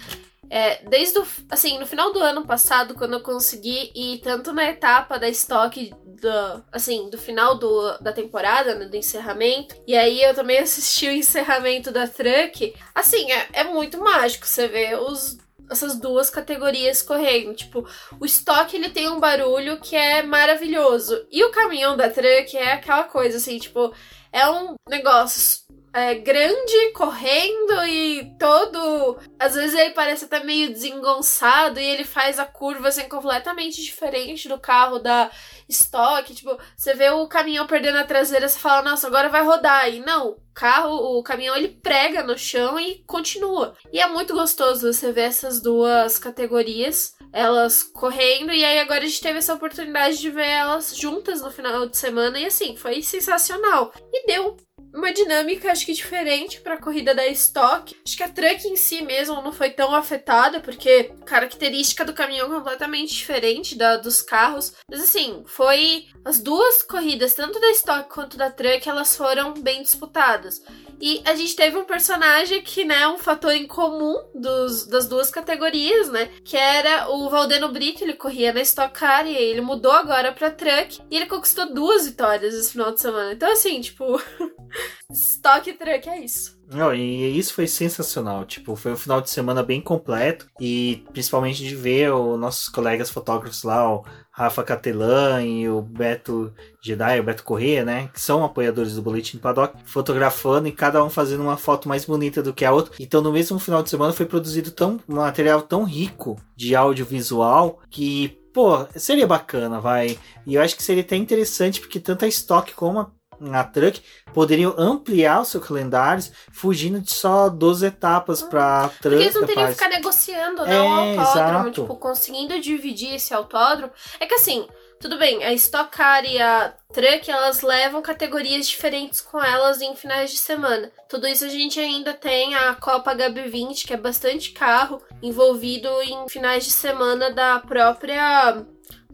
É, 0.55 0.85
desde 0.85 1.19
o, 1.19 1.27
assim, 1.49 1.79
no 1.79 1.87
final 1.87 2.12
do 2.12 2.19
ano 2.19 2.45
passado, 2.45 2.93
quando 2.93 3.15
eu 3.15 3.23
consegui 3.23 3.91
ir 3.95 4.19
tanto 4.19 4.53
na 4.53 4.69
etapa 4.69 5.19
da 5.19 5.27
estoque 5.27 5.95
do, 6.05 6.62
assim, 6.71 7.09
do 7.09 7.17
final 7.17 7.57
do, 7.57 7.97
da 8.03 8.12
temporada, 8.12 8.75
né, 8.75 8.85
do 8.85 8.95
encerramento, 8.95 9.75
e 9.87 9.97
aí 9.97 10.23
eu 10.23 10.35
também 10.35 10.59
assisti 10.59 11.07
o 11.07 11.12
encerramento 11.12 11.91
da 11.91 12.07
Truck, 12.07 12.75
assim, 12.95 13.33
é, 13.33 13.49
é 13.55 13.65
muito 13.65 13.99
mágico 13.99 14.47
você 14.47 14.69
ver 14.69 15.01
os 15.01 15.38
essas 15.71 15.99
duas 15.99 16.29
categorias 16.29 17.01
correndo. 17.01 17.55
Tipo, 17.55 17.88
o 18.21 18.27
estoque 18.27 18.77
ele 18.77 18.91
tem 18.91 19.09
um 19.09 19.19
barulho 19.19 19.81
que 19.81 19.97
é 19.97 20.23
maravilhoso. 20.23 21.27
E 21.31 21.43
o 21.45 21.51
caminhão 21.51 21.97
da 21.97 22.11
truck 22.11 22.55
é 22.55 22.73
aquela 22.73 23.05
coisa 23.05 23.38
assim, 23.38 23.59
tipo, 23.59 23.91
é 24.31 24.49
um 24.51 24.75
negócio 24.87 25.62
é, 25.95 26.15
grande, 26.15 26.93
correndo 26.95 27.85
e 27.87 28.35
todo. 28.39 29.19
Às 29.39 29.55
vezes 29.55 29.79
ele 29.79 29.91
parece 29.91 30.25
até 30.25 30.43
meio 30.43 30.71
desengonçado 30.71 31.79
e 31.79 31.85
ele 31.85 32.05
faz 32.05 32.39
a 32.39 32.47
curva 32.47 32.89
assim 32.89 33.09
completamente 33.09 33.83
diferente 33.83 34.49
do 34.49 34.59
carro 34.59 34.99
da 34.99 35.31
Stock. 35.69 36.33
Tipo, 36.35 36.59
você 36.77 36.95
vê 36.95 37.11
o 37.11 37.27
caminhão 37.29 37.67
perdendo 37.67 37.99
a 37.99 38.05
traseira, 38.05 38.49
você 38.49 38.59
fala, 38.59 38.91
nossa, 38.91 39.07
agora 39.07 39.29
vai 39.29 39.45
rodar. 39.45 39.89
E 39.93 40.01
não, 40.01 40.31
o 40.31 40.37
carro, 40.55 41.19
o 41.19 41.23
caminhão 41.23 41.57
ele 41.57 41.69
prega 41.69 42.23
no 42.23 42.39
chão 42.39 42.81
e 42.81 43.03
continua. 43.07 43.75
E 43.93 44.01
é 44.01 44.07
muito 44.07 44.33
gostoso 44.33 44.91
você 44.93 45.13
ver 45.13 45.23
essas 45.23 45.61
duas 45.61 46.19
categorias, 46.19 47.15
elas 47.33 47.83
correndo. 47.83 48.53
E 48.53 48.65
aí 48.65 48.79
agora 48.79 49.05
a 49.05 49.07
gente 49.07 49.21
teve 49.21 49.39
essa 49.39 49.55
oportunidade 49.55 50.19
de 50.19 50.31
ver 50.31 50.49
elas 50.49 50.97
juntas 50.97 51.43
no 51.43 51.51
final 51.51 51.87
de 51.87 51.97
semana. 51.97 52.39
E 52.39 52.47
assim, 52.47 52.77
foi 52.77 53.03
sensacional. 53.03 53.93
E 54.13 54.27
deu 54.27 54.57
uma 54.95 55.13
dinâmica, 55.13 55.71
acho 55.71 55.87
que 55.87 55.93
diferente 55.93 56.61
para 56.61 56.75
a 56.75 56.81
corrida 56.81 57.15
da 57.15 57.27
Stock. 57.29 57.97
Acho 58.05 58.17
que 58.17 58.23
a 58.23 58.29
Truck 58.29 58.67
em 58.67 58.77
si 58.77 59.03
mesmo 59.03 59.41
não 59.41 59.53
foi 59.53 59.71
tão 59.71 59.95
afetada, 59.95 60.61
porque 60.61 61.13
característica 61.25 62.05
do 62.05 62.13
caminhão 62.13 62.51
completamente 62.51 63.15
diferente 63.15 63.75
da 63.77 63.97
dos 63.97 64.21
carros. 64.21 64.75
Mas 64.91 65.03
assim, 65.03 65.43
foi 65.47 66.07
as 66.25 66.41
duas 66.41 66.83
corridas, 66.83 67.35
tanto 67.35 67.59
da 67.59 67.71
Stock 67.71 68.09
quanto 68.13 68.37
da 68.37 68.51
Truck, 68.51 68.89
elas 68.89 69.17
foram 69.17 69.55
bem 69.55 69.83
disputadas. 69.83 70.63
E 71.03 71.21
a 71.25 71.35
gente 71.35 71.57
teve 71.57 71.77
um 71.77 71.85
personagem 71.85 72.62
que, 72.62 72.85
né, 72.85 73.09
um 73.09 73.19
fator 73.19 73.53
em 73.53 73.67
comum 73.67 74.15
dos, 74.33 74.87
das 74.87 75.09
duas 75.09 75.33
categorias, 75.33 76.09
né? 76.09 76.31
Que 76.45 76.57
era 76.57 77.11
o 77.11 77.29
Valdeno 77.29 77.69
Brito, 77.71 78.05
ele 78.05 78.12
corria 78.12 78.53
na 78.53 78.61
Stock 78.61 78.97
Car 78.97 79.27
e 79.27 79.35
ele 79.35 79.61
mudou 79.61 79.91
agora 79.91 80.31
pra 80.31 80.49
Truck. 80.49 81.01
E 81.11 81.17
ele 81.17 81.27
conquistou 81.27 81.75
duas 81.75 82.07
vitórias 82.07 82.55
esse 82.55 82.71
final 82.71 82.93
de 82.93 83.01
semana. 83.01 83.33
Então, 83.33 83.51
assim, 83.51 83.81
tipo, 83.81 84.23
Stock 85.11 85.73
Truck 85.73 86.09
é 86.09 86.21
isso. 86.21 86.57
Não, 86.73 86.95
e 86.95 87.39
isso 87.39 87.55
foi 87.55 87.67
sensacional. 87.67 88.45
Tipo, 88.45 88.75
foi 88.75 88.93
um 88.93 88.97
final 88.97 89.21
de 89.21 89.31
semana 89.31 89.63
bem 89.63 89.81
completo. 89.81 90.47
E 90.61 91.05
principalmente 91.13 91.63
de 91.63 91.75
ver 91.75 92.13
os 92.13 92.39
nossos 92.39 92.69
colegas 92.69 93.11
fotógrafos 93.11 93.63
lá, 93.63 93.95
o 93.95 94.05
Rafa 94.31 94.63
Catelan 94.65 95.43
e 95.45 95.69
o 95.69 95.83
Beto 95.83 96.53
Jedi, 96.83 97.21
o 97.21 97.23
Beto 97.23 97.45
Corrêa, 97.45 97.85
né? 97.85 98.09
Que 98.13 98.21
são 98.21 98.43
apoiadores 98.43 98.95
do 98.95 99.03
Boletim 99.03 99.39
Paddock, 99.39 99.77
fotografando 99.85 100.67
e 100.67 100.73
cada 100.73 101.05
um 101.05 101.11
fazendo 101.11 101.43
uma 101.43 101.59
foto 101.59 101.89
mais 101.89 102.05
bonita 102.07 102.43
do 102.43 102.55
que 102.55 102.65
a 102.65 102.73
outra. 102.73 102.95
Então, 102.99 103.21
no 103.21 103.33
mesmo 103.33 103.59
final 103.59 103.83
de 103.83 103.91
semana 103.91 104.13
foi 104.13 104.25
produzido 104.25 104.71
tão, 104.71 104.99
um 105.07 105.17
material 105.17 105.61
tão 105.61 105.85
rico 105.85 106.41
de 106.57 106.75
audiovisual 106.75 107.81
que, 107.91 108.41
pô, 108.55 108.87
seria 108.97 109.27
bacana, 109.27 109.81
vai. 109.81 110.19
E 110.47 110.55
eu 110.55 110.63
acho 110.63 110.77
que 110.77 110.83
seria 110.83 111.03
até 111.03 111.17
interessante, 111.17 111.81
porque 111.81 112.01
tanto 112.01 112.25
a 112.25 112.29
Stock 112.29 112.73
como 112.75 113.01
a 113.01 113.11
na 113.43 113.65
Truck 113.65 114.01
poderiam 114.33 114.75
ampliar 114.79 115.41
os 115.43 115.49
seus 115.49 115.67
calendários, 115.67 116.33
fugindo 116.53 117.01
de 117.01 117.13
só 117.13 117.49
12 117.49 117.87
etapas 117.87 118.43
para 118.43 118.88
Truck. 118.88 119.01
Porque 119.03 119.15
eles 119.17 119.35
não 119.35 119.47
teriam 119.47 119.67
que 119.67 119.73
ficar 119.75 119.88
negociando, 119.88 120.65
né? 120.65 120.77
É, 120.77 120.81
o 120.81 120.87
autódromo, 120.87 121.69
exato. 121.69 121.71
tipo, 121.83 121.97
conseguindo 121.97 122.59
dividir 122.61 123.15
esse 123.15 123.35
autódromo. 123.35 123.93
É 124.21 124.27
que 124.27 124.35
assim, 124.35 124.67
Tudo 125.03 125.19
bem, 125.19 125.43
a 125.43 125.53
Stock 125.55 125.90
Car 125.90 126.25
e 126.25 126.40
a 126.40 126.73
Truck, 126.93 127.29
elas 127.29 127.61
levam 127.61 128.01
categorias 128.01 128.69
diferentes 128.69 129.21
com 129.21 129.43
elas 129.43 129.81
em 129.81 129.97
finais 129.97 130.31
de 130.31 130.38
semana. 130.38 130.93
Tudo 131.09 131.27
isso 131.27 131.45
a 131.45 131.49
gente 131.49 131.81
ainda 131.81 132.15
tem 132.15 132.55
a 132.55 132.73
Copa 132.77 133.13
HB20, 133.13 133.85
que 133.85 133.93
é 133.93 133.97
bastante 133.97 134.53
carro 134.53 135.03
envolvido 135.21 135.88
em 136.03 136.29
finais 136.29 136.65
de 136.65 136.71
semana 136.71 137.33
da 137.33 137.59
própria 137.59 138.65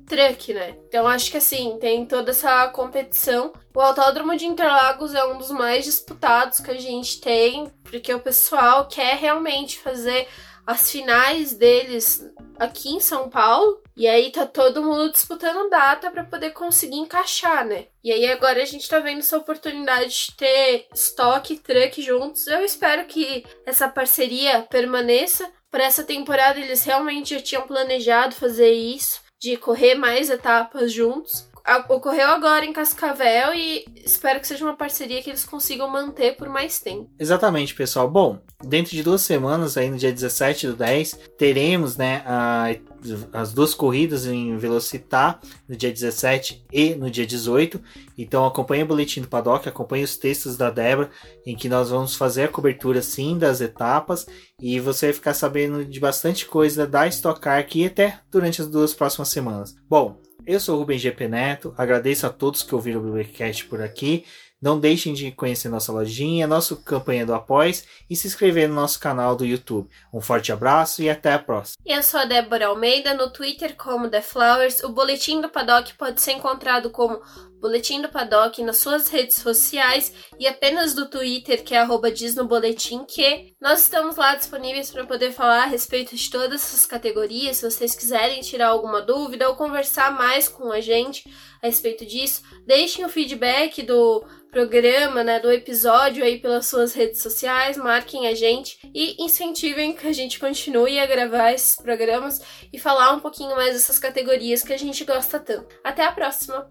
truck, 0.09 0.53
né? 0.53 0.75
Então 0.89 1.07
acho 1.07 1.31
que 1.31 1.37
assim, 1.37 1.79
tem 1.81 2.05
toda 2.05 2.33
essa 2.33 2.69
competição. 2.69 3.53
O 3.79 3.81
Autódromo 3.81 4.35
de 4.35 4.45
Interlagos 4.45 5.15
é 5.15 5.25
um 5.25 5.39
dos 5.39 5.53
mais 5.53 5.85
disputados 5.85 6.59
que 6.59 6.69
a 6.69 6.81
gente 6.81 7.21
tem, 7.21 7.73
porque 7.85 8.13
o 8.13 8.19
pessoal 8.19 8.89
quer 8.89 9.15
realmente 9.15 9.79
fazer 9.79 10.27
as 10.67 10.91
finais 10.91 11.55
deles 11.55 12.29
aqui 12.59 12.89
em 12.89 12.99
São 12.99 13.31
Paulo. 13.31 13.81
E 13.97 14.09
aí 14.09 14.33
tá 14.33 14.45
todo 14.47 14.83
mundo 14.83 15.13
disputando 15.13 15.71
data 15.71 16.11
para 16.11 16.25
poder 16.25 16.51
conseguir 16.51 16.97
encaixar, 16.97 17.65
né? 17.65 17.87
E 18.03 18.11
aí 18.11 18.27
agora 18.27 18.61
a 18.61 18.65
gente 18.65 18.89
tá 18.89 18.99
vendo 18.99 19.21
essa 19.21 19.39
oportunidade 19.39 20.09
de 20.09 20.37
ter 20.37 20.89
estoque 20.93 21.55
e 21.55 21.59
truck 21.59 22.03
juntos. 22.03 22.49
Eu 22.49 22.65
espero 22.65 23.05
que 23.05 23.47
essa 23.65 23.87
parceria 23.87 24.63
permaneça. 24.63 25.49
Para 25.71 25.85
essa 25.85 26.03
temporada 26.03 26.59
eles 26.59 26.83
realmente 26.83 27.33
já 27.33 27.41
tinham 27.41 27.63
planejado 27.63 28.35
fazer 28.35 28.73
isso 28.73 29.21
de 29.39 29.57
correr 29.57 29.95
mais 29.95 30.31
etapas 30.31 30.93
juntos. 30.93 31.48
Ocorreu 31.89 32.29
agora 32.29 32.65
em 32.65 32.73
Cascavel 32.73 33.55
e 33.55 33.85
espero 34.03 34.41
que 34.41 34.47
seja 34.47 34.65
uma 34.65 34.77
parceria 34.77 35.23
que 35.23 35.29
eles 35.29 35.45
consigam 35.45 35.89
manter 35.89 36.35
por 36.35 36.49
mais 36.49 36.81
tempo. 36.81 37.11
Exatamente, 37.19 37.75
pessoal. 37.75 38.09
Bom, 38.09 38.39
dentro 38.65 38.93
de 38.93 39.03
duas 39.03 39.21
semanas, 39.21 39.77
aí 39.77 39.91
no 39.91 39.99
dia 39.99 40.11
17 40.11 40.69
do 40.69 40.77
10, 40.77 41.19
teremos 41.37 41.99
né, 41.99 42.23
a, 42.25 42.75
as 43.35 43.53
duas 43.53 43.75
corridas 43.75 44.25
em 44.25 44.57
Velocitar, 44.57 45.41
no 45.69 45.77
dia 45.77 45.93
17 45.93 46.65
e 46.73 46.95
no 46.95 47.11
dia 47.11 47.27
18. 47.27 47.79
Então 48.17 48.47
acompanhe 48.47 48.83
o 48.83 48.87
boletim 48.87 49.21
do 49.21 49.29
Paddock, 49.29 49.69
acompanhe 49.69 50.05
os 50.05 50.17
textos 50.17 50.57
da 50.57 50.71
Débora, 50.71 51.11
em 51.45 51.55
que 51.55 51.69
nós 51.69 51.91
vamos 51.91 52.15
fazer 52.15 52.45
a 52.45 52.49
cobertura 52.49 53.03
sim 53.03 53.37
das 53.37 53.61
etapas 53.61 54.27
e 54.59 54.81
você 54.81 55.07
vai 55.07 55.13
ficar 55.13 55.35
sabendo 55.35 55.85
de 55.85 56.01
bastante 56.01 56.47
coisa 56.47 56.87
da 56.87 57.07
Stock 57.09 57.39
Car 57.41 57.59
aqui 57.59 57.87
até 57.87 58.21
durante 58.31 58.63
as 58.63 58.69
duas 58.69 58.95
próximas 58.95 59.29
semanas. 59.29 59.77
Bom, 59.89 60.19
eu 60.49 60.59
sou 60.59 60.77
o 60.77 60.79
Rubem 60.79 60.99
GP 60.99 61.29
Neto, 61.29 61.75
agradeço 61.77 62.27
a 62.27 62.31
todos 62.31 62.63
que 62.63 62.75
ouviram 62.75 63.01
o 63.01 63.05
Bibliocast 63.05 63.67
por 63.67 63.83
aqui. 63.83 64.25
Não 64.61 64.81
deixem 64.81 65.13
de 65.13 65.31
conhecer 65.31 65.69
nossa 65.69 65.93
lojinha, 65.93 66.47
nossa 66.47 66.75
campanha 66.75 67.27
do 67.27 67.35
Após 67.35 67.85
e 68.09 68.17
se 68.17 68.27
inscrever 68.27 68.67
no 68.67 68.75
nosso 68.75 68.99
canal 68.99 69.37
do 69.37 69.45
YouTube. 69.45 69.89
Um 70.13 70.23
forte 70.23 70.51
abraço 70.51 71.03
e 71.03 71.11
até 71.11 71.35
a 71.35 71.39
próxima. 71.39 71.77
Eu 71.87 72.03
sou 72.03 72.19
a 72.19 72.25
Débora 72.25 72.67
Almeida, 72.67 73.13
no 73.13 73.31
Twitter 73.31 73.77
como 73.77 74.09
The 74.09 74.23
Flowers. 74.23 74.83
O 74.83 74.89
boletim 74.89 75.43
do 75.43 75.51
Paddock 75.51 75.95
pode 75.95 76.21
ser 76.21 76.33
encontrado 76.33 76.91
como 76.91 77.21
Boletim 77.61 78.01
do 78.01 78.09
Paddock 78.09 78.63
nas 78.63 78.79
suas 78.79 79.09
redes 79.09 79.37
sociais 79.37 80.13
e 80.39 80.47
apenas 80.47 80.95
do 80.95 81.09
Twitter, 81.09 81.65
que 81.65 81.75
é 81.75 81.79
arroba 81.79 82.11
diz 82.11 82.35
no 82.35 82.47
boletim 82.47 83.05
que 83.05 83.55
nós 83.61 83.81
estamos 83.81 84.17
lá 84.17 84.35
disponíveis 84.37 84.91
para 84.91 85.07
poder 85.07 85.33
falar 85.33 85.65
a 85.65 85.67
respeito 85.67 86.15
de 86.15 86.31
todas 86.31 86.63
essas 86.63 86.87
categorias. 86.87 87.57
Se 87.57 87.71
vocês 87.71 87.95
quiserem 87.95 88.41
tirar 88.41 88.69
alguma 88.69 89.03
dúvida 89.03 89.49
ou 89.49 89.57
conversar 89.57 90.13
mais 90.13 90.49
com 90.49 90.71
a 90.71 90.81
gente 90.81 91.29
a 91.63 91.67
respeito 91.67 92.07
disso, 92.07 92.43
deixem 92.67 93.05
o 93.05 93.09
feedback 93.09 93.83
do 93.83 94.25
programa, 94.51 95.23
né, 95.23 95.41
do 95.41 95.53
episódio 95.53 96.25
aí 96.25 96.39
pelas 96.41 96.67
suas 96.67 96.95
redes 96.95 97.21
sociais, 97.21 97.77
marquem 97.77 98.27
a 98.27 98.35
gente 98.35 98.79
e 98.95 99.23
incentivem 99.23 99.95
que 99.95 100.07
a 100.07 100.13
gente 100.13 100.39
continue 100.39 100.99
a 100.99 101.07
gravar 101.07 101.53
esses 101.53 101.77
programas 101.77 102.41
e 102.73 102.79
falar 102.79 103.13
um 103.13 103.21
pouquinho 103.21 103.55
mais 103.57 103.75
dessas 103.75 103.99
categorias 103.99 104.63
que 104.63 104.73
a 104.73 104.79
gente 104.79 105.05
gosta 105.05 105.39
tanto. 105.39 105.77
Até 105.85 106.05
a 106.05 106.13
próxima! 106.13 106.71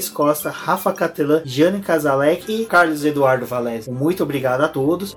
Thaís 0.00 0.08
Costa, 0.08 0.48
Rafa 0.48 0.92
Catelan, 0.94 1.42
Jane 1.44 1.80
Casalec 1.80 2.50
e 2.50 2.64
Carlos 2.64 3.04
Eduardo 3.04 3.44
Valese. 3.44 3.90
Muito 3.90 4.22
obrigado 4.22 4.62
a 4.62 4.68
todos. 4.68 5.16